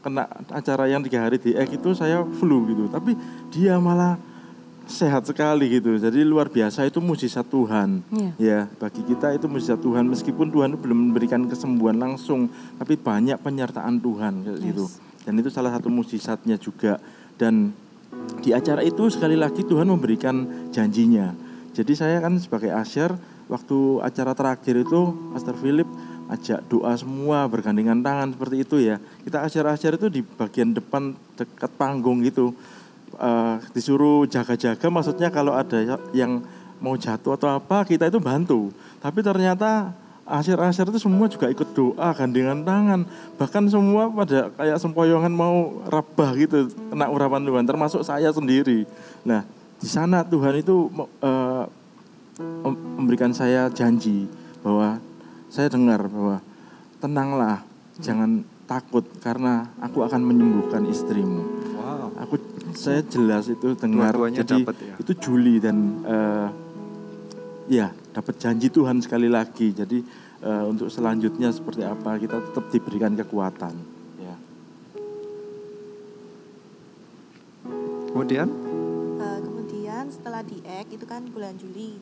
[0.00, 2.88] kena acara yang tiga hari di ek itu saya flu gitu.
[2.88, 3.12] Tapi
[3.52, 4.16] dia malah
[4.90, 5.94] sehat sekali gitu.
[5.96, 8.02] Jadi luar biasa itu mujizat Tuhan.
[8.10, 8.30] Iya.
[8.36, 14.02] Ya, bagi kita itu mujizat Tuhan meskipun Tuhan belum memberikan kesembuhan langsung, tapi banyak penyertaan
[14.02, 14.84] Tuhan kayak gitu.
[15.22, 16.98] Dan itu salah satu mujizatnya juga.
[17.38, 17.70] Dan
[18.42, 21.32] di acara itu sekali lagi Tuhan memberikan janjinya.
[21.70, 23.14] Jadi saya kan sebagai asyar
[23.46, 25.86] waktu acara terakhir itu Pastor Philip
[26.30, 28.98] ajak doa semua bergandengan tangan seperti itu ya.
[29.22, 32.54] Kita asyar-asyar itu di bagian depan dekat panggung gitu
[33.16, 36.44] eh, disuruh jaga-jaga maksudnya kalau ada yang
[36.80, 38.72] mau jatuh atau apa kita itu bantu.
[39.00, 39.92] Tapi ternyata
[40.24, 43.00] asyir-asyir itu semua juga ikut doa gandengan tangan.
[43.36, 48.88] Bahkan semua pada kayak sempoyongan mau rabah gitu kena urapan Tuhan termasuk saya sendiri.
[49.26, 49.44] Nah
[49.80, 50.88] di sana Tuhan itu
[52.40, 54.24] mem- memberikan saya janji
[54.64, 55.00] bahwa
[55.52, 56.40] saya dengar bahwa
[57.00, 57.64] tenanglah
[58.00, 61.59] jangan takut karena aku akan menyembuhkan istrimu
[62.74, 64.14] saya jelas itu dengar.
[64.14, 64.94] Dua-duanya jadi dapat ya?
[64.98, 66.48] itu Juli dan eh,
[67.70, 69.72] ya dapat janji Tuhan sekali lagi.
[69.74, 69.98] Jadi
[70.42, 73.74] eh, untuk selanjutnya seperti apa kita tetap diberikan kekuatan.
[74.20, 74.34] Ya.
[78.10, 78.48] Kemudian?
[79.20, 81.98] Eh, kemudian setelah di ek itu kan bulan Juli.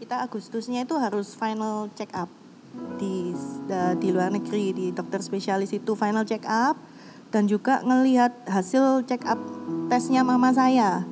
[0.00, 2.30] Kita Agustusnya itu harus final check up.
[2.96, 3.34] Di
[3.98, 6.78] di luar negeri di dokter spesialis itu final check up
[7.30, 9.38] dan juga ngelihat hasil check up
[9.90, 11.06] tesnya mama saya.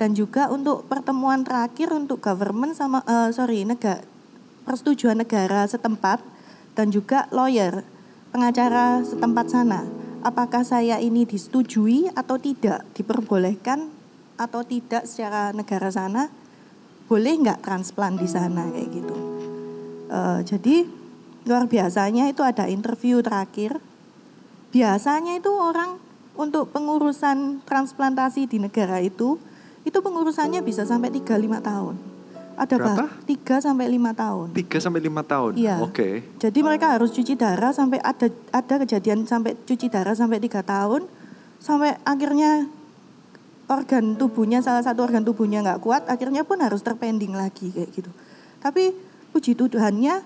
[0.00, 4.00] Dan juga untuk pertemuan terakhir untuk government sama eh, sorry negara
[4.64, 6.22] persetujuan negara setempat
[6.78, 7.82] dan juga lawyer
[8.30, 9.82] pengacara setempat sana.
[10.20, 12.84] Apakah saya ini disetujui atau tidak?
[12.92, 13.88] Diperbolehkan
[14.36, 16.28] atau tidak secara negara sana?
[17.08, 18.68] Boleh nggak transplant di sana?
[18.68, 19.16] Kayak gitu.
[20.10, 20.76] Eh, jadi
[21.48, 23.80] luar biasanya itu ada interview terakhir
[24.70, 25.98] biasanya itu orang
[26.38, 29.36] untuk pengurusan transplantasi di negara itu
[29.82, 31.94] itu pengurusannya bisa sampai 3-5 tahun
[32.60, 33.04] ada Berapa?
[33.24, 35.52] 3 sampai 5 tahun 3 sampai 5 tahun.
[35.56, 35.76] Iya.
[35.80, 36.22] Oke.
[36.36, 41.08] jadi mereka harus cuci darah sampai ada ada kejadian sampai cuci darah sampai tiga tahun
[41.60, 42.68] sampai akhirnya
[43.70, 48.10] organ tubuhnya salah satu organ tubuhnya nggak kuat akhirnya pun harus terpending lagi kayak gitu.
[48.60, 48.92] Tapi
[49.32, 50.20] puji Tuhannya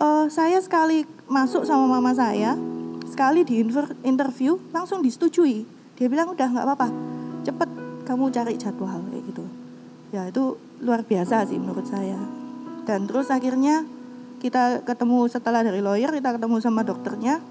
[0.00, 2.56] eh, saya sekali masuk sama mama saya
[3.18, 3.66] sekali di
[4.06, 5.66] interview langsung disetujui.
[5.98, 6.86] Dia bilang udah nggak apa-apa
[7.42, 7.66] cepet
[8.06, 9.42] kamu cari jadwal kayak gitu.
[10.14, 12.14] Ya itu luar biasa sih menurut saya.
[12.86, 13.82] Dan terus akhirnya
[14.38, 17.42] kita ketemu setelah dari lawyer kita ketemu sama dokternya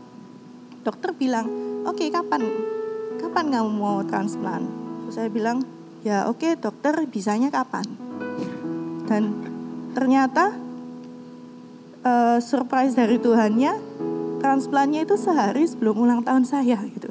[0.88, 1.52] dokter bilang
[1.84, 2.48] oke kapan
[3.20, 4.64] kapan kamu mau transplant
[5.04, 5.68] Terus saya bilang
[6.00, 7.84] ya oke dokter bisanya kapan
[9.04, 9.36] dan
[9.92, 10.56] ternyata
[12.08, 13.87] eh, surprise dari Tuhannya
[14.38, 17.10] transplantnya itu sehari sebelum ulang tahun saya gitu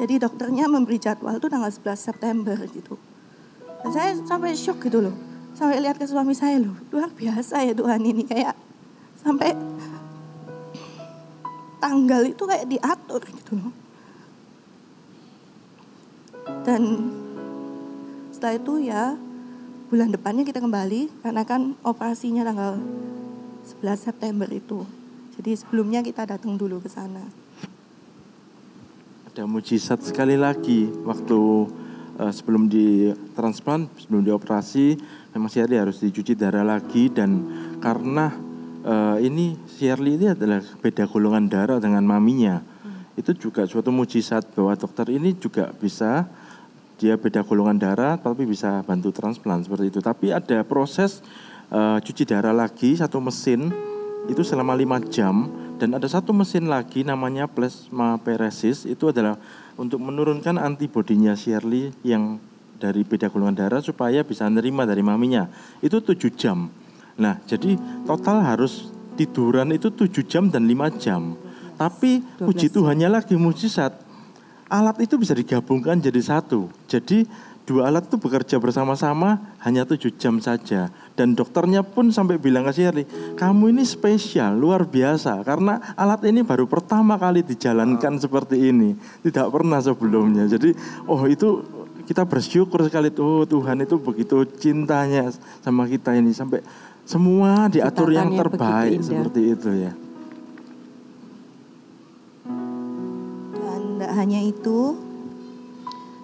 [0.00, 2.96] Jadi dokternya memberi jadwal itu tanggal 11 September gitu.
[3.84, 5.12] Dan saya sampai shock gitu loh.
[5.52, 8.56] Sampai lihat ke suami saya loh, luar biasa ya Tuhan ini kayak
[9.20, 9.52] sampai
[11.84, 13.72] tanggal itu kayak diatur gitu loh.
[16.64, 17.12] Dan
[18.32, 19.20] setelah itu ya
[19.90, 22.78] bulan depannya kita kembali karena kan operasinya tanggal
[23.82, 24.86] 11 September itu.
[25.34, 27.26] Jadi sebelumnya kita datang dulu ke sana.
[29.26, 31.38] Ada mujizat sekali lagi waktu
[32.22, 34.94] uh, sebelum ditransplant, sebelum dioperasi,
[35.34, 37.50] memang Shirley harus dicuci darah lagi dan
[37.82, 38.30] karena
[38.86, 42.62] uh, ini Shirley ini adalah beda golongan darah dengan maminya.
[42.62, 43.18] Hmm.
[43.18, 46.30] Itu juga suatu mujizat bahwa dokter ini juga bisa
[47.00, 50.00] dia beda golongan darah tapi bisa bantu transplant seperti itu.
[50.04, 51.24] Tapi ada proses
[51.72, 53.72] uh, cuci darah lagi satu mesin
[54.28, 55.48] itu selama lima jam
[55.80, 59.40] dan ada satu mesin lagi namanya plasma peresis itu adalah
[59.80, 62.36] untuk menurunkan antibodinya Shirley yang
[62.76, 65.48] dari beda golongan darah supaya bisa nerima dari maminya
[65.80, 66.68] itu tujuh jam.
[67.16, 71.32] Nah jadi total harus tiduran itu tujuh jam dan lima jam.
[71.80, 74.09] Tapi puji Tuhannya lagi mujizat
[74.70, 76.70] alat itu bisa digabungkan jadi satu.
[76.86, 77.26] Jadi
[77.66, 80.88] dua alat itu bekerja bersama-sama hanya tujuh jam saja.
[81.18, 85.42] Dan dokternya pun sampai bilang ke Shirley, kamu ini spesial, luar biasa.
[85.42, 88.22] Karena alat ini baru pertama kali dijalankan oh.
[88.22, 88.94] seperti ini.
[89.26, 90.46] Tidak pernah sebelumnya.
[90.46, 90.72] Jadi
[91.10, 91.66] oh itu
[92.06, 93.10] kita bersyukur sekali.
[93.18, 96.30] Oh Tuhan itu begitu cintanya sama kita ini.
[96.30, 96.62] Sampai
[97.02, 99.92] semua diatur yang terbaik seperti itu ya.
[104.20, 105.00] Hanya itu,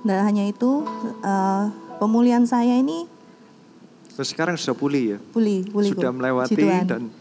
[0.05, 0.85] tidak hanya itu,
[1.24, 3.16] uh, pemulihan saya ini
[4.16, 5.18] Terus sekarang sudah pulih ya?
[5.28, 5.93] Pulih, pulih.
[5.93, 6.56] Sudah melewati
[6.89, 7.12] dan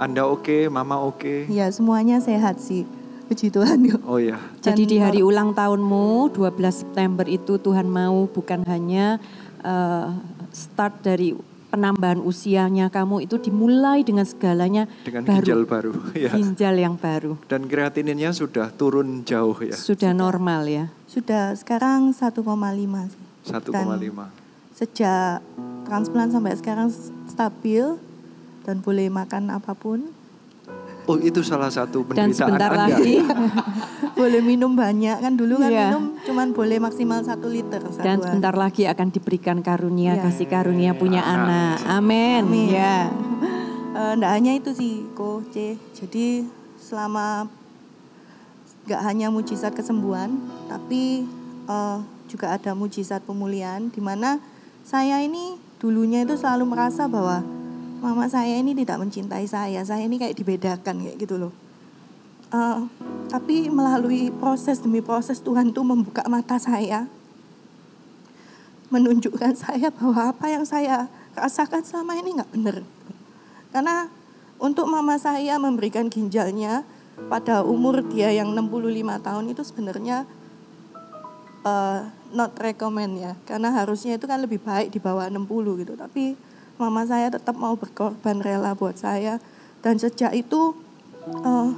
[0.00, 1.20] Anda oke, okay, Mama oke.
[1.20, 1.38] Okay.
[1.52, 2.88] Ya, semuanya sehat sih.
[3.28, 3.84] Puji Tuhan.
[4.08, 4.40] Oh ya.
[4.64, 9.20] Jadi di hari ulang tahunmu 12 September itu Tuhan mau bukan hanya
[9.60, 10.16] uh,
[10.48, 11.36] start dari
[11.74, 15.92] penambahan usianya kamu itu dimulai dengan segalanya dengan baru, ginjal baru
[16.24, 16.30] ya.
[16.30, 17.34] ginjal yang baru.
[17.50, 19.74] Dan kreatininnya sudah turun jauh ya.
[19.74, 20.84] Sudah, normal ya?
[21.10, 22.38] Sudah sekarang 1,5
[23.10, 23.22] sih.
[23.50, 24.44] 1,5
[24.74, 25.38] sejak
[25.86, 26.90] transplant sampai sekarang
[27.30, 27.94] stabil
[28.66, 30.10] dan boleh makan apa pun
[31.04, 32.96] Oh itu salah satu penderitaan Dan sebentar Anda.
[32.96, 33.20] lagi
[34.20, 35.92] boleh minum banyak kan dulu kan yeah.
[35.92, 37.84] minum cuman boleh maksimal satu liter.
[37.84, 40.24] Satu Dan sebentar lagi akan diberikan karunia yeah.
[40.24, 41.84] kasih karunia punya anak.
[41.84, 42.44] Amin.
[42.48, 42.68] Amin.
[42.74, 43.06] Ya.
[43.94, 45.06] Uh, hanya itu sih
[45.54, 45.78] C.
[45.94, 46.42] Jadi
[46.80, 47.46] selama
[48.88, 50.34] nggak hanya mujizat kesembuhan,
[50.66, 51.24] tapi
[51.70, 54.42] uh, juga ada mujizat pemulihan di mana
[54.82, 57.40] saya ini dulunya itu selalu merasa bahwa
[58.04, 61.52] mama saya ini tidak mencintai saya, saya ini kayak dibedakan kayak gitu loh.
[62.52, 62.84] Uh,
[63.32, 67.08] tapi melalui proses demi proses Tuhan tuh membuka mata saya,
[68.92, 72.76] menunjukkan saya bahwa apa yang saya rasakan selama ini nggak benar.
[73.72, 74.12] Karena
[74.60, 76.84] untuk mama saya memberikan ginjalnya
[77.32, 80.28] pada umur dia yang 65 tahun itu sebenarnya
[81.64, 82.06] uh,
[82.36, 83.32] not recommend ya.
[83.48, 85.96] Karena harusnya itu kan lebih baik di bawah 60 gitu.
[85.98, 89.38] Tapi mama saya tetap mau berkorban rela buat saya.
[89.84, 90.74] Dan sejak itu
[91.44, 91.68] uh,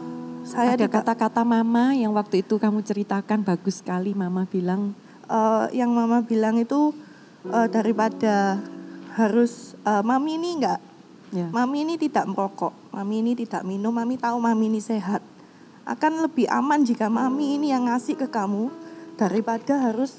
[0.46, 4.94] saya ada kata-kata mama yang waktu itu kamu ceritakan bagus sekali mama bilang.
[5.26, 6.94] Uh, yang mama bilang itu
[7.50, 8.62] uh, daripada
[9.18, 10.80] harus uh, mami ini enggak
[11.32, 11.50] yeah.
[11.50, 15.24] mami ini tidak merokok mami ini tidak minum mami tahu mami ini sehat.
[15.86, 18.72] Akan lebih aman jika mami ini yang ngasih ke kamu
[19.14, 20.18] daripada harus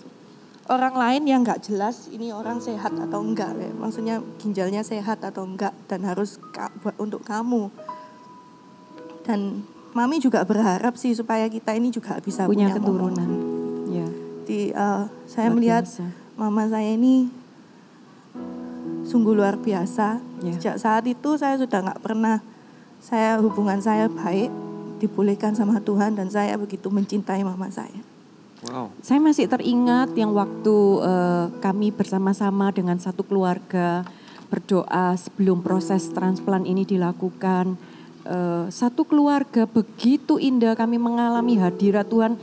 [0.68, 3.72] orang lain yang nggak jelas ini orang sehat atau enggak ya.
[3.72, 6.40] maksudnya ginjalnya sehat atau enggak dan harus
[6.84, 7.72] buat untuk kamu
[9.24, 9.64] dan
[9.96, 13.30] mami juga berharap sih supaya kita ini juga bisa punya, punya keturunan
[13.92, 14.08] ya
[14.48, 16.06] di uh, saya luar melihat biasa.
[16.40, 17.28] mama saya ini
[19.08, 20.54] sungguh luar biasa ya.
[20.56, 22.44] sejak saat itu saya sudah nggak pernah
[23.00, 24.52] saya hubungan saya baik
[25.00, 28.07] dipulihkan sama Tuhan dan saya begitu mencintai mama saya
[28.66, 28.90] Wow.
[29.06, 34.02] Saya masih teringat yang waktu uh, kami bersama-sama dengan satu keluarga
[34.50, 37.78] berdoa sebelum proses transplant ini dilakukan.
[38.28, 42.34] Uh, satu keluarga begitu indah kami mengalami hadirat Tuhan.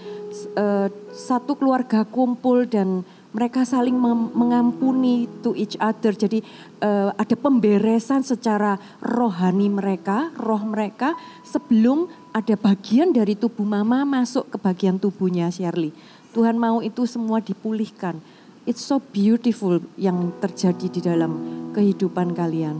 [0.54, 3.02] Uh, satu keluarga kumpul dan
[3.34, 3.98] mereka saling
[4.30, 6.14] mengampuni to each other.
[6.14, 6.46] Jadi
[6.78, 14.50] uh, ada pemberesan secara rohani mereka, roh mereka sebelum ada bagian dari tubuh mama masuk
[14.50, 15.94] ke bagian tubuhnya Shirley.
[16.34, 18.18] Tuhan mau itu semua dipulihkan.
[18.66, 21.32] It's so beautiful yang terjadi di dalam
[21.70, 22.74] kehidupan kalian.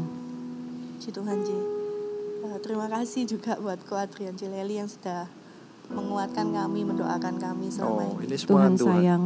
[0.98, 1.54] Puji Tuhan Ji.
[2.42, 5.30] Uh, terima kasih juga buat Ko Adrian Cileli yang sudah
[5.86, 8.26] menguatkan kami, mendoakan kami selama Oh, ini.
[8.26, 8.88] ini semua Tuhan Tuhan.
[8.90, 9.22] sayang.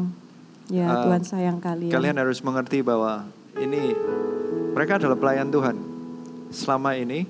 [0.69, 1.95] Ya, Uh, Tuhan sayang kalian.
[1.95, 3.25] Kalian harus mengerti bahwa
[3.57, 3.97] ini
[4.77, 5.77] mereka adalah pelayan Tuhan.
[6.51, 7.25] Selama ini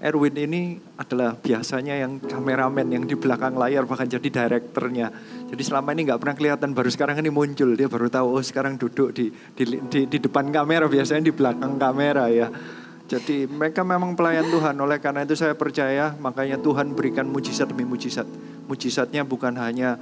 [0.00, 5.12] Erwin ini adalah biasanya yang kameramen yang di belakang layar bahkan jadi direkturnya.
[5.52, 8.80] Jadi selama ini nggak pernah kelihatan baru sekarang ini muncul dia baru tahu oh sekarang
[8.80, 12.48] duduk di di, di, di depan kamera biasanya di belakang kamera ya.
[13.12, 17.84] Jadi mereka memang pelayan Tuhan oleh karena itu saya percaya makanya Tuhan berikan mujizat demi
[17.84, 18.24] mujizat.
[18.72, 20.00] Mujizatnya bukan hanya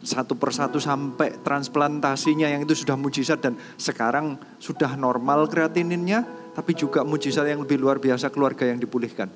[0.00, 7.02] satu persatu sampai transplantasinya yang itu sudah mujizat dan sekarang sudah normal kreatininnya tapi juga
[7.02, 9.26] mujizat yang lebih luar biasa keluarga yang dipulihkan.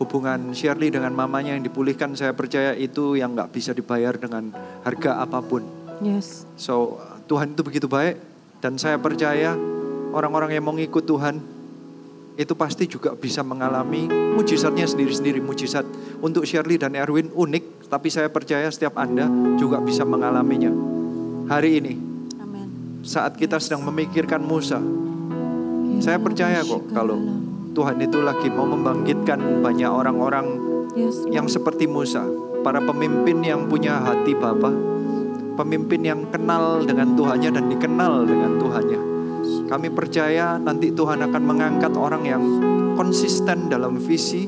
[0.00, 4.50] Hubungan Shirley dengan mamanya yang dipulihkan saya percaya itu yang nggak bisa dibayar dengan
[4.82, 5.62] harga apa pun.
[6.02, 6.48] Yes.
[6.58, 6.98] So
[7.30, 8.18] Tuhan itu begitu baik
[8.58, 9.54] dan saya percaya
[10.10, 11.54] orang-orang yang mau ngikut Tuhan
[12.34, 15.38] itu pasti juga bisa mengalami mujizatnya sendiri-sendiri.
[15.38, 15.86] Mujizat
[16.18, 20.74] untuk Shirley dan Erwin unik, tapi saya percaya setiap Anda juga bisa mengalaminya.
[21.46, 21.94] Hari ini,
[23.06, 24.82] saat kita sedang memikirkan Musa,
[26.00, 27.18] saya percaya kok kalau
[27.74, 30.46] Tuhan itu lagi mau membangkitkan banyak orang-orang
[31.30, 32.22] yang seperti Musa,
[32.62, 34.70] para pemimpin yang punya hati Bapa,
[35.58, 39.00] pemimpin yang kenal dengan Tuhannya dan dikenal dengan Tuhannya.
[39.66, 42.42] Kami percaya nanti Tuhan akan mengangkat orang yang
[42.94, 44.46] konsisten dalam visi,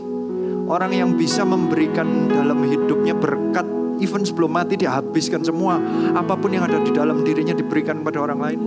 [0.70, 3.66] orang yang bisa memberikan dalam hidupnya berkat,
[4.00, 5.80] even sebelum mati dihabiskan semua,
[6.12, 8.60] apa pun yang ada di dalam dirinya diberikan pada orang lain.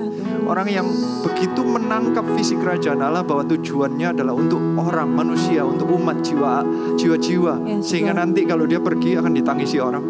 [0.45, 0.87] Orang yang
[1.25, 6.65] begitu menangkap visi kerajaan Allah bahwa tujuannya adalah untuk orang manusia, untuk umat jiwa
[6.97, 10.03] jiwa-jiwa, sehingga nanti kalau dia pergi akan ditangisi orang.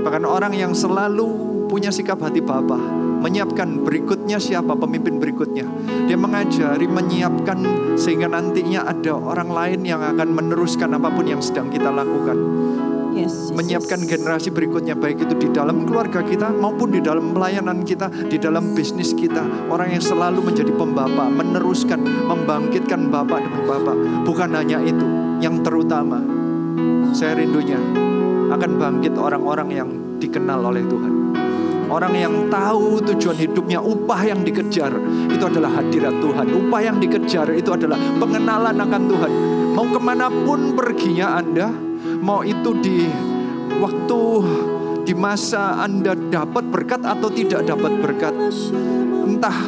[0.00, 2.74] Bahkan orang yang selalu punya sikap hati Bapa,
[3.20, 5.68] menyiapkan berikutnya siapa pemimpin berikutnya.
[6.08, 7.58] Dia mengajari, menyiapkan
[8.00, 12.38] sehingga nantinya ada orang lain yang akan meneruskan apa pun yang sedang kita lakukan.
[13.10, 18.06] Yes, Menyiapkan generasi berikutnya baik itu di dalam keluarga kita maupun di dalam pelayanan kita,
[18.06, 19.42] di dalam bisnis kita.
[19.66, 23.96] Orang yang selalu menjadi pembapa, meneruskan, membangkitkan bapak demi bapak.
[24.22, 25.06] Bukan hanya itu,
[25.42, 26.22] yang terutama
[27.10, 27.82] saya rindunya
[28.54, 29.88] akan bangkit orang-orang yang
[30.22, 31.12] dikenal oleh Tuhan.
[31.90, 34.94] Orang yang tahu tujuan hidupnya, upah yang dikejar
[35.26, 36.46] itu adalah hadirat Tuhan.
[36.54, 39.32] Upah yang dikejar itu adalah pengenalan akan Tuhan.
[39.74, 41.89] Mau ke mana pun perginya Anda,
[42.20, 43.08] mau itu di
[43.80, 44.20] waktu
[45.04, 48.34] di masa Anda dapat berkat atau tidak dapat berkat.
[49.26, 49.58] Entah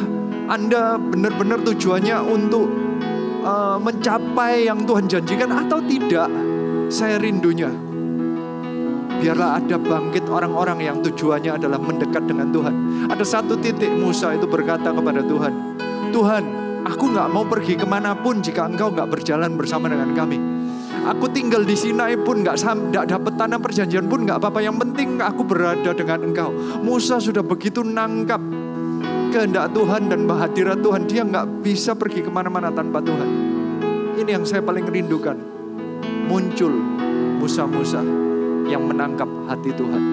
[0.47, 2.67] Anda benar-benar tujuannya untuk
[3.43, 6.29] uh, mencapai yang Tuhan janjikan atau tidak.
[6.93, 7.73] Saya rindunya
[9.23, 13.07] biarlah ada bangkit orang-orang yang tujuannya adalah mendekat dengan Tuhan.
[13.07, 15.79] Ada satu titik Musa itu berkata kepada Tuhan,
[16.11, 16.43] Tuhan,
[16.83, 20.52] aku nggak mau pergi ke mana pun jika engkau nggak berjalan bersama dengan kami.
[21.03, 24.63] Aku tinggal di Sinai pun nggak nggak dapat tanah perjanjian pun nggak apa-apa.
[24.63, 26.49] Yang penting aku berada dengan engkau.
[26.79, 28.39] Musa sudah begitu nangkap
[29.35, 31.03] kehendak Tuhan dan hadirat Tuhan.
[31.03, 33.29] Dia nggak bisa pergi ke mana-mana tanpa Tuhan.
[34.15, 35.35] Ini yang saya paling rindukan.
[36.23, 36.71] Muncul
[37.43, 37.99] Musa-Musa
[38.71, 40.03] yang menangkap hati Tuhan.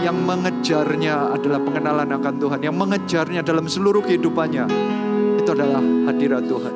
[0.00, 2.60] Yang mengejarnya adalah pengenalan akan Tuhan.
[2.64, 4.64] Yang mengejarnya dalam seluruh kehidupannya.
[5.36, 6.74] Itu adalah hadirat Tuhan.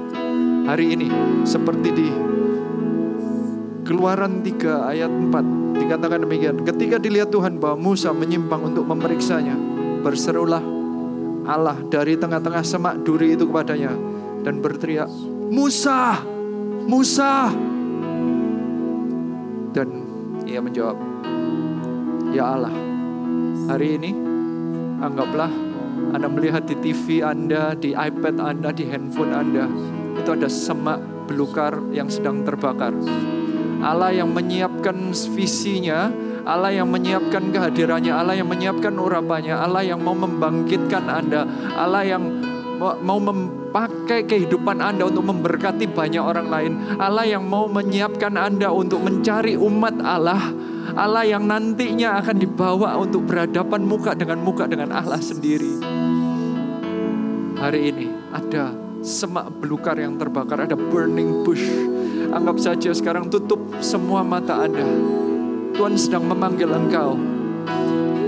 [0.68, 1.08] Hari ini
[1.48, 2.08] seperti di
[3.82, 6.62] Keluaran 3 ayat 4 dikatakan demikian.
[6.62, 9.58] Ketika dilihat Tuhan bahwa Musa menyimpang untuk memeriksanya.
[10.02, 10.62] Berserulah
[11.46, 13.90] Allah dari tengah-tengah semak duri itu kepadanya.
[14.42, 15.10] Dan berteriak,
[15.50, 16.18] Musa,
[16.86, 17.50] Musa.
[19.70, 19.88] Dan
[20.46, 20.98] ia menjawab,
[22.34, 22.74] Ya Allah,
[23.70, 24.10] hari ini
[24.98, 25.50] anggaplah
[26.10, 29.70] Anda melihat di TV Anda, di iPad Anda, di handphone Anda.
[30.18, 30.98] Itu ada semak
[31.30, 32.92] belukar yang sedang terbakar.
[33.82, 34.94] Allah yang menyiapkan
[35.34, 36.08] visinya,
[36.46, 41.42] Allah yang menyiapkan kehadirannya, Allah yang menyiapkan urapannya, Allah yang mau membangkitkan Anda,
[41.74, 42.22] Allah yang
[42.82, 49.02] mau memakai kehidupan Anda untuk memberkati banyak orang lain, Allah yang mau menyiapkan Anda untuk
[49.02, 50.50] mencari umat Allah,
[50.98, 55.78] Allah yang nantinya akan dibawa untuk berhadapan muka dengan muka dengan Allah sendiri.
[57.62, 58.74] Hari ini ada
[59.06, 61.62] semak belukar yang terbakar, ada burning bush.
[62.32, 64.88] Anggap saja sekarang tutup semua mata Anda.
[65.76, 67.12] Tuhan sedang memanggil engkau.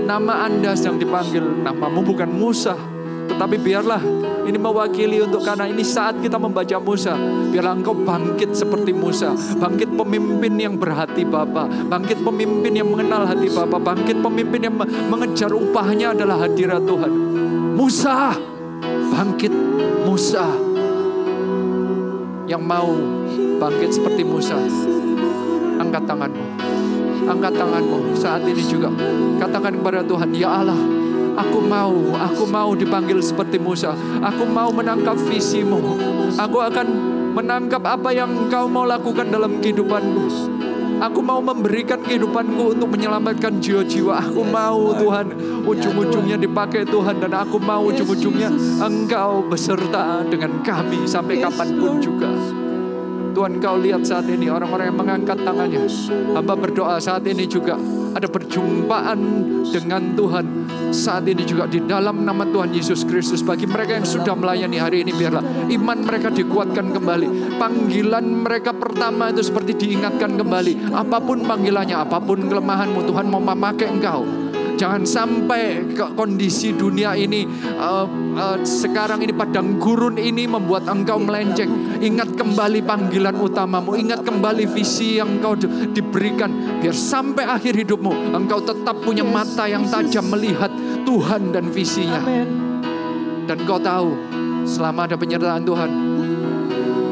[0.05, 1.41] Nama Anda sedang dipanggil.
[1.41, 2.77] Namamu bukan Musa,
[3.25, 3.97] tetapi biarlah
[4.45, 7.17] ini mewakili untuk karena ini saat kita membaca Musa.
[7.49, 9.33] Biarlah engkau bangkit seperti Musa.
[9.57, 11.65] Bangkit pemimpin yang berhati Bapa.
[11.65, 13.81] Bangkit pemimpin yang mengenal hati Bapa.
[13.81, 14.77] Bangkit pemimpin yang
[15.09, 17.09] mengejar upahnya adalah hadirat Tuhan.
[17.73, 18.37] Musa,
[19.09, 19.53] bangkit
[20.05, 20.45] Musa.
[22.45, 22.93] Yang mau
[23.57, 24.57] bangkit seperti Musa.
[25.79, 26.45] Angkat tanganmu.
[27.25, 28.93] Angkat tanganmu saat ini juga.
[29.41, 30.77] Katakan kepada Tuhan, Ya Allah,
[31.35, 33.91] Aku mau, aku mau dipanggil seperti Musa.
[34.23, 35.83] Aku mau menangkap visimu.
[36.39, 36.87] Aku akan
[37.35, 40.55] menangkap apa yang engkau mau lakukan dalam kehidupanku.
[40.95, 44.15] Aku mau memberikan kehidupanku untuk menyelamatkan jiwa-jiwa.
[44.31, 45.35] Aku mau Tuhan
[45.67, 48.47] ujung-ujungnya dipakai Tuhan dan aku mau ujung-ujungnya
[48.79, 52.31] Engkau beserta dengan kami sampai kapan pun juga.
[53.35, 55.83] Tuhan kau lihat saat ini orang-orang yang mengangkat tangannya.
[56.31, 57.75] Hamba berdoa saat ini juga
[58.15, 59.19] ada perjumpaan
[59.67, 60.45] dengan Tuhan
[60.95, 63.43] saat ini juga di dalam nama Tuhan Yesus Kristus.
[63.43, 67.59] Bagi mereka yang sudah melayani hari ini biarlah iman mereka dikuatkan kembali.
[67.59, 70.95] Panggilan mereka pertama itu seperti diingatkan kembali.
[70.95, 74.44] Apa pun panggilannya apa pun kelemahanmu Tuhan mau memakai engkau
[74.75, 77.47] Jangan sampai ke kondisi dunia ini
[77.79, 78.03] uh,
[78.35, 81.95] uh, sekarang ini padang gurun ini membuat engkau melenceng.
[82.03, 86.51] Ingat kembali panggilan utamamu, ingat kembali visi yang engkau di, diberikan.
[86.83, 90.69] Biar sampai akhir hidupmu engkau tetap punya mata yang tajam melihat
[91.07, 92.19] Tuhan dan visinya.
[93.47, 94.11] Dan kau tahu
[94.67, 95.89] selama ada penyertaan Tuhan,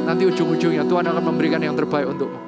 [0.04, 2.40] nanti ujung-ujungnya Tuhan akan memberikan yang terbaik untukmu.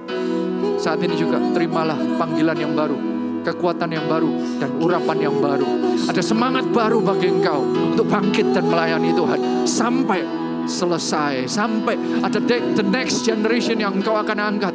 [0.75, 3.14] Saat ini juga terimalah panggilan yang baru
[3.45, 5.67] kekuatan yang baru dan urapan yang baru.
[6.09, 9.39] Ada semangat baru bagi engkau untuk bangkit dan melayani Tuhan
[9.69, 10.19] sampai
[10.65, 11.93] selesai, sampai
[12.25, 14.73] ada the next generation yang engkau akan angkat.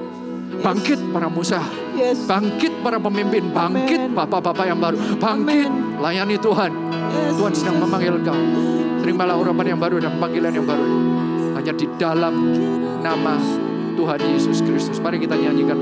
[0.60, 1.58] Bangkit para Musa,
[2.28, 6.70] bangkit para pemimpin, bangkit bapak-bapak yang baru, bangkit layani Tuhan.
[7.34, 8.36] Tuhan sedang memanggil engkau.
[9.00, 10.84] Terimalah urapan yang baru dan panggilan yang baru.
[11.56, 12.34] Hanya di dalam
[13.00, 13.40] nama
[13.96, 15.00] Tuhan Yesus Kristus.
[15.00, 15.80] Mari kita nyanyikan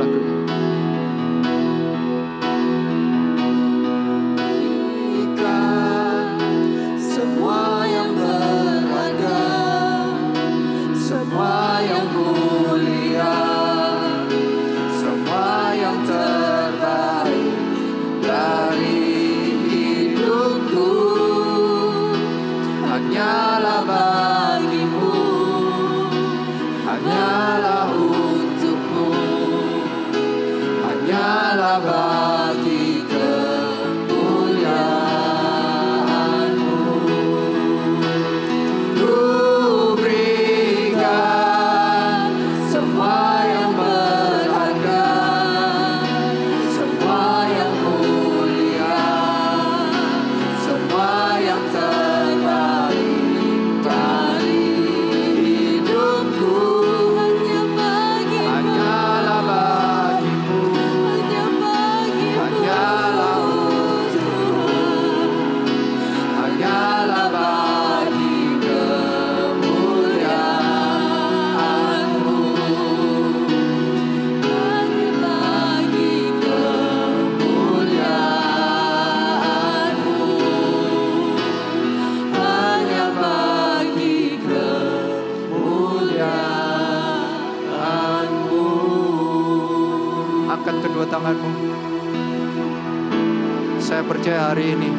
[93.89, 94.93] lagu ini.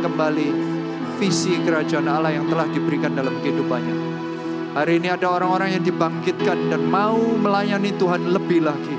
[0.00, 0.48] kembali
[1.20, 3.96] visi kerajaan Allah yang telah diberikan dalam kehidupannya.
[4.72, 8.96] Hari ini ada orang-orang yang dibangkitkan dan mau melayani Tuhan lebih lagi.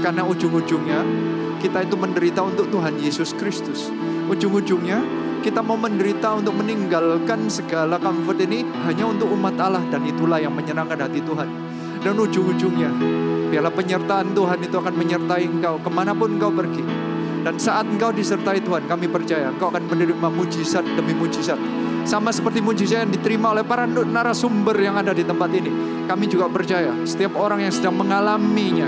[0.00, 1.04] Karena ujung-ujungnya
[1.60, 3.92] kita itu menderita untuk Tuhan Yesus Kristus.
[4.32, 5.04] Ujung-ujungnya
[5.44, 10.56] kita mau menderita untuk meninggalkan segala comfort ini hanya untuk umat Allah dan itulah yang
[10.56, 11.61] menyenangkan hati Tuhan.
[12.02, 12.90] Dan ujung-ujungnya
[13.48, 16.82] biarlah penyertaan Tuhan itu akan menyertai engkau ke mana pun engkau pergi
[17.42, 21.58] dan saat engkau disertai Tuhan, kami percaya engkau akan menerima mujizat demi mujizat.
[22.06, 25.70] Sama seperti mujizat yang diterima oleh para narasumber yang ada di tempat ini.
[26.06, 28.86] Kami juga percaya setiap orang yang sedang mengalaminya,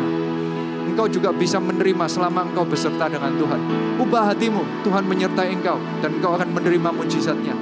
[0.86, 3.60] engkau juga bisa menerima selama engkau beserta dengan Tuhan.
[3.98, 7.58] Ubah hatimu, Tuhan menyertai engkau dan engkau akan menerima mujizatnya.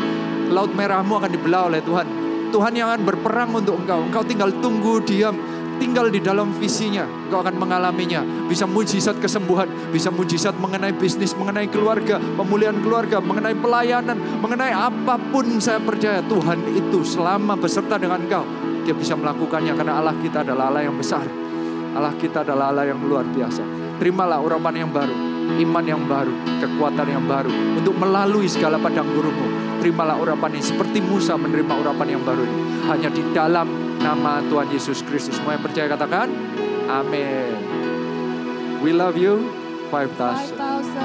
[0.53, 2.22] Laut merahmu akan dibelah oleh Tuhan.
[2.53, 4.05] Tuhan yang akan berperang untuk engkau.
[4.05, 5.35] Engkau tinggal tunggu diam
[5.83, 8.23] tinggal di dalam visinya, kau akan mengalaminya.
[8.47, 15.19] Bisa mujizat kesembuhan, bisa mujizat mengenai bisnis, mengenai keluarga, pemulihan keluarga, mengenai pelayanan, mengenai apa
[15.19, 18.47] pun saya percaya Tuhan itu selama beserta dengan kau,
[18.87, 21.27] dia bisa melakukannya karena Allah kita adalah Allah yang besar.
[21.93, 23.63] Allah kita adalah Allah yang luar biasa.
[23.99, 25.15] Terimalah urapan yang baru,
[25.63, 26.33] iman yang baru,
[26.63, 29.79] kekuatan yang baru untuk melalui segala padang gurunmu.
[29.83, 32.87] Terimalah urapan ini seperti Musa menerima urapan yang baru ini.
[32.87, 35.39] Hanya di dalam nama Tuhan Yesus Kristus.
[35.39, 36.31] Semua yang percaya katakan,
[36.87, 37.51] amin.
[38.83, 39.51] We love you,
[39.91, 40.55] 5000.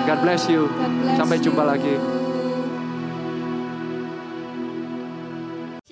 [0.05, 0.69] God bless you.
[1.17, 2.17] Sampai jumpa lagi.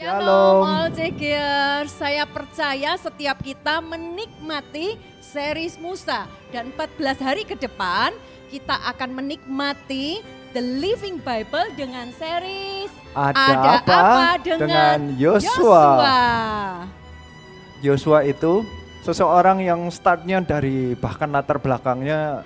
[0.05, 0.61] Shalom.
[0.61, 1.89] all Cegers.
[1.89, 8.13] Saya percaya setiap kita menikmati series Musa dan 14 hari ke depan
[8.49, 10.21] kita akan menikmati
[10.55, 15.87] The Living Bible dengan series Ada apa dengan Yosua?
[17.83, 18.63] Yosua itu
[19.03, 22.43] seseorang yang startnya dari bahkan latar belakangnya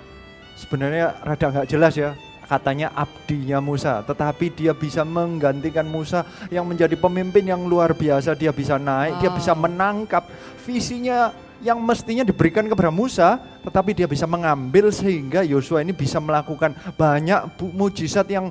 [0.58, 2.12] sebenarnya rada nggak jelas ya.
[2.50, 8.34] Katanya abdinya Musa tetapi dia bisa menggantikan Musa yang menjadi pemimpin yang luar biasa.
[8.34, 10.26] Dia bisa naik dia bisa menangkap
[10.66, 11.30] visinya
[11.60, 17.60] yang mestinya diberikan kepada Musa tetapi dia bisa mengambil sehingga Yosua ini bisa melakukan banyak
[17.76, 18.48] mujizat yang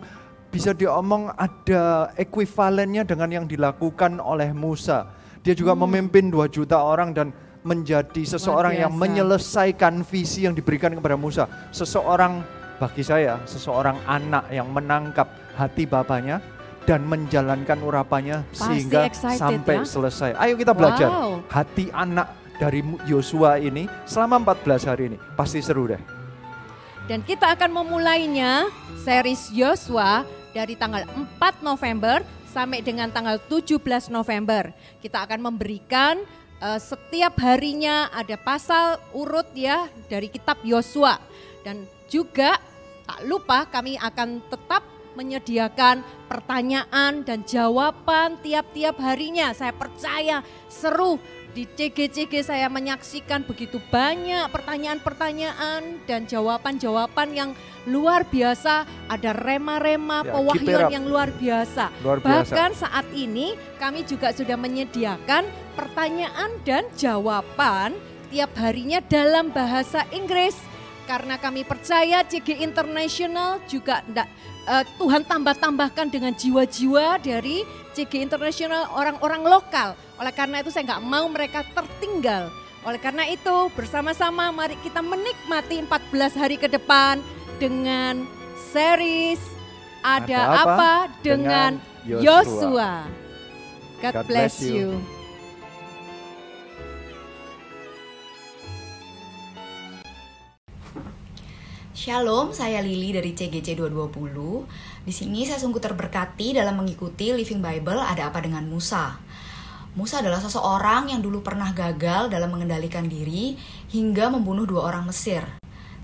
[0.50, 5.14] bisa diomong ada ekuivalennya dengan yang dilakukan oleh Musa.
[5.46, 7.30] Dia juga memimpin 2 juta orang dan
[7.62, 11.46] menjadi seseorang yang menyelesaikan visi yang diberikan kepada Musa.
[11.70, 12.42] Seseorang
[12.82, 16.40] bagi saya, seseorang anak yang menangkap hati bapaknya
[16.88, 19.86] dan menjalankan urapannya Pasti sehingga excited sampai ya.
[19.86, 20.30] selesai.
[20.40, 21.46] Ayo kita belajar Wow.
[21.52, 25.18] hati anak dari Yosua ini selama 14 hari ini.
[25.34, 26.04] Pasti seru deh.
[27.08, 28.70] Dan kita akan memulainya
[29.02, 32.22] series Yosua dari tanggal 4 November
[32.52, 33.82] sampai dengan tanggal 17
[34.14, 34.70] November.
[35.02, 36.22] Kita akan memberikan
[36.62, 41.18] eh, setiap harinya ada pasal urut ya dari kitab Yosua.
[41.66, 42.60] Dan juga
[43.10, 44.86] tak lupa kami akan tetap
[45.18, 49.50] menyediakan pertanyaan dan jawaban tiap-tiap harinya.
[49.58, 51.18] Saya percaya seru
[51.60, 57.52] di CG-CG saya menyaksikan begitu banyak pertanyaan-pertanyaan dan jawaban-jawaban yang
[57.84, 58.88] luar biasa.
[59.12, 61.92] Ada rema-rema, Ya, pewahyuan yang luar biasa.
[62.00, 62.32] Luar biasa.
[62.56, 65.44] Bahkan saat ini kami juga sudah menyediakan
[65.76, 68.00] pertanyaan dan jawaban
[68.32, 70.56] tiap harinya dalam bahasa Inggris.
[71.12, 74.30] Karena kami percaya CG International juga ndak,
[74.64, 77.68] eh, Tuhan tambah-tambahkan dengan jiwa-jiwa dari
[78.00, 79.92] CG International orang-orang lokal.
[80.16, 82.48] Oleh karena itu saya nggak mau mereka tertinggal.
[82.88, 87.20] Oleh karena itu bersama-sama mari kita menikmati 14 hari ke depan
[87.60, 88.24] dengan
[88.72, 89.44] series
[90.00, 91.72] Ada, Ada apa, Apa dengan
[92.08, 93.04] Yosua.
[94.00, 94.96] God, God bless bless you.
[94.96, 95.20] you.
[102.00, 105.04] Shalom, saya Lili dari CGC 220.
[105.04, 109.20] Di sini saya sungguh terberkati dalam mengikuti Living Bible Ada Apa Dengan Musa.
[110.00, 113.60] Musa adalah seseorang yang dulu pernah gagal dalam mengendalikan diri
[113.92, 115.44] hingga membunuh dua orang Mesir.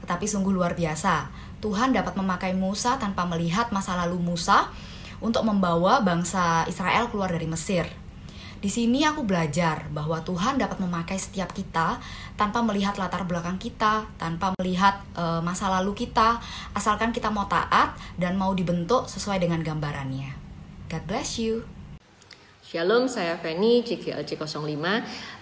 [0.04, 1.32] Tetapi sungguh luar biasa,
[1.64, 4.68] Tuhan dapat memakai Musa tanpa melihat masa lalu Musa
[5.24, 7.88] untuk membawa bangsa Israel keluar dari Mesir.
[8.60, 12.00] Di sini aku belajar bahwa Tuhan dapat memakai setiap kita
[12.40, 16.40] tanpa melihat latar belakang kita, tanpa melihat eh, masa lalu kita,
[16.72, 20.36] asalkan kita mau taat dan mau dibentuk sesuai dengan gambarannya.
[20.88, 21.68] God bless you.
[22.66, 24.52] Shalom, saya Feni, CGLC 05.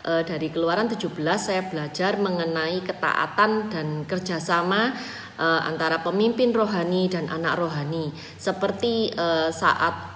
[0.06, 1.10] Eh, dari Keluaran 17
[1.40, 4.94] saya belajar mengenai ketaatan dan kerjasama
[5.40, 8.14] eh, antara pemimpin rohani dan anak rohani.
[8.38, 10.12] Seperti eh, saat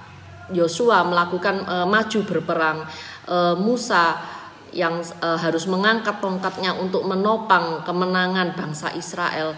[0.53, 2.88] Yosua melakukan eh, maju berperang,
[3.28, 4.18] eh, Musa
[4.76, 9.56] yang eh, harus mengangkat tongkatnya untuk menopang kemenangan bangsa Israel.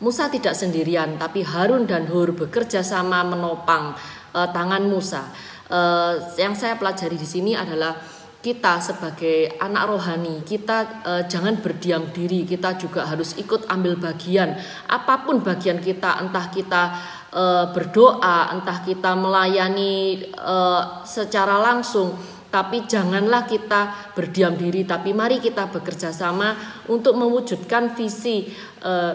[0.00, 3.92] Musa tidak sendirian, tapi Harun dan Hur bekerja sama menopang
[4.32, 5.28] eh, tangan Musa.
[5.68, 7.94] Eh, yang saya pelajari di sini adalah
[8.40, 14.56] kita sebagai anak rohani, kita eh, jangan berdiam diri, kita juga harus ikut ambil bagian.
[14.88, 16.82] Apa pun bagian kita, entah kita
[17.30, 22.14] eh, berdoa, entah kita melayani eh, secara langsung,
[22.50, 28.50] tapi janganlah kita berdiam diri, tapi mari kita bekerja sama untuk mewujudkan visi
[28.82, 29.14] eh,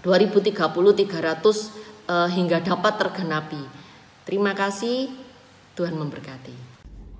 [0.00, 1.04] 2030 300
[2.08, 3.62] eh, hingga dapat tergenapi.
[4.24, 5.12] Terima kasih,
[5.76, 6.56] Tuhan memberkati.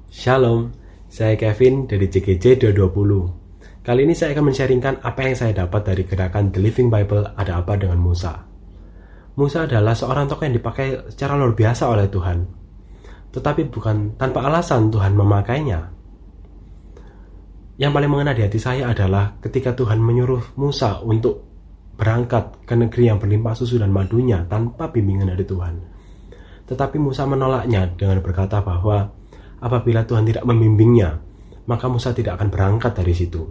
[0.09, 0.73] Shalom,
[1.13, 3.85] saya Kevin dari CGC 220.
[3.85, 7.61] Kali ini saya akan men-sharingkan apa yang saya dapat dari gerakan The Living Bible Ada
[7.61, 8.54] Apa Dengan Musa.
[9.35, 12.47] Musa adalah seorang tokoh yang dipakai secara luar biasa oleh Tuhan.
[13.35, 15.91] Tetapi bukan tanpa alasan Tuhan memakainya.
[17.75, 21.43] Yang paling mengena di hati saya adalah ketika Tuhan menyuruh Musa untuk
[21.99, 25.75] berangkat ke negeri yang berlimpah susu dan madunya tanpa bimbingan dari Tuhan.
[26.71, 29.11] Tetapi Musa menolaknya dengan berkata bahwa
[29.59, 31.19] apabila Tuhan tidak membimbingnya,
[31.67, 33.43] maka Musa tidak akan berangkat dari situ.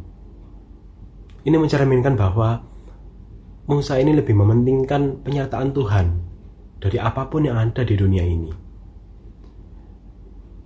[1.44, 2.64] Ini mencerminkan bahwa
[3.64, 6.07] Musa ini lebih mementingkan penyertaan Tuhan
[6.84, 8.52] dari apa pun yang ada di dunia ini.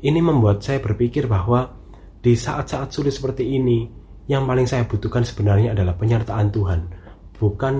[0.01, 1.77] Ini membuat saya berpikir bahwa
[2.25, 3.85] di saat-saat sulit seperti ini,
[4.25, 6.79] yang paling saya butuhkan sebenarnya adalah penyertaan Tuhan,
[7.37, 7.75] bukan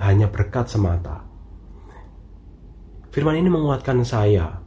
[0.00, 1.28] hanya berkat semata.
[3.12, 4.64] Firman ini menguatkan saya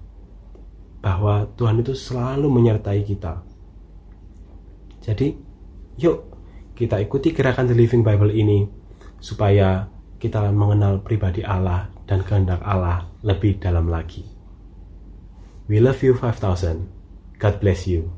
[1.02, 3.42] bahwa Tuhan itu selalu menyertai kita.
[5.02, 5.34] Jadi,
[5.98, 6.18] yuk
[6.78, 8.85] kita ikuti gerakan The Living Bible ini
[9.20, 9.88] supaya
[10.20, 14.26] kita mengenal pribadi Allah dan kehendak Allah lebih dalam lagi.
[15.66, 17.42] We love you 5000.
[17.42, 18.14] God bless you.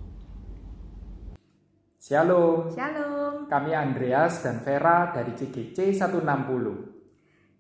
[1.98, 2.72] Shalom.
[2.72, 3.52] Shalom.
[3.52, 6.98] Kami Andreas dan Vera dari CGC 160.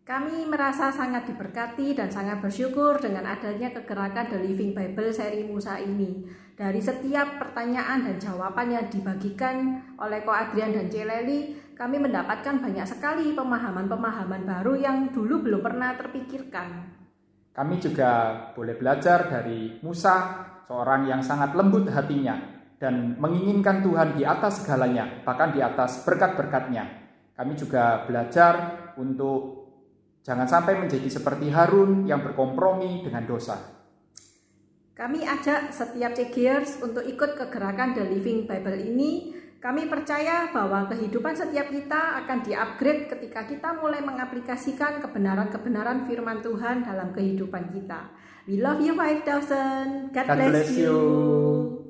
[0.08, 5.84] Kami merasa sangat diberkati dan sangat bersyukur dengan adanya kegerakan The Living Bible seri Musa
[5.84, 6.24] ini.
[6.56, 12.90] Dari setiap pertanyaan dan jawaban yang dibagikan oleh Ko Adrian dan Celeli, kami mendapatkan banyak
[12.90, 16.98] sekali pemahaman-pemahaman baru yang dulu belum pernah terpikirkan.
[17.54, 22.38] Kami juga boleh belajar dari Musa, seorang yang sangat lembut hatinya
[22.82, 27.06] dan menginginkan Tuhan di atas segalanya, bahkan di atas berkat-berkatnya.
[27.38, 28.54] Kami juga belajar
[28.98, 29.58] untuk
[30.28, 33.56] Jangan sampai menjadi seperti Harun yang berkompromi dengan dosa.
[34.92, 39.37] Kami ajak setiap Cegiers untuk ikut ke gerakan The Living Bible ini.
[39.58, 46.86] Kami percaya bahwa kehidupan setiap kita akan di-upgrade ketika kita mulai mengaplikasikan kebenaran-kebenaran firman Tuhan
[46.86, 48.14] dalam kehidupan kita.
[48.46, 50.14] We love you 5000.
[50.14, 50.86] God, God bless, bless you.
[50.86, 51.87] you.